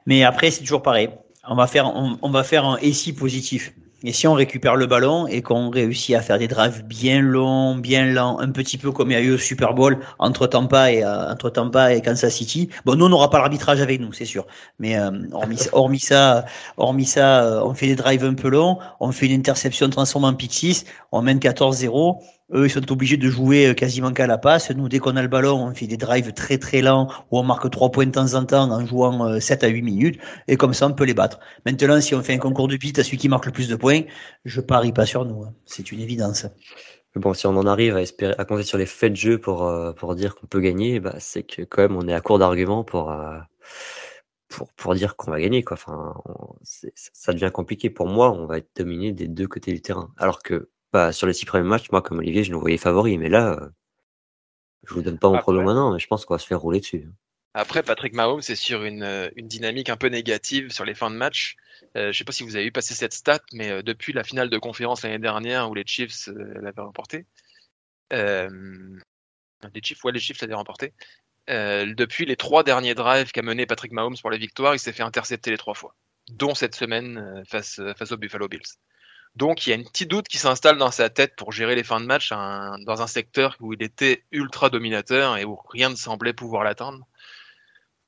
mais 0.06 0.24
après 0.24 0.52
c'est 0.52 0.62
toujours 0.62 0.84
pareil. 0.84 1.10
On 1.43 1.56
va 1.56 1.67
faire, 1.67 1.91
va 2.22 2.43
faire 2.43 2.65
un 2.65 2.78
SI 2.78 3.13
positif. 3.13 3.74
Et 4.03 4.13
si 4.13 4.27
on 4.27 4.33
récupère 4.33 4.77
le 4.77 4.85
ballon 4.85 5.27
et 5.27 5.41
qu'on 5.41 5.69
réussit 5.69 6.15
à 6.15 6.21
faire 6.21 6.39
des 6.39 6.47
drives 6.47 6.83
bien 6.85 7.19
longs, 7.21 7.75
bien 7.75 8.05
lents, 8.05 8.39
un 8.39 8.49
petit 8.51 8.77
peu 8.77 8.93
comme 8.93 9.12
il 9.12 9.13
y 9.13 9.17
a 9.17 9.21
eu 9.21 9.33
au 9.33 9.38
Super 9.38 9.73
Bowl 9.73 9.99
entre 10.19 10.47
Tampa 10.47 10.93
et 10.93 11.03
euh, 11.03 11.29
entre 11.29 11.49
Tampa 11.49 11.93
et 11.93 12.01
Kansas 12.01 12.33
City. 12.33 12.69
Bon, 12.85 12.95
nous 12.95 13.05
on 13.05 13.09
n'aura 13.09 13.29
pas 13.29 13.39
l'arbitrage 13.39 13.81
avec 13.81 13.99
nous, 13.99 14.13
c'est 14.13 14.23
sûr. 14.23 14.47
Mais 14.79 14.97
euh, 14.97 15.12
hormis, 15.33 15.99
ça, 15.99 16.45
hormis 16.77 17.05
ça, 17.05 17.43
euh, 17.43 17.62
on 17.63 17.73
fait 17.73 17.88
des 17.88 17.97
drives 17.97 18.23
un 18.23 18.35
peu 18.35 18.47
longs, 18.49 18.77
on 19.01 19.12
fait 19.12 19.25
une 19.25 19.38
interception 19.39 19.89
transformée 19.89 20.27
en 20.27 20.33
pick 20.33 20.53
6, 20.53 20.85
on 21.12 21.21
mène 21.21 21.39
14-0 21.39 22.19
eux, 22.53 22.65
ils 22.65 22.69
sont 22.69 22.91
obligés 22.91 23.17
de 23.17 23.29
jouer 23.29 23.67
euh, 23.67 23.73
quasiment 23.73 24.12
qu'à 24.12 24.27
la 24.27 24.38
passe. 24.38 24.71
Nous, 24.71 24.89
dès 24.89 24.99
qu'on 24.99 25.15
a 25.15 25.21
le 25.21 25.27
ballon, 25.27 25.63
on 25.63 25.73
fait 25.73 25.88
des 25.88 25.97
drives 25.97 26.33
très 26.33 26.57
très 26.57 26.81
lents 26.81 27.07
où 27.31 27.39
on 27.39 27.43
marque 27.43 27.69
trois 27.69 27.91
points 27.91 28.05
de 28.05 28.12
temps 28.12 28.33
en 28.33 28.45
temps 28.45 28.69
en 28.71 28.85
jouant 28.85 29.39
7 29.39 29.63
euh, 29.63 29.67
à 29.67 29.69
8 29.69 29.81
minutes. 29.81 30.19
Et 30.47 30.57
comme 30.57 30.73
ça, 30.73 30.88
on 30.88 30.93
peut 30.93 31.03
les 31.03 31.13
battre. 31.13 31.39
Maintenant, 31.65 32.01
si 32.01 32.15
on 32.15 32.23
fait 32.23 32.33
un 32.33 32.39
concours 32.39 32.67
de 32.67 32.77
vite 32.77 32.99
à 32.99 33.03
celui 33.03 33.17
qui 33.17 33.29
marque 33.29 33.45
le 33.45 33.51
plus 33.51 33.67
de 33.67 33.75
points, 33.75 34.01
je 34.45 34.62
parie 34.62 34.91
pas 34.91 35.05
sur 35.05 35.25
nous. 35.25 35.43
Hein. 35.43 35.53
C'est 35.65 35.91
une 35.91 35.99
évidence. 35.99 36.45
Bon, 37.15 37.33
si 37.33 37.47
on 37.47 37.57
en 37.57 37.65
arrive 37.65 37.97
à 37.97 38.45
compter 38.45 38.63
sur 38.63 38.77
les 38.77 38.85
faits 38.85 39.13
de 39.13 39.17
jeu 39.17 39.38
pour, 39.39 39.67
euh, 39.67 39.93
pour 39.93 40.15
dire 40.15 40.35
qu'on 40.35 40.47
peut 40.47 40.59
gagner, 40.62 40.99
bah, 40.99 41.15
c'est 41.19 41.43
que 41.43 41.63
quand 41.63 41.81
même 41.81 41.95
on 41.95 42.07
est 42.07 42.13
à 42.13 42.21
court 42.21 42.39
d'arguments 42.39 42.83
pour, 42.83 43.13
pour, 44.47 44.67
pour 44.73 44.95
dire 44.95 45.15
qu'on 45.15 45.31
va 45.31 45.39
gagner, 45.39 45.63
quoi. 45.63 45.75
Enfin, 45.75 46.13
ça 46.63 47.33
devient 47.33 47.51
compliqué. 47.53 47.89
Pour 47.89 48.07
moi, 48.07 48.31
on 48.31 48.45
va 48.45 48.57
être 48.57 48.69
dominé 48.75 49.12
des 49.12 49.27
deux 49.27 49.47
côtés 49.47 49.71
du 49.71 49.81
terrain. 49.81 50.12
Alors 50.17 50.43
que 50.43 50.69
bah, 50.93 51.12
sur 51.12 51.28
les 51.28 51.34
six 51.34 51.45
premiers 51.45 51.67
matchs, 51.67 51.91
moi, 51.91 52.02
comme 52.02 52.19
Olivier, 52.19 52.43
je 52.43 52.52
nous 52.52 52.60
voyais 52.60 52.78
favoris, 52.78 53.17
mais 53.17 53.30
là, 53.30 53.54
euh, 53.54 53.69
je 54.88 54.93
vous 54.93 55.02
donne 55.02 55.19
pas 55.19 55.30
mon 55.30 55.39
pronom 55.39 55.63
maintenant, 55.63 55.93
mais 55.93 55.99
je 55.99 56.08
pense 56.08 56.25
qu'on 56.25 56.34
va 56.34 56.39
se 56.39 56.47
faire 56.47 56.60
rouler 56.60 56.80
dessus. 56.80 57.10
Après, 57.54 57.82
Patrick 57.82 58.13
Mahomes 58.13 58.41
c'est 58.41 58.56
sur 58.56 58.84
une, 58.84 59.04
euh, 59.04 59.30
une, 59.36 59.47
dynamique 59.47 59.89
un 59.89 59.97
peu 59.97 60.08
négative 60.08 60.71
sur 60.71 60.86
les 60.86 60.93
fins 60.93 61.10
de 61.10 61.15
match. 61.15 61.56
Euh, 61.97 62.12
je 62.12 62.17
sais 62.17 62.23
pas 62.23 62.32
si 62.32 62.43
vous 62.43 62.56
avez 62.56 62.65
vu 62.65 62.71
passer 62.71 62.93
cette 62.93 63.13
stat, 63.13 63.41
mais 63.54 63.71
euh, 63.71 63.82
depuis 63.82 64.13
la 64.13 64.23
finale 64.23 64.49
de 64.49 64.58
conférence 64.58 65.02
l'année 65.02 65.19
dernière 65.19 65.69
où 65.69 65.73
les 65.73 65.86
Chiefs 65.86 66.28
l'avaient 66.28 66.82
remporté, 66.82 67.25
les 68.12 69.82
Chiefs, 69.84 70.04
ouais, 70.04 70.12
les 70.12 70.19
Chiefs 70.19 70.41
l'avaient 70.41 70.54
remporté. 70.54 70.93
depuis 71.47 72.25
les 72.25 72.36
trois 72.36 72.63
derniers 72.63 72.95
drives 72.95 73.32
qu'a 73.32 73.41
mené 73.41 73.65
Patrick 73.65 73.91
Mahomes 73.91 74.17
pour 74.21 74.30
la 74.30 74.38
victoire, 74.38 74.75
il 74.75 74.80
s'est 74.80 74.93
fait 74.93 75.04
intercepter 75.04 75.52
les 75.52 75.58
trois 75.58 75.73
fois, 75.73 75.95
dont 76.30 76.56
cette 76.56 76.75
semaine 76.75 77.43
face, 77.47 77.82
face 77.97 78.12
aux 78.12 78.17
Buffalo 78.17 78.47
Bills. 78.47 78.78
Donc 79.36 79.65
il 79.65 79.70
y 79.70 79.74
a 79.74 79.76
une 79.76 79.86
petite 79.86 80.10
doute 80.10 80.28
qui 80.28 80.38
s'installe 80.38 80.78
dans 80.78 80.92
sa 80.92 81.10
tête 81.10 81.36
pour 81.36 81.52
gérer 81.52 81.76
les 81.76 81.84
fins 81.84 82.02
de 82.02 82.06
match 82.06 82.30
dans 82.30 83.02
un 83.02 83.08
secteur 83.08 83.56
où 83.60 83.74
il 83.74 83.82
était 83.84 84.24
ultra 84.32 84.70
dominateur 84.70 85.38
et 85.38 85.46
où 85.46 85.58
rien 85.70 85.89
ne 85.89 85.96
semblait 85.96 86.34
pouvoir 86.34 86.63
l'atteindre. 86.63 87.08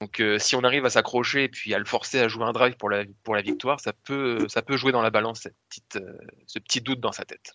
Donc 0.01 0.19
euh, 0.19 0.39
si 0.39 0.55
on 0.55 0.63
arrive 0.63 0.83
à 0.85 0.89
s'accrocher 0.89 1.43
et 1.43 1.49
puis 1.49 1.75
à 1.75 1.79
le 1.79 1.85
forcer 1.85 2.19
à 2.19 2.27
jouer 2.27 2.43
un 2.43 2.51
drive 2.51 2.75
pour 2.75 2.89
la, 2.89 3.03
pour 3.23 3.35
la 3.35 3.43
victoire, 3.43 3.79
ça 3.79 3.93
peut, 3.93 4.47
ça 4.49 4.63
peut 4.63 4.75
jouer 4.75 4.91
dans 4.91 5.03
la 5.03 5.11
balance 5.11 5.41
cette 5.41 5.55
petite, 5.69 5.97
euh, 5.97 6.17
ce 6.47 6.57
petit 6.57 6.81
doute 6.81 6.99
dans 6.99 7.11
sa 7.11 7.23
tête. 7.23 7.53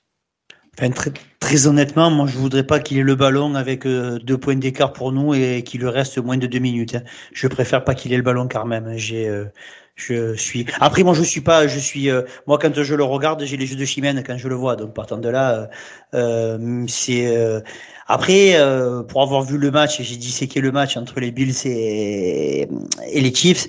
Enfin, 0.79 0.91
très, 0.91 1.11
très, 1.41 1.67
honnêtement, 1.67 2.11
moi 2.11 2.29
je 2.29 2.39
voudrais 2.39 2.65
pas 2.65 2.79
qu'il 2.79 2.99
ait 2.99 3.03
le 3.03 3.17
ballon 3.17 3.57
avec 3.57 3.85
euh, 3.85 4.21
deux 4.21 4.39
points 4.39 4.55
d'écart 4.55 4.93
pour 4.93 5.11
nous 5.11 5.35
et 5.35 5.65
qu'il 5.65 5.81
lui 5.81 5.89
reste 5.89 6.19
moins 6.19 6.37
de 6.37 6.47
deux 6.47 6.61
minutes. 6.61 6.95
Hein. 6.95 7.03
Je 7.33 7.49
préfère 7.49 7.83
pas 7.83 7.95
qu'il 7.97 8.13
ait 8.13 8.17
le 8.17 8.23
ballon 8.23 8.47
quand 8.47 8.65
même. 8.65 8.97
J'ai, 8.97 9.29
je 9.97 10.35
suis. 10.35 10.67
Après, 10.81 11.03
moi 11.03 11.15
je 11.15 11.25
suis 11.25 11.41
pas, 11.41 11.67
je 11.67 11.79
suis. 11.79 12.11
Euh, 12.11 12.23
moi 12.47 12.59
quand 12.59 12.83
je 12.83 12.95
le 12.95 13.03
regarde, 13.03 13.43
j'ai 13.45 13.57
les 13.57 13.67
jeux 13.67 13.77
de 13.77 13.85
Chimène 13.85 14.23
quand 14.25 14.39
je 14.39 14.47
le 14.47 14.55
vois. 14.55 14.77
Donc 14.77 14.95
partant 14.95 15.19
de 15.19 15.29
là, 15.29 15.69
c'est. 16.87 17.63
Après, 18.07 18.57
pour 19.09 19.23
avoir 19.23 19.43
vu 19.43 19.59
le 19.59 19.71
match, 19.73 20.01
j'ai 20.01 20.47
qui 20.47 20.61
le 20.61 20.71
match 20.71 20.97
entre 20.97 21.19
les 21.19 21.33
Bills 21.33 21.57
et, 21.65 22.69
et 23.11 23.21
les 23.21 23.35
Chiefs? 23.35 23.67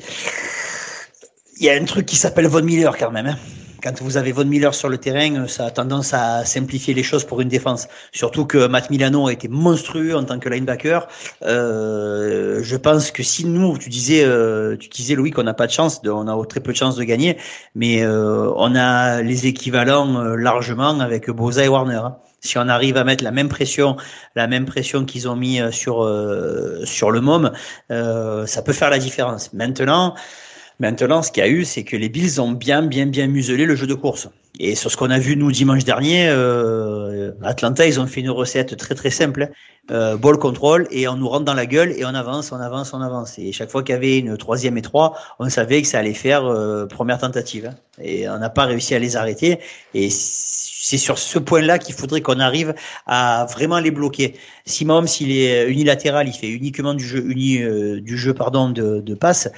Il 1.59 1.65
y 1.65 1.69
a 1.71 1.73
un 1.73 1.85
truc 1.85 2.05
qui 2.05 2.17
s'appelle 2.17 2.47
Von 2.47 2.61
Miller 2.61 2.95
quand 2.97 3.09
même. 3.09 3.25
Hein 3.25 3.37
quand 3.81 4.01
vous 4.01 4.17
avez 4.17 4.31
Von 4.31 4.45
Miller 4.45 4.73
sur 4.73 4.89
le 4.89 4.97
terrain, 4.97 5.47
ça 5.47 5.65
a 5.65 5.71
tendance 5.71 6.13
à 6.13 6.45
simplifier 6.45 6.93
les 6.93 7.03
choses 7.03 7.23
pour 7.23 7.41
une 7.41 7.49
défense. 7.49 7.87
Surtout 8.11 8.45
que 8.45 8.67
Matt 8.67 8.89
Milano 8.89 9.27
a 9.27 9.33
été 9.33 9.47
monstrueux 9.47 10.15
en 10.15 10.23
tant 10.23 10.39
que 10.39 10.49
linebacker. 10.49 11.07
Euh, 11.43 12.61
je 12.63 12.75
pense 12.75 13.11
que 13.11 13.23
si 13.23 13.45
nous, 13.45 13.77
tu 13.77 13.89
disais, 13.89 14.23
euh, 14.23 14.77
tu 14.77 14.89
disais 14.89 15.15
Louis 15.15 15.31
qu'on 15.31 15.43
n'a 15.43 15.53
pas 15.53 15.67
de 15.67 15.71
chance, 15.71 16.01
de, 16.01 16.09
on 16.09 16.27
a 16.27 16.45
très 16.45 16.59
peu 16.59 16.71
de 16.71 16.77
chance 16.77 16.95
de 16.95 17.03
gagner, 17.03 17.37
mais 17.75 18.03
euh, 18.03 18.51
on 18.55 18.75
a 18.75 19.21
les 19.21 19.47
équivalents 19.47 20.15
euh, 20.17 20.35
largement 20.35 20.99
avec 20.99 21.29
Boza 21.29 21.63
et 21.63 21.67
Warner. 21.67 21.95
Hein. 21.95 22.17
Si 22.41 22.57
on 22.57 22.67
arrive 22.69 22.97
à 22.97 23.03
mettre 23.03 23.23
la 23.23 23.31
même 23.31 23.49
pression, 23.49 23.97
la 24.35 24.47
même 24.47 24.65
pression 24.65 25.05
qu'ils 25.05 25.27
ont 25.27 25.35
mis 25.35 25.59
euh, 25.59 25.71
sur 25.71 26.03
euh, 26.03 26.85
sur 26.85 27.11
le 27.11 27.19
môme, 27.19 27.51
ça 27.89 28.61
peut 28.63 28.73
faire 28.73 28.89
la 28.89 28.99
différence. 28.99 29.53
Maintenant. 29.53 30.15
Maintenant, 30.79 31.23
ce 31.23 31.31
qu'il 31.31 31.43
y 31.43 31.45
a 31.45 31.49
eu, 31.49 31.65
c'est 31.65 31.83
que 31.83 31.97
les 31.97 32.07
Bills 32.07 32.39
ont 32.39 32.51
bien, 32.51 32.83
bien, 32.83 33.07
bien 33.07 33.25
muselé 33.25 33.65
le 33.65 33.75
jeu 33.75 33.87
de 33.87 33.95
course. 33.95 34.29
Et 34.59 34.75
sur 34.75 34.91
ce 34.91 34.97
qu'on 34.97 35.09
a 35.09 35.17
vu 35.17 35.35
nous 35.35 35.51
dimanche 35.51 35.83
dernier, 35.83 36.27
euh, 36.29 37.31
Atlanta, 37.43 37.87
ils 37.87 37.99
ont 37.99 38.05
fait 38.05 38.21
une 38.21 38.29
recette 38.29 38.77
très 38.77 38.93
très 38.93 39.09
simple, 39.09 39.49
euh, 39.89 40.17
ball 40.17 40.37
control, 40.37 40.87
et 40.91 41.07
on 41.07 41.15
nous 41.15 41.29
rentre 41.29 41.45
dans 41.45 41.55
la 41.55 41.65
gueule 41.65 41.91
et 41.91 42.05
on 42.05 42.13
avance, 42.13 42.51
on 42.51 42.57
avance, 42.59 42.93
on 42.93 43.01
avance. 43.01 43.39
Et 43.39 43.51
chaque 43.51 43.71
fois 43.71 43.81
qu'il 43.81 43.93
y 43.93 43.95
avait 43.95 44.19
une 44.19 44.37
troisième 44.37 44.77
et 44.77 44.83
trois, 44.83 45.15
on 45.39 45.49
savait 45.49 45.81
que 45.81 45.87
ça 45.87 45.99
allait 45.99 46.13
faire 46.13 46.45
euh, 46.45 46.85
première 46.85 47.17
tentative. 47.17 47.73
Et 47.99 48.29
on 48.29 48.37
n'a 48.37 48.49
pas 48.49 48.65
réussi 48.65 48.93
à 48.93 48.99
les 48.99 49.15
arrêter. 49.15 49.59
Et 49.95 50.09
c'est 50.11 50.97
sur 50.97 51.17
ce 51.17 51.39
point-là 51.39 51.79
qu'il 51.79 51.95
faudrait 51.95 52.21
qu'on 52.21 52.39
arrive 52.39 52.75
à 53.07 53.47
vraiment 53.51 53.79
les 53.79 53.91
bloquer. 53.91 54.35
Si 54.65 54.85
Mahomes, 54.85 55.07
s'il 55.07 55.31
est 55.31 55.67
unilatéral, 55.69 56.27
il 56.27 56.33
fait 56.33 56.49
uniquement 56.49 56.93
du 56.93 57.03
jeu, 57.03 57.23
uni, 57.25 57.61
euh, 57.61 57.99
du 57.99 58.17
jeu 58.17 58.33
pardon 58.33 58.69
de, 58.69 59.01
de 59.01 59.15
passe 59.15 59.49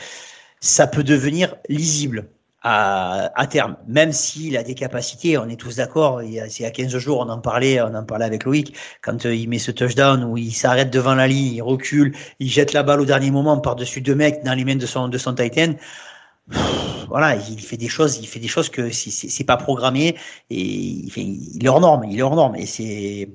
ça 0.60 0.88
peut 0.88 1.04
devenir 1.04 1.56
lisible 1.68 2.30
à, 2.62 3.32
à 3.40 3.48
terme, 3.48 3.78
même 3.88 4.12
s'il 4.12 4.58
a 4.58 4.64
des 4.64 4.76
capacités, 4.76 5.38
on 5.38 5.48
est 5.48 5.56
tous 5.56 5.78
d'accord. 5.78 6.22
Il 6.22 6.30
il 6.32 6.62
y 6.62 6.66
a 6.66 6.72
15 6.72 6.98
jours, 6.98 7.20
on 7.20 7.30
en 7.30 7.40
parlait, 7.40 7.82
on 7.82 7.96
en 7.96 8.04
parlait 8.04 8.26
avec 8.26 8.44
Loïc, 8.44 8.76
quand 9.02 9.26
euh, 9.26 9.34
il 9.34 9.48
met 9.48 9.60
ce 9.60 9.72
touchdown 9.72 10.24
où 10.26 10.38
il 10.38 10.52
s'arrête 10.54 10.90
devant 10.90 11.16
la 11.16 11.28
ligne, 11.28 11.56
il 11.56 11.62
recule, 11.62 12.16
il 12.40 12.50
jette 12.50 12.74
la 12.74 12.84
balle 12.84 13.00
au 13.02 13.06
dernier 13.06 13.32
moment 13.32 13.58
par-dessus 13.60 14.02
deux 14.02 14.16
mecs 14.16 14.44
dans 14.44 14.54
les 14.54 14.66
mains 14.66 14.76
de 14.76 14.86
son, 14.86 15.08
de 15.08 15.18
son 15.18 15.34
Titan. 15.36 15.76
Voilà, 17.08 17.36
il 17.36 17.60
fait 17.60 17.78
des 17.78 17.88
choses, 17.88 18.18
il 18.18 18.28
fait 18.28 18.40
des 18.40 18.48
choses 18.48 18.70
que 18.70 18.92
c'est 18.92 19.44
pas 19.44 19.58
programmé 19.58 20.16
et 20.50 20.62
il, 20.62 21.10
fait, 21.12 21.22
il 21.22 21.64
est 21.64 21.70
hors 21.70 21.80
norme, 21.80 22.04
il 22.06 22.20
est 22.20 22.22
hors 22.22 22.36
norme 22.36 22.56
et 22.56 22.66
c'est 22.66 23.30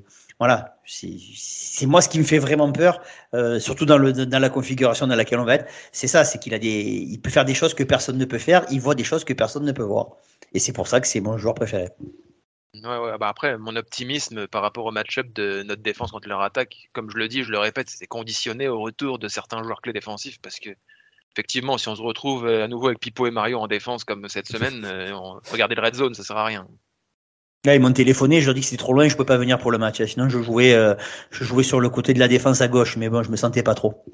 voilà, 0.45 0.77
c'est 0.85 1.87
moi 1.87 2.03
ce 2.03 2.11
qui 2.11 2.19
me 2.19 2.25
fait 2.25 2.39
vraiment 2.39 2.71
peur, 2.71 3.01
euh, 3.33 3.59
surtout 3.59 3.87
dans, 3.87 3.97
le, 3.97 4.13
dans 4.13 4.39
la 4.39 4.51
configuration 4.51 5.07
dans 5.07 5.17
laquelle 5.17 5.39
on 5.39 5.45
va 5.47 5.55
être. 5.55 5.73
C'est 5.91 6.07
ça, 6.07 6.23
c'est 6.23 6.39
qu'il 6.39 6.53
a 6.53 6.59
des, 6.59 6.69
il 6.69 7.19
peut 7.19 7.31
faire 7.31 7.47
des 7.47 7.55
choses 7.55 7.73
que 7.73 7.83
personne 7.83 8.19
ne 8.19 8.27
peut 8.27 8.37
faire, 8.37 8.67
il 8.71 8.79
voit 8.79 8.95
des 8.95 9.05
choses 9.05 9.25
que 9.25 9.33
personne 9.33 9.65
ne 9.65 9.73
peut 9.73 9.83
voir. 9.83 10.09
Et 10.53 10.59
c'est 10.59 10.75
pour 10.75 10.87
ça 10.87 11.01
que 11.01 11.07
c'est 11.07 11.21
mon 11.21 11.39
joueur 11.39 11.55
préféré. 11.55 11.89
Ouais, 12.75 12.99
ouais, 12.99 13.17
bah 13.19 13.29
après, 13.29 13.57
mon 13.57 13.75
optimisme 13.75 14.47
par 14.47 14.61
rapport 14.61 14.85
au 14.85 14.91
match-up 14.91 15.33
de 15.33 15.63
notre 15.63 15.81
défense 15.81 16.11
contre 16.11 16.29
leur 16.29 16.43
attaque, 16.43 16.91
comme 16.93 17.09
je 17.11 17.17
le 17.17 17.27
dis, 17.27 17.43
je 17.43 17.51
le 17.51 17.59
répète, 17.59 17.89
c'est 17.89 18.07
conditionné 18.07 18.69
au 18.69 18.83
retour 18.83 19.19
de 19.19 19.29
certains 19.29 19.63
joueurs 19.63 19.81
clés 19.81 19.95
défensifs 19.95 20.43
parce 20.43 20.61
que 20.61 20.69
effectivement, 21.33 21.79
si 21.79 21.89
on 21.89 21.97
se 21.97 22.03
retrouve 22.03 22.47
à 22.47 22.69
nouveau 22.69 22.89
avec 22.89 23.01
Pipo 23.01 23.27
et 23.27 23.31
Mario 23.31 23.61
en 23.61 23.67
défense 23.67 24.05
comme 24.05 24.29
cette 24.29 24.49
semaine, 24.55 24.85
euh, 24.85 25.15
regardez 25.51 25.75
le 25.75 25.81
red 25.81 25.95
zone, 25.95 26.13
ça 26.13 26.23
sert 26.23 26.37
à 26.37 26.45
rien. 26.45 26.69
Là, 27.65 27.75
ils 27.75 27.81
m'ont 27.81 27.93
téléphoné, 27.93 28.43
je 28.43 28.47
leur 28.47 28.55
dis 28.55 28.61
que 28.61 28.67
c'était 28.67 28.83
trop 28.83 28.93
loin, 28.93 29.09
je 29.09 29.17
peux 29.17 29.25
pas 29.25 29.39
venir 29.39 29.59
pour 29.59 29.73
le 29.73 29.79
match. 29.79 30.03
Sinon, 30.05 30.29
je 30.29 30.43
jouais, 30.43 30.75
euh, 30.75 30.95
je 31.31 31.45
jouais 31.45 31.63
sur 31.63 31.81
le 31.81 31.89
côté 31.89 32.13
de 32.13 32.19
la 32.19 32.29
défense 32.29 32.61
à 32.61 32.69
gauche, 32.69 32.99
mais 32.99 33.09
bon, 33.09 33.23
je 33.23 33.31
me 33.31 33.37
sentais 33.37 33.63
pas 33.63 33.75
trop. 33.75 34.05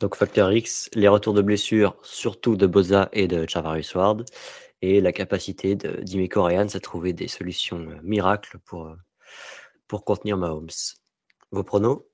Donc, 0.00 0.16
facteur 0.16 0.50
X, 0.50 0.88
les 0.94 1.08
retours 1.08 1.34
de 1.34 1.42
blessures, 1.42 1.96
surtout 2.02 2.56
de 2.56 2.66
Boza 2.66 3.10
et 3.12 3.28
de 3.28 3.46
Charvarius 3.46 3.94
Ward, 3.94 4.24
et 4.80 5.02
la 5.02 5.12
capacité 5.12 5.74
de 5.74 6.02
Ryans 6.40 6.68
à 6.72 6.80
trouver 6.80 7.12
des 7.12 7.28
solutions 7.28 7.80
euh, 7.80 8.00
miracles 8.02 8.58
pour, 8.64 8.86
euh, 8.86 8.96
pour 9.86 10.04
contenir 10.04 10.38
Mahomes. 10.38 10.68
Vos 11.50 11.64
pronos? 11.64 12.06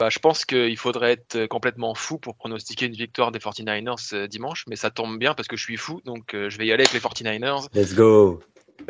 Bah, 0.00 0.08
je 0.08 0.20
pense 0.20 0.46
qu'il 0.46 0.76
faudrait 0.78 1.12
être 1.12 1.46
complètement 1.48 1.94
fou 1.94 2.18
pour 2.18 2.36
pronostiquer 2.36 2.86
une 2.86 2.94
victoire 2.94 3.32
des 3.32 3.40
49ers 3.40 4.28
dimanche, 4.28 4.64
mais 4.68 4.76
ça 4.76 4.90
tombe 4.90 5.18
bien 5.18 5.34
parce 5.34 5.48
que 5.48 5.56
je 5.56 5.64
suis 5.64 5.76
fou, 5.76 6.00
donc 6.04 6.30
je 6.34 6.56
vais 6.56 6.66
y 6.66 6.72
aller 6.72 6.84
avec 6.84 6.92
les 6.92 7.00
49ers. 7.00 7.66
Let's 7.74 7.94
go 7.94 8.40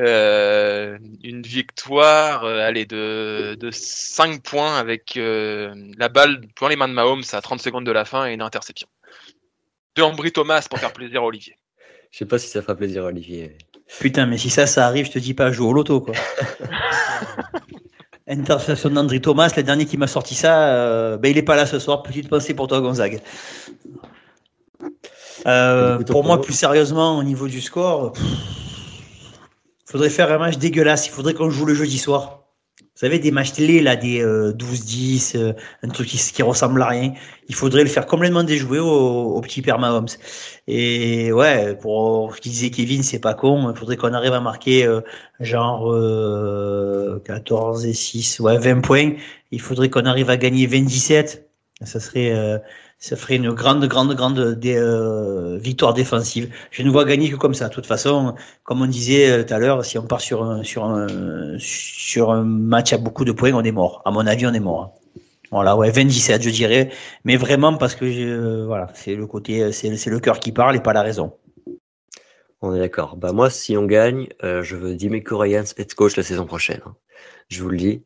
euh, 0.01 0.99
une 1.25 1.43
victoire 1.43 2.45
euh, 2.45 2.61
allez, 2.61 2.87
de, 2.87 3.57
de 3.59 3.71
5 3.71 4.43
points 4.43 4.77
avec 4.77 5.17
euh, 5.17 5.75
la 5.97 6.09
balle 6.09 6.43
dans 6.61 6.69
les 6.69 6.77
mains 6.77 6.89
de 6.89 6.93
Mahomes 6.93 7.25
à 7.33 7.41
30 7.41 7.61
secondes 7.61 7.87
de 7.87 7.93
la 7.93 8.05
fin 8.05 8.27
et 8.27 8.35
une 8.35 8.43
interception. 8.43 8.89
De 9.97 10.03
Ambry 10.03 10.31
Thomas 10.31 10.67
pour 10.69 10.79
faire 10.79 10.93
plaisir 10.93 11.23
à 11.23 11.25
Olivier. 11.25 11.57
Je 12.11 12.19
sais 12.19 12.27
pas 12.27 12.39
si 12.39 12.49
ça 12.49 12.63
fera 12.63 12.77
plaisir 12.77 13.05
à 13.05 13.07
Olivier. 13.07 13.57
Putain, 14.01 14.27
mais 14.27 14.39
si 14.39 14.51
ça, 14.51 14.67
ça 14.67 14.87
arrive, 14.87 15.07
je 15.07 15.13
te 15.13 15.19
dis 15.19 15.35
pas, 15.35 15.51
joue 15.51 15.69
au 15.69 15.73
loto, 15.73 16.01
quoi. 16.01 16.15
Interception 18.29 18.91
d'André 18.91 19.21
Thomas, 19.21 19.51
le 19.57 19.63
dernier 19.63 19.87
qui 19.87 19.97
m'a 19.97 20.07
sorti 20.07 20.35
ça, 20.35 20.69
euh, 20.69 21.17
ben, 21.17 21.31
il 21.31 21.39
est 21.39 21.43
pas 21.43 21.57
là 21.57 21.65
ce 21.65 21.79
soir. 21.79 22.03
Petite 22.03 22.29
pensée 22.29 22.53
pour 22.53 22.69
toi, 22.69 22.83
Gonzague. 22.83 23.21
Euh, 25.47 25.99
pour 26.05 26.25
moi, 26.25 26.41
plus 26.41 26.53
sérieusement, 26.53 27.17
au 27.17 27.23
niveau 27.23 27.49
du 27.49 27.63
score, 27.63 28.13
faudrait 29.89 30.11
faire 30.11 30.31
un 30.31 30.39
match 30.39 30.59
dégueulasse. 30.59 31.07
Il 31.07 31.11
faudrait 31.11 31.35
qu'on 31.35 31.51
joue 31.51 31.65
le 31.65 31.75
jeudi 31.75 31.99
soir. 31.99 32.45
Vous 32.81 33.07
savez, 33.07 33.19
des 33.21 33.31
matchs 33.31 33.53
télé, 33.53 33.81
là, 33.81 33.97
des 33.97 34.23
12-10, 34.25 35.37
euh, 35.37 35.41
euh, 35.41 35.53
un 35.85 35.89
truc 35.89 36.09
qui, 36.09 36.19
qui, 36.19 36.43
ressemble 36.43 36.83
à 36.83 36.89
rien. 36.89 37.13
Il 37.49 37.55
faudrait 37.55 37.85
le 37.85 37.89
faire 37.89 38.07
complètement 38.07 38.43
déjouer 38.43 38.81
au, 38.81 38.87
au 38.87 39.41
petit 39.41 39.63
père 39.63 39.79
Mahomes. 39.79 40.09
Et 40.67 41.33
ouais, 41.33 41.77
pour 41.77 42.35
ce 42.35 42.41
qu'il 42.41 42.53
disait 42.53 42.71
Kevin, 42.71 43.03
c'est 43.03 43.21
pas 43.21 43.35
con. 43.35 43.71
Il 43.71 43.79
faudrait 43.79 43.97
qu'on 43.97 44.15
arrive 44.15 44.33
à 44.33 44.41
marquer 44.41 44.85
euh, 44.85 45.01
genre 45.39 45.95
14 47.25 47.87
et 47.87 47.95
6, 47.95 48.41
ouais, 48.41 48.59
20 48.59 48.81
points. 48.81 49.13
Il 49.53 49.61
faudrait 49.61 49.91
qu'on 49.91 50.05
arrive 50.05 50.29
à 50.29 50.37
gagner 50.37 50.67
27. 50.67 51.49
Ça 51.85 52.01
serait 52.01 52.61
ça 52.99 53.17
ferait 53.17 53.37
une 53.37 53.51
grande, 53.53 53.85
grande, 53.87 54.15
grande 54.15 54.39
euh, 54.39 55.59
victoire 55.59 55.95
défensive. 55.95 56.53
Je 56.71 56.83
ne 56.83 56.91
vois 56.91 57.05
gagner 57.05 57.31
que 57.31 57.37
comme 57.37 57.55
ça. 57.55 57.69
De 57.69 57.75
toute 57.75 57.87
façon, 57.87 58.35
comme 58.65 58.83
on 58.83 58.87
disait 58.87 59.31
euh, 59.31 59.45
tout 59.45 59.55
à 59.55 59.59
l'heure, 59.59 59.85
si 59.85 59.99
on 59.99 60.07
part 60.07 60.21
sur 60.21 60.43
un, 60.43 60.63
sur 60.65 60.85
un, 62.33 62.43
match 62.45 62.93
à 62.93 62.99
beaucoup 62.99 63.25
de 63.25 63.33
points, 63.33 63.53
on 63.53 63.63
est 63.63 63.73
mort. 63.73 64.03
À 64.05 64.11
mon 64.11 64.27
avis, 64.27 64.47
on 64.47 64.53
est 64.53 64.61
mort. 64.61 64.83
Hein. 64.83 65.21
Voilà, 65.53 65.77
ouais, 65.77 65.91
27, 65.91 66.43
je 66.43 66.51
dirais. 66.51 66.91
Mais 67.25 67.37
vraiment 67.37 67.75
parce 67.77 67.95
que 67.95 68.05
euh, 68.05 68.67
voilà, 68.67 68.89
c'est 68.95 69.15
le 69.15 69.27
côté, 69.27 69.73
c'est 69.73 70.11
le 70.11 70.21
cœur 70.21 70.41
qui 70.41 70.53
parle 70.53 70.77
et 70.77 70.81
pas 70.81 70.93
la 70.93 71.03
raison. 71.03 71.33
On 72.61 72.75
est 72.75 72.81
d'accord. 72.81 73.17
Bah 73.17 73.33
moi, 73.33 73.51
si 73.51 73.77
on 73.77 73.85
gagne, 73.85 74.29
je 74.43 74.77
veux 74.77 74.95
Dimeco 74.95 75.39
Ryans 75.39 75.65
être 75.77 75.95
coach 75.95 76.17
la 76.17 76.23
saison 76.23 76.45
prochaine. 76.47 76.81
Hein 76.85 76.97
je 77.49 77.63
vous 77.63 77.69
le 77.69 77.77
dis. 77.77 78.03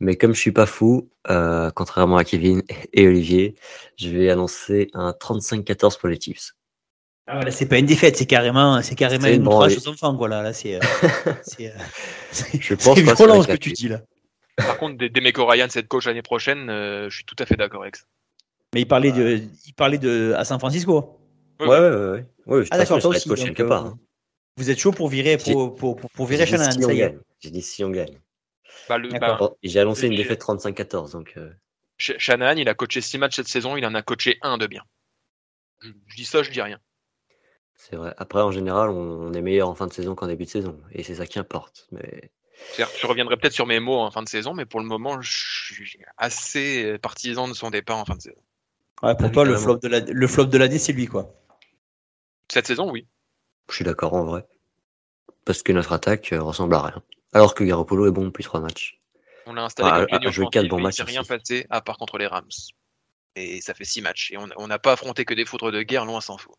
Mais 0.00 0.16
comme 0.16 0.34
je 0.34 0.40
suis 0.40 0.52
pas 0.52 0.66
fou, 0.66 1.10
euh, 1.30 1.70
contrairement 1.74 2.16
à 2.16 2.24
Kevin 2.24 2.62
et 2.92 3.06
Olivier, 3.06 3.54
je 3.96 4.08
vais 4.08 4.30
annoncer 4.30 4.90
un 4.94 5.10
35-14 5.10 5.98
pour 5.98 6.08
les 6.08 6.20
Chiefs. 6.20 6.52
Ah 7.28 7.38
ouais, 7.38 7.50
c'est 7.52 7.66
pas 7.66 7.78
une 7.78 7.86
défaite, 7.86 8.16
c'est 8.16 8.26
carrément, 8.26 8.82
c'est 8.82 8.96
carrément 8.96 9.28
une 9.28 9.46
outrage 9.46 9.76
aux 9.78 9.88
enfants, 9.88 10.14
voilà. 10.16 10.42
Là, 10.42 10.52
c'est, 10.52 10.74
euh, 10.74 10.80
c'est, 11.42 11.68
euh, 11.68 11.78
je 12.60 12.74
pense 12.74 12.98
c'est 12.98 13.02
violent 13.02 13.42
ce 13.42 13.48
que 13.48 13.56
tu 13.56 13.72
dis 13.72 13.88
là. 13.88 14.00
Par 14.56 14.76
contre, 14.76 14.98
des, 14.98 15.08
des 15.08 15.20
Meco 15.20 15.46
Ryan, 15.46 15.66
cette 15.70 15.88
coach 15.88 16.06
l'année 16.06 16.22
prochaine, 16.22 16.68
euh, 16.68 17.08
je 17.08 17.16
suis 17.16 17.24
tout 17.24 17.36
à 17.38 17.46
fait 17.46 17.56
d'accord 17.56 17.82
avec 17.82 17.96
ça. 17.96 18.04
Mais 18.74 18.82
il 18.82 18.88
parlait 18.88 19.12
de, 19.12 19.40
il 19.66 19.74
parlait 19.74 19.98
de 19.98 20.34
à 20.36 20.44
San 20.44 20.58
Francisco. 20.58 21.21
Ouais, 21.60 21.68
ouais, 21.68 21.78
ouais. 21.78 21.90
ouais. 21.90 22.26
ouais 22.46 22.64
ah 22.70 22.78
d'accord, 22.78 23.00
toi 23.00 23.10
aussi. 23.10 23.28
Donc, 23.28 23.38
quelque 23.38 23.62
part, 23.62 23.86
hein. 23.86 23.98
Vous 24.56 24.70
êtes 24.70 24.78
chaud 24.78 24.92
pour 24.92 25.08
virer, 25.08 25.38
pour, 25.38 25.74
pour, 25.74 25.96
pour, 25.96 26.10
pour 26.10 26.26
virer 26.26 26.46
Shannon, 26.46 26.70
si 26.70 26.82
ça 26.82 26.92
y 26.92 27.00
est. 27.00 27.18
J'ai 27.40 27.50
dit 27.50 27.62
si 27.62 27.84
on 27.84 27.90
gagne. 27.90 28.20
Bah, 28.88 28.98
bah, 28.98 29.50
j'ai 29.62 29.80
annoncé 29.80 30.06
une 30.06 30.16
défaite 30.16 30.42
35-14. 30.42 31.12
Donc, 31.12 31.34
euh... 31.36 31.50
Shanahan, 31.96 32.56
il 32.56 32.68
a 32.68 32.74
coaché 32.74 33.00
6 33.00 33.18
matchs 33.18 33.36
cette 33.36 33.48
saison, 33.48 33.76
il 33.76 33.86
en 33.86 33.94
a 33.94 34.02
coaché 34.02 34.38
un 34.42 34.58
de 34.58 34.66
bien. 34.66 34.82
Je, 35.80 36.16
dis 36.16 36.24
ça, 36.24 36.42
je 36.42 36.50
dis 36.50 36.60
rien. 36.60 36.78
C'est 37.76 37.96
vrai. 37.96 38.14
Après, 38.18 38.40
en 38.40 38.50
général, 38.50 38.90
on, 38.90 39.32
est 39.32 39.40
meilleur 39.40 39.68
en 39.68 39.74
fin 39.74 39.86
de 39.86 39.92
saison 39.92 40.14
qu'en 40.14 40.26
début 40.26 40.44
de 40.44 40.50
saison. 40.50 40.80
Et 40.92 41.02
c'est 41.02 41.16
ça 41.16 41.26
qui 41.26 41.38
importe. 41.38 41.88
Mais... 41.90 42.30
Je 42.76 43.06
reviendrai 43.06 43.36
peut-être 43.36 43.54
sur 43.54 43.66
mes 43.66 43.80
mots 43.80 43.98
en 43.98 44.10
fin 44.10 44.22
de 44.22 44.28
saison, 44.28 44.54
mais 44.54 44.66
pour 44.66 44.80
le 44.80 44.86
moment, 44.86 45.20
je 45.20 45.74
suis 45.74 45.98
assez 46.16 46.98
partisan 46.98 47.48
de 47.48 47.54
son 47.54 47.70
départ 47.70 47.98
en 47.98 48.04
fin 48.04 48.14
de 48.14 48.22
saison. 48.22 48.42
Ouais, 49.02 49.16
pour 49.16 49.32
toi, 49.32 49.44
le 49.44 49.56
flop, 49.56 49.78
de 49.78 49.88
la, 49.88 50.00
le 50.00 50.26
flop 50.28 50.44
de 50.44 50.58
l'année, 50.58 50.78
c'est 50.78 50.92
lui, 50.92 51.06
quoi. 51.06 51.34
Cette 52.52 52.66
saison, 52.66 52.90
oui. 52.90 53.06
Je 53.70 53.76
suis 53.76 53.84
d'accord 53.84 54.12
en 54.12 54.24
vrai. 54.24 54.46
Parce 55.46 55.62
que 55.62 55.72
notre 55.72 55.92
attaque 55.92 56.34
euh, 56.34 56.42
ressemble 56.42 56.74
à 56.74 56.82
rien. 56.82 57.02
Alors 57.32 57.54
que 57.54 57.64
Garoppolo 57.64 58.06
est 58.06 58.10
bon 58.10 58.26
depuis 58.26 58.44
trois 58.44 58.60
matchs. 58.60 59.00
On 59.46 59.54
l'a 59.54 59.64
installé 59.64 59.88
Ah, 59.90 60.06
comme 60.06 60.30
jouer 60.30 60.44
offensif, 60.44 60.50
quatre 60.50 60.68
bons 60.68 60.76
et 60.76 60.80
il 60.80 60.82
matchs 60.82 60.96
s'est 60.96 61.02
rien 61.04 61.24
passé 61.24 61.66
à 61.70 61.80
part 61.80 61.96
contre 61.96 62.18
les 62.18 62.26
Rams. 62.26 62.50
Et 63.36 63.62
ça 63.62 63.72
fait 63.72 63.86
six 63.86 64.02
matchs. 64.02 64.32
Et 64.32 64.36
on 64.36 64.50
on 64.58 64.66
n'a 64.66 64.78
pas 64.78 64.92
affronté 64.92 65.24
que 65.24 65.32
des 65.32 65.46
foudres 65.46 65.72
de 65.72 65.80
guerre, 65.80 66.04
loin 66.04 66.20
s'en 66.20 66.36
faut. 66.36 66.54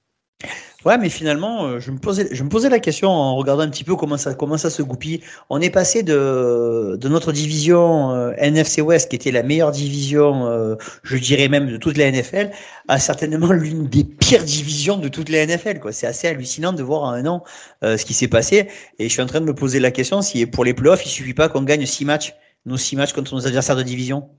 Ouais, 0.85 0.97
mais 0.97 1.07
finalement, 1.09 1.63
euh, 1.65 1.79
je 1.79 1.91
me 1.91 1.97
posais, 1.97 2.27
je 2.31 2.43
me 2.43 2.49
posais 2.49 2.67
la 2.67 2.79
question 2.79 3.09
en 3.09 3.37
regardant 3.37 3.63
un 3.63 3.69
petit 3.69 3.85
peu 3.85 3.95
comment 3.95 4.17
ça, 4.17 4.33
comment 4.33 4.57
ça 4.57 4.69
se 4.69 4.81
goupille. 4.81 5.21
On 5.49 5.61
est 5.61 5.69
passé 5.69 6.03
de, 6.03 6.97
de 6.99 7.07
notre 7.07 7.31
division 7.31 8.11
euh, 8.11 8.33
NFC 8.37 8.81
West, 8.81 9.09
qui 9.09 9.15
était 9.15 9.31
la 9.31 9.43
meilleure 9.43 9.71
division, 9.71 10.45
euh, 10.47 10.75
je 11.03 11.15
dirais 11.15 11.47
même 11.47 11.69
de 11.69 11.77
toute 11.77 11.95
la 11.95 12.11
NFL, 12.11 12.51
à 12.89 12.99
certainement 12.99 13.51
l'une 13.53 13.87
des 13.87 14.03
pires 14.03 14.43
divisions 14.43 14.97
de 14.97 15.07
toute 15.07 15.29
la 15.29 15.45
NFL. 15.45 15.79
C'est 15.91 16.07
assez 16.07 16.27
hallucinant 16.27 16.73
de 16.73 16.83
voir 16.83 17.03
en 17.03 17.11
un 17.11 17.25
an 17.27 17.43
euh, 17.85 17.95
ce 17.97 18.03
qui 18.03 18.13
s'est 18.13 18.27
passé. 18.27 18.67
Et 18.99 19.07
je 19.07 19.13
suis 19.13 19.21
en 19.21 19.27
train 19.27 19.39
de 19.39 19.45
me 19.45 19.55
poser 19.55 19.79
la 19.79 19.91
question 19.91 20.21
si 20.21 20.45
pour 20.45 20.65
les 20.65 20.73
playoffs, 20.73 21.05
il 21.05 21.09
suffit 21.09 21.33
pas 21.33 21.47
qu'on 21.47 21.63
gagne 21.63 21.85
six 21.85 22.03
matchs, 22.03 22.33
nos 22.65 22.77
six 22.77 22.97
matchs 22.97 23.13
contre 23.13 23.33
nos 23.33 23.47
adversaires 23.47 23.77
de 23.77 23.83
division? 23.83 24.29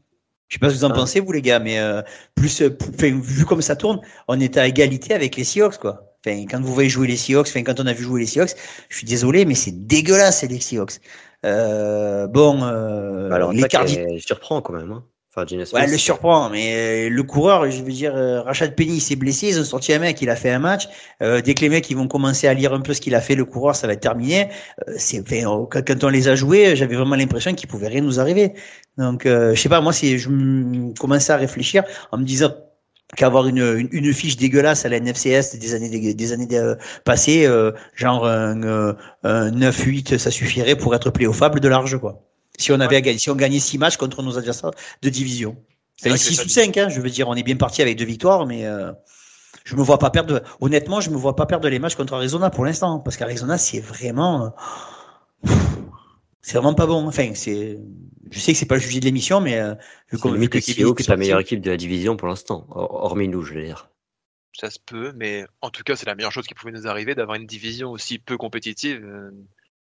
Je 0.49 0.55
sais 0.57 0.59
pas 0.61 0.69
ce 0.69 0.75
que 0.75 0.79
vous 0.81 0.85
en 0.85 0.91
Ah. 0.91 0.95
pensez, 0.95 1.21
vous 1.21 1.33
les 1.33 1.43
gars, 1.43 1.59
mais 1.59 1.79
euh, 1.79 2.03
plus, 2.35 2.63
euh, 2.63 2.71
p- 2.71 2.85
enfin, 2.95 3.21
vu 3.21 3.45
comme 3.45 3.63
ça 3.63 3.77
tourne, 3.77 4.01
on 4.29 4.39
est 4.41 4.57
à 4.57 4.67
égalité 4.67 5.15
avec 5.15 5.37
les 5.37 5.45
Seahawks, 5.45 5.79
quoi. 5.79 6.17
Enfin, 6.27 6.45
quand 6.51 6.61
vous 6.61 6.73
voyez 6.73 6.89
jouer 6.89 7.07
les 7.09 7.17
Seahawks, 7.17 7.49
enfin, 7.49 7.63
quand 7.63 7.81
on 7.81 7.87
a 7.87 7.93
vu 7.93 8.05
jouer 8.05 8.21
les 8.21 8.27
Seahawks, 8.27 8.55
je 8.89 8.97
suis 8.97 9.07
désolé, 9.07 9.45
mais 9.47 9.55
c'est 9.55 9.87
dégueulasse, 9.87 10.43
les 10.43 10.61
Seahawks. 10.61 11.01
Euh, 11.45 12.27
bon, 12.27 12.63
euh, 12.63 13.29
Bah, 13.29 13.37
alors, 13.37 13.53
les 13.53 13.63
Cardinals. 13.65 14.07
il 14.13 14.23
surprend 14.23 14.61
quand 14.63 14.73
même. 14.75 14.93
Hein. 14.93 15.05
Enfin, 15.37 15.47
Gene 15.49 15.59
Ouais, 15.59 15.67
Smith, 15.67 15.79
elle 15.81 15.91
le 15.91 15.99
surprend, 15.99 16.49
mais 16.49 17.07
euh, 17.09 17.11
le 17.11 17.23
coureur, 17.25 17.69
je 17.69 17.83
veux 17.83 17.91
dire, 17.91 18.15
euh, 18.15 18.41
Rachad 18.43 18.77
Penny 18.77 19.01
s'est 19.01 19.17
blessé, 19.17 19.49
ils 19.49 19.59
ont 19.61 19.65
sorti 19.65 19.93
un 19.93 19.99
mec, 19.99 20.23
il 20.23 20.31
a 20.31 20.37
fait 20.37 20.51
un 20.51 20.61
match. 20.61 20.89
Euh, 21.23 21.41
dès 21.41 21.55
que 21.55 21.63
les 21.63 21.69
mecs 21.69 21.91
ils 21.91 21.97
vont 21.97 22.07
commencer 22.07 22.47
à 22.47 22.55
lire 22.55 22.73
un 22.73 22.81
peu 22.81 22.95
ce 22.95 23.01
qu'il 23.01 23.17
a 23.17 23.21
fait, 23.21 23.35
le 23.35 23.45
coureur, 23.45 23.75
ça 23.75 23.89
va 23.89 23.95
être 23.95 24.01
terminé. 24.01 24.49
Euh, 24.89 24.95
c'est, 24.97 25.21
enfin, 25.21 25.37
euh, 25.51 25.67
quand, 25.83 26.05
on 26.05 26.09
les 26.09 26.29
a 26.29 26.37
joués, 26.37 26.77
j'avais 26.77 26.95
vraiment 26.95 27.17
l'impression 27.17 27.53
qu'il 27.55 27.69
pouvait 27.69 27.89
rien 27.89 28.01
nous 28.03 28.21
arriver. 28.21 28.53
Donc, 28.97 29.27
euh, 29.27 29.55
je 29.57 29.61
sais 29.61 29.69
pas, 29.69 29.81
moi, 29.81 29.93
c'est, 29.93 30.19
je 30.19 30.29
me- 30.29 30.95
commençais 30.95 31.33
à 31.33 31.37
réfléchir 31.37 31.83
en 32.13 32.19
me 32.19 32.25
disant 32.25 32.53
qu'avoir 33.17 33.47
une, 33.49 33.59
une, 33.59 33.89
une 33.93 34.13
fiche 34.13 34.37
dégueulasse 34.37 34.85
à 34.87 34.89
la 34.89 34.99
NFCS 34.99 35.59
des 35.59 35.75
années 35.75 35.89
des, 35.91 36.15
des 36.15 36.33
années 36.33 36.49
euh, 36.53 36.77
passées, 37.05 37.47
euh, 37.47 37.73
genre 37.95 38.25
un, 38.27 38.63
euh, 38.63 38.95
un 39.25 39.51
9-8, 39.51 40.17
ça 40.19 40.31
suffirait 40.31 40.77
pour 40.77 40.95
être 40.95 41.11
pléophable 41.11 41.59
de 41.61 41.69
large, 41.69 41.99
quoi. 41.99 42.23
Si 42.59 42.73
on 42.73 42.81
avait 42.81 43.03
gagner, 43.03 43.19
si 43.19 43.31
on 43.31 43.35
gagnait 43.37 43.59
six 43.61 43.79
matchs 43.79 43.97
contre 43.97 44.23
nos 44.23 44.39
adversaires 44.39 44.71
de 45.03 45.09
division. 45.09 45.57
C'est 45.97 46.09
vrai 46.09 46.19
Enfin, 46.19 46.25
que 46.25 46.35
6 46.35 46.37
ça- 46.37 46.45
ou 46.45 46.49
5, 46.49 46.77
hein, 46.77 46.89
je 46.89 47.01
veux 47.01 47.11
dire, 47.11 47.29
on 47.29 47.35
est 47.35 47.43
bien 47.43 47.57
parti 47.57 47.83
avec 47.83 47.97
deux 47.99 48.05
victoires, 48.05 48.47
mais 48.47 48.67
euh, 48.67 48.93
je 49.65 49.77
me 49.77 49.83
vois 49.83 49.99
pas 49.99 50.11
perdre. 50.11 50.43
Honnêtement, 50.61 51.01
je 51.01 51.11
me 51.11 51.17
vois 51.17 51.37
pas 51.37 51.47
perdre 51.47 51.69
les 51.69 51.79
matchs 51.79 51.97
contre 51.97 52.15
Arizona 52.15 52.51
pour 52.51 52.65
l'instant, 52.65 53.01
parce 53.01 53.17
qu'Arizona, 53.17 53.59
c'est 53.59 53.81
vraiment. 53.81 54.47
euh, 54.47 54.49
C'est 56.43 56.59
vraiment 56.59 56.75
pas 56.75 56.87
bon. 56.87 57.07
Enfin, 57.07 57.33
c'est. 57.35 57.79
Je 58.31 58.39
sais 58.39 58.53
que 58.53 58.59
c'est 58.59 58.67
pas 58.67 58.75
le 58.75 58.81
sujet 58.81 59.01
de 59.01 59.05
l'émission, 59.05 59.41
mais 59.41 59.59
euh, 59.59 59.75
vu 59.75 59.79
C'est 60.13 60.19
qu'on 60.19 60.31
que 60.33 60.37
les 60.37 60.49
Kevin 60.49 60.61
Seahawks, 60.61 61.01
est 61.01 61.09
la 61.09 61.17
meilleure 61.17 61.41
équipe 61.41 61.61
de 61.61 61.71
la 61.71 61.77
division 61.77 62.17
pour 62.17 62.29
l'instant. 62.29 62.67
Hor- 62.71 62.93
Hormis 63.05 63.29
nous, 63.29 63.43
je 63.43 63.55
veux 63.55 63.63
dire. 63.65 63.89
Ça 64.53 64.71
se 64.71 64.79
peut, 64.79 65.13
mais 65.17 65.45
en 65.63 65.71
tout 65.71 65.83
cas, 65.83 65.97
c'est 65.97 66.07
la 66.07 66.15
meilleure 66.15 66.33
chose 66.33 66.47
qui 66.47 66.55
pouvait 66.55 66.73
nous 66.73 66.87
arriver 66.87 67.15
d'avoir 67.15 67.37
une 67.37 67.47
division 67.47 67.91
aussi 67.91 68.19
peu 68.19 68.37
compétitive, 68.37 69.03
euh, 69.05 69.31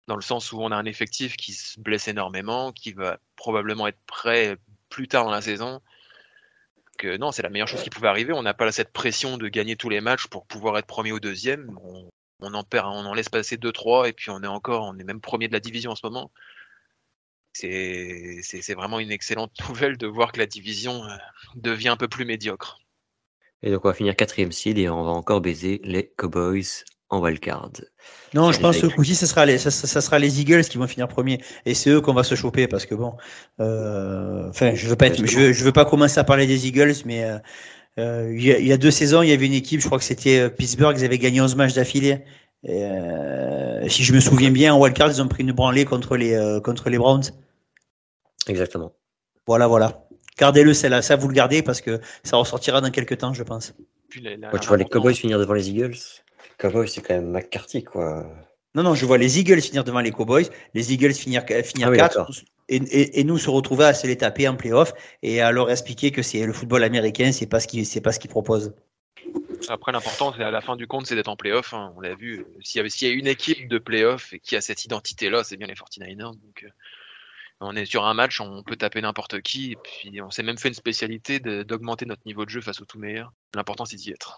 dans 0.06 0.16
le 0.16 0.22
sens 0.22 0.52
où 0.52 0.60
on 0.60 0.70
a 0.70 0.76
un 0.76 0.84
effectif 0.84 1.36
qui 1.36 1.52
se 1.52 1.80
blesse 1.80 2.08
énormément, 2.08 2.72
qui 2.72 2.92
va 2.92 3.18
probablement 3.34 3.86
être 3.86 3.98
prêt 4.06 4.56
plus 4.88 5.08
tard 5.08 5.24
dans 5.24 5.30
la 5.30 5.42
saison. 5.42 5.80
Que 6.98 7.16
non, 7.16 7.32
c'est 7.32 7.42
la 7.42 7.50
meilleure 7.50 7.68
chose 7.68 7.82
qui 7.82 7.90
pouvait 7.90 8.08
arriver. 8.08 8.32
On 8.32 8.42
n'a 8.42 8.54
pas 8.54 8.70
cette 8.72 8.92
pression 8.92 9.36
de 9.36 9.48
gagner 9.48 9.76
tous 9.76 9.88
les 9.88 10.00
matchs 10.00 10.28
pour 10.28 10.46
pouvoir 10.46 10.78
être 10.78 10.86
premier 10.86 11.12
ou 11.12 11.20
deuxième. 11.20 11.76
On, 12.40 12.54
en 12.54 12.64
perd, 12.64 12.86
on 12.86 13.04
en 13.04 13.14
laisse 13.14 13.28
passer 13.28 13.56
deux, 13.56 13.72
trois, 13.72 14.08
et 14.08 14.12
puis 14.12 14.30
on 14.30 14.42
est 14.42 14.46
encore, 14.46 14.84
on 14.84 14.98
est 14.98 15.04
même 15.04 15.20
premier 15.20 15.48
de 15.48 15.52
la 15.52 15.60
division 15.60 15.90
en 15.90 15.96
ce 15.96 16.06
moment. 16.06 16.30
C'est 17.52 18.74
vraiment 18.74 19.00
une 19.00 19.10
excellente 19.10 19.52
nouvelle 19.68 19.96
de 19.96 20.06
voir 20.06 20.32
que 20.32 20.38
la 20.38 20.46
division 20.46 21.04
euh, 21.04 21.16
devient 21.56 21.88
un 21.88 21.96
peu 21.96 22.08
plus 22.08 22.24
médiocre. 22.24 22.78
Et 23.62 23.70
donc, 23.70 23.84
on 23.84 23.88
va 23.88 23.94
finir 23.94 24.14
quatrième 24.14 24.52
seed 24.52 24.78
et 24.78 24.88
on 24.88 25.02
va 25.02 25.10
encore 25.10 25.40
baiser 25.40 25.80
les 25.82 26.08
Cowboys 26.16 26.84
en 27.08 27.20
wildcard. 27.20 27.70
Non, 28.34 28.50
je 28.52 28.58
pense 28.60 28.76
que 28.76 28.88
ce 28.88 28.94
coup-ci, 28.94 29.14
ce 29.14 29.26
sera 29.26 29.46
les, 29.46 29.58
ça, 29.58 29.70
ça- 29.70 29.86
ça 29.86 30.00
sera 30.00 30.18
les 30.18 30.40
Eagles 30.40 30.64
qui 30.64 30.76
vont 30.78 30.86
finir 30.88 31.06
premier, 31.08 31.40
et 31.64 31.74
c'est 31.74 31.90
eux 31.90 32.00
qu'on 32.00 32.12
va 32.14 32.24
se 32.24 32.34
choper 32.34 32.66
parce 32.66 32.84
que 32.86 32.94
bon, 32.94 33.14
euh, 33.60 34.48
enfin, 34.48 34.74
je 34.74 34.88
veux 34.88 34.96
pas 34.96 35.06
être, 35.06 35.24
je, 35.26 35.38
veux- 35.38 35.52
je 35.52 35.64
veux 35.64 35.72
pas 35.72 35.84
commencer 35.84 36.18
à 36.18 36.24
parler 36.24 36.46
des 36.46 36.66
Eagles, 36.66 36.94
mais 37.04 37.24
euh, 37.24 37.38
euh, 37.98 38.32
il, 38.36 38.44
y 38.44 38.52
a, 38.52 38.58
il 38.58 38.66
y 38.66 38.72
a 38.72 38.76
deux 38.76 38.90
saisons, 38.90 39.22
il 39.22 39.28
y 39.28 39.32
avait 39.32 39.46
une 39.46 39.52
équipe, 39.54 39.80
je 39.80 39.86
crois 39.86 39.98
que 39.98 40.04
c'était 40.04 40.50
Pittsburgh, 40.50 40.96
ils 40.98 41.04
avaient 41.04 41.18
gagné 41.18 41.40
11 41.40 41.54
matchs 41.56 41.74
d'affilée. 41.74 42.24
Et, 42.64 42.82
euh, 42.82 43.88
si 43.88 44.02
je 44.02 44.12
me 44.12 44.18
souviens 44.20 44.50
bien, 44.50 44.74
en 44.74 44.80
wildcard, 44.80 45.10
ils 45.10 45.22
ont 45.22 45.28
pris 45.28 45.42
une 45.44 45.52
branlée 45.52 45.84
contre 45.84 46.16
les 46.16 46.34
euh, 46.34 46.60
contre 46.60 46.90
les 46.90 46.98
Browns. 46.98 47.22
Exactement. 48.48 48.92
Voilà, 49.46 49.66
voilà. 49.66 50.02
Gardez-le, 50.38 50.74
celle-là, 50.74 51.02
ça 51.02 51.16
vous 51.16 51.28
le 51.28 51.34
gardez 51.34 51.62
parce 51.62 51.80
que 51.80 52.00
ça 52.24 52.36
ressortira 52.36 52.80
dans 52.80 52.90
quelques 52.90 53.18
temps, 53.18 53.32
je 53.32 53.42
pense. 53.42 53.74
Puis 54.08 54.20
la- 54.20 54.36
la- 54.36 54.50
Quand 54.50 54.58
tu 54.58 54.68
vois 54.68 54.76
les 54.76 54.84
Cowboys 54.84 55.14
finir 55.14 55.38
devant 55.38 55.54
les 55.54 55.70
Eagles, 55.70 55.94
les 55.94 56.35
Cowboys, 56.58 56.88
c'est 56.88 57.02
quand 57.02 57.14
même 57.14 57.30
McCarthy, 57.30 57.84
quoi. 57.84 58.26
Non, 58.74 58.82
non, 58.82 58.94
je 58.94 59.06
vois 59.06 59.18
les 59.18 59.38
Eagles 59.38 59.60
finir 59.62 59.84
devant 59.84 60.00
les 60.00 60.10
Cowboys, 60.12 60.46
les 60.74 60.92
Eagles 60.92 61.14
finir, 61.14 61.44
finir 61.64 61.88
Ah 61.88 61.90
oui, 61.90 61.96
4, 61.96 62.16
d'accord. 62.18 62.30
et, 62.68 62.76
et, 62.76 63.20
et 63.20 63.24
nous 63.24 63.38
se 63.38 63.48
retrouver 63.48 63.86
à 63.86 63.94
se 63.94 64.06
les 64.06 64.16
taper 64.16 64.46
en 64.48 64.56
playoff 64.56 64.92
et 65.22 65.40
à 65.40 65.50
leur 65.50 65.70
expliquer 65.70 66.10
que 66.10 66.22
c'est 66.22 66.44
le 66.44 66.52
football 66.52 66.84
américain, 66.84 67.32
c'est 67.32 67.46
pas 67.46 67.60
ce 67.60 67.66
qu'ils 67.68 67.86
c'est 67.86 68.02
pas 68.02 68.12
ce 68.12 68.18
qu'ils 68.20 68.30
proposent. 68.30 68.74
Après, 69.68 69.92
l'important, 69.92 70.32
c'est 70.36 70.44
à 70.44 70.50
la 70.50 70.60
fin 70.60 70.76
du 70.76 70.86
compte, 70.86 71.06
c'est 71.06 71.14
d'être 71.14 71.28
en 71.28 71.36
playoff. 71.36 71.72
hein. 71.74 71.92
On 71.96 72.00
l'a 72.00 72.14
vu. 72.14 72.40
euh, 72.40 72.44
S'il 72.62 72.82
y, 72.82 73.10
a 73.10 73.14
une 73.14 73.26
équipe 73.26 73.68
de 73.68 73.78
playoff 73.78 74.32
et 74.32 74.38
qui 74.40 74.54
a 74.56 74.60
cette 74.60 74.84
identité-là, 74.84 75.42
c'est 75.42 75.56
bien 75.56 75.66
les 75.66 75.74
49ers. 75.74 76.16
Donc, 76.16 76.62
euh, 76.64 76.68
on 77.60 77.74
est 77.74 77.86
sur 77.86 78.04
un 78.04 78.14
match, 78.14 78.40
on 78.40 78.62
peut 78.62 78.76
taper 78.76 79.00
n'importe 79.00 79.40
qui. 79.40 79.72
Et 79.72 79.76
puis, 79.82 80.20
on 80.20 80.30
s'est 80.30 80.42
même 80.42 80.58
fait 80.58 80.68
une 80.68 80.74
spécialité 80.74 81.40
d'augmenter 81.40 82.04
notre 82.06 82.22
niveau 82.26 82.44
de 82.44 82.50
jeu 82.50 82.60
face 82.60 82.80
aux 82.80 82.84
tout 82.84 82.98
meilleurs. 82.98 83.32
L'important, 83.54 83.86
c'est 83.86 83.96
d'y 83.96 84.10
être. 84.10 84.36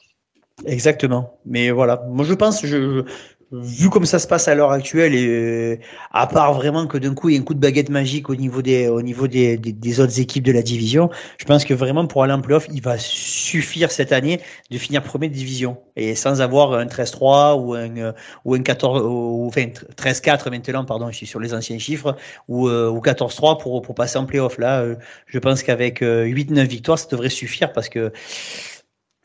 Exactement. 0.67 1.39
Mais 1.47 1.71
voilà, 1.71 2.03
moi 2.09 2.25
je 2.25 2.35
pense, 2.35 2.67
je, 2.67 3.05
vu 3.51 3.89
comme 3.89 4.05
ça 4.05 4.19
se 4.19 4.27
passe 4.27 4.49
à 4.49 4.55
l'heure 4.55 4.73
actuelle, 4.73 5.15
et 5.15 5.27
euh, 5.27 5.79
à 6.13 6.27
part 6.27 6.53
vraiment 6.55 6.87
que 6.87 6.99
d'un 6.99 7.15
coup 7.15 7.29
il 7.29 7.37
y 7.37 7.39
a 7.39 7.41
un 7.41 7.45
coup 7.45 7.55
de 7.55 7.61
baguette 7.61 7.89
magique 7.89 8.29
au 8.29 8.37
niveau 8.37 8.61
des 8.61 8.89
au 8.89 9.01
niveau 9.01 9.27
des, 9.27 9.57
des, 9.57 10.01
autres 10.01 10.21
équipes 10.21 10.45
de 10.45 10.53
la 10.53 10.63
division, 10.63 11.11
je 11.39 11.45
pense 11.45 11.65
que 11.65 11.75
vraiment 11.75 12.07
pour 12.07 12.23
aller 12.23 12.33
en 12.33 12.41
playoff, 12.41 12.67
il 12.73 12.83
va 12.83 12.99
suffire 12.99 13.91
cette 13.91 14.13
année 14.13 14.41
de 14.71 14.79
finir 14.79 15.03
premier 15.03 15.29
de 15.29 15.35
division. 15.35 15.79
Et 15.97 16.15
sans 16.15 16.41
avoir 16.41 16.75
un 16.75 16.87
13-3 16.87 17.59
ou 17.59 17.75
un 17.75 17.97
euh, 17.97 18.13
ou 18.45 18.55
un 18.55 18.63
14 18.63 19.03
ou 19.03 19.47
enfin 19.49 19.67
13-4 19.97 20.51
maintenant 20.51 20.85
pardon, 20.85 21.11
je 21.11 21.17
suis 21.17 21.27
sur 21.27 21.41
les 21.41 21.55
anciens 21.55 21.79
chiffres 21.79 22.17
ou 22.49 22.69
euh, 22.69 22.91
ou 22.91 23.01
14-3 23.01 23.61
pour 23.61 23.81
pour 23.83 23.95
passer 23.95 24.19
en 24.19 24.27
playoff. 24.27 24.59
Là, 24.59 24.81
euh, 24.81 24.97
je 25.27 25.39
pense 25.39 25.63
qu'avec 25.63 26.03
euh, 26.03 26.27
8-9 26.27 26.67
victoires, 26.67 26.99
ça 26.99 27.07
devrait 27.11 27.31
suffire 27.31 27.73
parce 27.73 27.89
que 27.89 28.13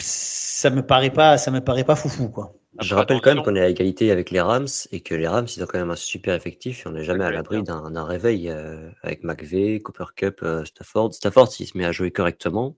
ça 0.04 0.70
me 0.70 0.86
paraît 0.86 1.10
pas 1.12 1.38
ça 1.38 1.52
me 1.52 1.62
paraît 1.62 1.84
pas 1.84 1.96
foufou 1.96 2.30
quoi. 2.30 2.54
Je 2.80 2.96
rappelle 2.96 3.22
quand 3.22 3.36
même 3.36 3.44
qu'on 3.44 3.56
est 3.56 3.62
à 3.62 3.70
égalité 3.70 4.10
avec 4.10 4.32
les 4.32 4.42
Rams 4.42 4.68
et 4.92 5.02
que 5.02 5.14
les 5.14 5.28
Rams, 5.28 5.46
ils 5.56 5.62
ont 5.62 5.68
quand 5.68 5.78
même 5.78 5.92
un 5.92 5.96
super 5.96 6.34
effectif 6.34 6.86
et 6.86 6.90
on 6.90 6.94
n'est 6.94 7.04
jamais 7.04 7.24
à 7.24 7.30
l'abri 7.30 7.62
d'un 7.62 7.92
d'un 7.92 8.04
réveil 8.04 8.50
euh, 8.50 8.90
avec 9.04 9.24
McVeigh, 9.24 9.80
Cooper 9.80 10.06
Cup, 10.16 10.40
euh, 10.42 10.66
Stafford. 10.66 11.14
Stafford, 11.14 11.52
s'il 11.52 11.68
se 11.68 11.78
met 11.78 11.86
à 11.86 11.92
jouer 11.92 12.10
correctement, 12.10 12.76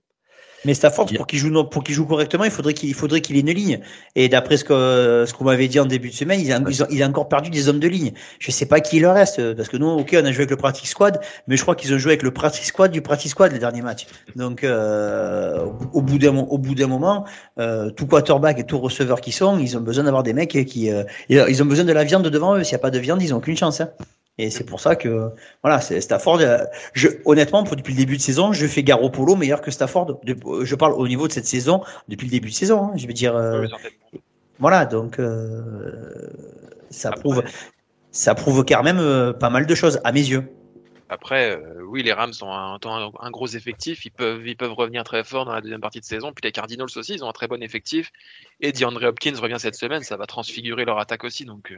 Mais 0.66 0.74
Stafford, 0.74 1.06
pour 1.16 1.26
qu'il 1.26 1.38
joue, 1.38 1.64
pour 1.64 1.82
qu'il 1.84 1.94
joue 1.94 2.04
correctement, 2.06 2.44
il 2.44 2.50
faudrait 2.50 2.74
qu'il 2.74 2.88
il 2.88 2.94
faudrait 2.94 3.20
qu'il 3.20 3.36
ait 3.36 3.40
une 3.40 3.50
ligne. 3.52 3.80
Et 4.16 4.28
d'après 4.28 4.56
ce 4.56 4.64
que 4.64 5.24
ce 5.26 5.32
qu'on 5.32 5.44
m'avait 5.44 5.68
dit 5.68 5.78
en 5.80 5.86
début 5.86 6.10
de 6.10 6.14
semaine, 6.14 6.40
il 6.40 6.52
a, 6.52 6.58
Ouais. 6.58 6.64
ils 6.68 6.82
ont- 6.82 6.86
il 6.90 7.02
a 7.02 7.06
encore 7.08 7.28
perdu 7.28 7.48
des 7.50 7.68
hommes 7.68 7.78
de 7.78 7.88
ligne. 7.88 8.12
Je 8.40 8.50
sais 8.50 8.66
pas 8.66 8.80
qui 8.80 8.96
il 8.96 9.02
leur 9.02 9.14
reste, 9.14 9.54
parce 9.54 9.68
que 9.68 9.76
nous, 9.76 9.86
ok, 9.86 10.10
on 10.20 10.24
a 10.24 10.32
joué 10.32 10.40
avec 10.40 10.50
le 10.50 10.56
practice 10.56 10.90
squad, 10.90 11.20
mais 11.46 11.56
je 11.56 11.62
crois 11.62 11.76
qu'ils 11.76 11.94
ont 11.94 11.98
joué 11.98 12.12
avec 12.12 12.22
le 12.24 12.32
practice 12.32 12.66
squad 12.66 12.90
du 12.90 13.00
practice 13.00 13.30
squad 13.30 13.52
les 13.52 13.58
derniers 13.60 13.82
matchs. 13.82 14.06
Donc, 14.34 14.64
euh, 14.64 15.64
au 15.92 16.02
bout 16.02 16.18
d'un 16.18 16.32
mo- 16.32 16.46
au 16.50 16.58
bout 16.58 16.74
d'un 16.74 16.88
moment, 16.88 17.24
euh, 17.60 17.90
tout 17.90 18.06
quarterback 18.06 18.58
et 18.58 18.64
tout 18.64 18.78
receveur 18.78 19.20
qui 19.20 19.30
sont, 19.32 19.58
ils 19.58 19.76
ont 19.78 19.80
besoin 19.80 20.04
d'avoir 20.04 20.24
des 20.24 20.32
mecs 20.32 20.64
qui, 20.66 20.90
euh, 20.90 21.04
ils 21.28 21.62
ont 21.62 21.66
besoin 21.66 21.84
de 21.84 21.92
la 21.92 22.02
viande 22.04 22.26
devant 22.28 22.56
eux. 22.56 22.64
S'il 22.64 22.72
n'y 22.74 22.80
a 22.80 22.82
pas 22.82 22.90
de 22.90 22.98
viande, 22.98 23.22
ils 23.22 23.32
ont 23.32 23.38
aucune 23.38 23.56
chance. 23.56 23.80
hein. 23.80 23.90
Et 24.38 24.50
c'est 24.50 24.64
pour 24.64 24.80
ça 24.80 24.96
que, 24.96 25.30
voilà, 25.62 25.80
c'est 25.80 26.00
Stafford. 26.00 26.40
euh, 26.40 26.58
Je, 26.92 27.08
honnêtement, 27.24 27.64
pour- 27.64 27.76
depuis 27.76 27.94
le 27.94 27.98
début 27.98 28.16
de 28.18 28.22
saison, 28.22 28.52
je 28.52 28.66
fais 28.66 28.82
Garoppolo 28.82 29.34
meilleur 29.34 29.60
que 29.62 29.70
Stafford. 29.70 30.20
De- 30.24 30.64
je 30.64 30.74
parle 30.74 30.92
au 30.92 31.08
niveau 31.08 31.26
de 31.26 31.32
cette 31.32 31.46
saison, 31.46 31.82
depuis 32.08 32.26
le 32.26 32.32
début 32.32 32.50
de 32.50 32.54
saison. 32.54 32.84
hein. 32.84 32.92
je 32.96 33.06
veux 33.06 33.14
dire, 33.14 33.34
euh, 33.34 33.62
Oui, 34.12 34.20
voilà, 34.58 34.84
donc 34.84 35.18
euh, 35.18 36.30
ça 36.90 37.08
Après- 37.08 37.20
prouve, 37.20 37.42
ça 38.10 38.34
prouve 38.34 38.64
quand 38.64 38.82
même 38.82 38.98
euh, 38.98 39.32
pas 39.32 39.50
mal 39.50 39.66
de 39.66 39.74
choses 39.74 40.00
à 40.04 40.12
mes 40.12 40.20
yeux. 40.26 40.44
Après, 41.08 41.56
euh, 41.56 41.82
oui, 41.86 42.02
les 42.02 42.12
Rams 42.12 42.32
ont 42.42 42.50
un, 42.52 42.78
un, 42.84 43.10
un 43.20 43.30
gros 43.30 43.46
effectif. 43.46 44.04
Ils 44.04 44.10
peuvent, 44.10 44.46
ils 44.46 44.56
peuvent 44.56 44.72
revenir 44.72 45.04
très 45.04 45.22
fort 45.22 45.44
dans 45.44 45.52
la 45.54 45.60
deuxième 45.60 45.80
partie 45.80 46.00
de 46.00 46.04
saison. 46.04 46.32
Puis 46.32 46.42
les 46.42 46.50
Cardinals 46.52 46.88
aussi, 46.96 47.14
ils 47.14 47.22
ont 47.24 47.28
un 47.28 47.32
très 47.32 47.46
bon 47.46 47.62
effectif. 47.62 48.10
Et 48.60 48.72
DeAndre 48.72 49.04
Hopkins 49.04 49.34
revient 49.40 49.58
cette 49.60 49.76
semaine. 49.76 50.02
Ça 50.02 50.16
va 50.16 50.26
transfigurer 50.26 50.84
leur 50.84 50.98
attaque 50.98 51.22
aussi. 51.22 51.44
Donc, 51.44 51.70
euh, 51.70 51.76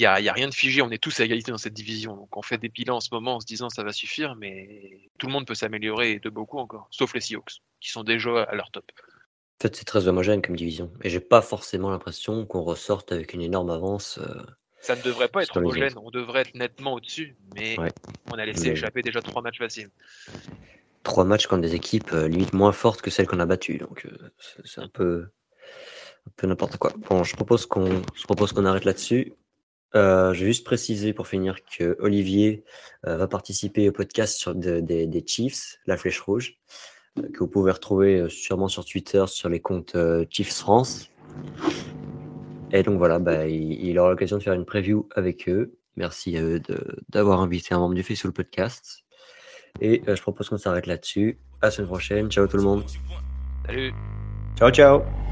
il 0.00 0.04
n'y 0.04 0.06
a, 0.06 0.18
y 0.20 0.28
a 0.30 0.32
rien 0.32 0.48
de 0.48 0.54
figé. 0.54 0.80
On 0.80 0.90
est 0.90 0.96
tous 1.02 1.20
à 1.20 1.24
égalité 1.24 1.50
dans 1.52 1.58
cette 1.58 1.74
division. 1.74 2.16
Donc, 2.16 2.34
on 2.36 2.40
fait 2.42 2.56
des 2.56 2.70
bilans 2.70 2.96
en 2.96 3.00
ce 3.00 3.10
moment 3.12 3.36
en 3.36 3.40
se 3.40 3.46
disant 3.46 3.68
ça 3.68 3.82
va 3.84 3.92
suffire. 3.92 4.34
Mais 4.36 4.98
tout 5.18 5.26
le 5.26 5.32
monde 5.32 5.46
peut 5.46 5.54
s'améliorer 5.54 6.18
de 6.18 6.30
beaucoup 6.30 6.58
encore. 6.58 6.88
Sauf 6.90 7.12
les 7.14 7.20
Seahawks, 7.20 7.60
qui 7.80 7.90
sont 7.90 8.02
déjà 8.02 8.42
à 8.44 8.54
leur 8.54 8.70
top. 8.70 8.84
en 8.98 9.62
fait, 9.62 9.76
c'est 9.76 9.84
très 9.84 10.08
homogène 10.08 10.40
comme 10.40 10.56
division. 10.56 10.90
Et 11.02 11.10
j'ai 11.10 11.20
pas 11.20 11.42
forcément 11.42 11.90
l'impression 11.90 12.46
qu'on 12.46 12.62
ressorte 12.62 13.12
avec 13.12 13.34
une 13.34 13.42
énorme 13.42 13.68
avance. 13.70 14.18
euh, 14.18 14.42
Ça 14.80 14.96
ne 14.96 15.02
devrait 15.02 15.28
pas 15.28 15.42
être 15.42 15.54
homogène, 15.58 15.92
on 16.02 16.10
devrait 16.10 16.40
être 16.40 16.54
nettement 16.54 16.94
au-dessus, 16.94 17.36
mais 17.54 17.78
Ouais. 17.78 17.92
on 18.32 18.38
a 18.38 18.46
laissé 18.46 18.68
Mais- 18.68 18.72
échapper 18.72 19.02
déjà 19.02 19.20
trois 19.20 19.42
matchs 19.42 19.58
faciles. 19.58 19.90
Trois 21.02 21.24
matchs 21.24 21.46
contre 21.46 21.62
des 21.62 21.74
équipes 21.74 22.12
euh, 22.14 22.26
limite 22.28 22.54
moins 22.54 22.72
fortes 22.72 23.02
que 23.02 23.10
celles 23.10 23.26
qu'on 23.26 23.40
a 23.40 23.46
battues. 23.46 23.76
Donc 23.78 24.06
euh, 24.06 24.30
c'est 24.38 24.66
c'est 24.66 24.80
un 24.80 24.88
peu, 24.88 25.28
un 26.26 26.30
peu 26.36 26.46
n'importe 26.46 26.76
quoi. 26.78 26.92
Bon, 27.08 27.22
je 27.24 27.34
propose 27.36 27.66
qu'on 27.66 28.02
je 28.14 28.24
propose 28.24 28.52
qu'on 28.52 28.64
arrête 28.66 28.84
là-dessus. 28.86 29.32
Euh, 29.96 30.32
je 30.34 30.40
vais 30.40 30.46
juste 30.46 30.64
préciser 30.64 31.12
pour 31.12 31.26
finir 31.26 31.56
que 31.64 31.96
Olivier 32.00 32.64
euh, 33.06 33.16
va 33.16 33.26
participer 33.26 33.88
au 33.88 33.92
podcast 33.92 34.38
sur 34.38 34.54
de- 34.54 34.80
des- 34.80 35.06
des 35.06 35.24
Chiefs, 35.26 35.78
la 35.86 35.96
flèche 35.96 36.20
rouge, 36.20 36.58
euh, 37.18 37.22
que 37.32 37.40
vous 37.40 37.48
pouvez 37.48 37.72
retrouver 37.72 38.20
euh, 38.20 38.28
sûrement 38.28 38.68
sur 38.68 38.84
Twitter 38.84 39.24
sur 39.26 39.48
les 39.48 39.60
comptes 39.60 39.96
euh, 39.96 40.24
Chiefs 40.30 40.54
France. 40.54 41.10
Et 42.72 42.82
donc 42.84 42.98
voilà, 42.98 43.18
bah, 43.18 43.48
il, 43.48 43.84
il 43.84 43.98
aura 43.98 44.10
l'occasion 44.10 44.38
de 44.38 44.42
faire 44.42 44.52
une 44.54 44.64
preview 44.64 45.08
avec 45.16 45.48
eux. 45.48 45.76
Merci 45.96 46.36
à 46.36 46.42
eux 46.42 46.60
de- 46.60 46.96
d'avoir 47.08 47.40
invité 47.40 47.74
un 47.74 47.78
membre 47.80 47.94
du 47.94 48.02
fait 48.04 48.14
sur 48.14 48.28
le 48.28 48.32
podcast. 48.32 49.00
Et 49.80 50.02
euh, 50.08 50.14
je 50.14 50.22
propose 50.22 50.48
qu'on 50.48 50.58
s'arrête 50.58 50.86
là-dessus. 50.86 51.38
À 51.62 51.66
la 51.66 51.70
semaine 51.72 51.88
prochaine. 51.88 52.30
Ciao 52.30 52.46
tout 52.46 52.56
le 52.56 52.62
monde. 52.62 52.84
Salut 53.66 53.92
Ciao, 54.56 54.70
ciao. 54.70 55.29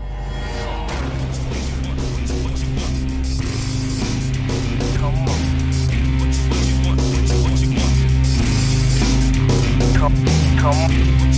Come, 9.99 10.15
come. 10.61 11.38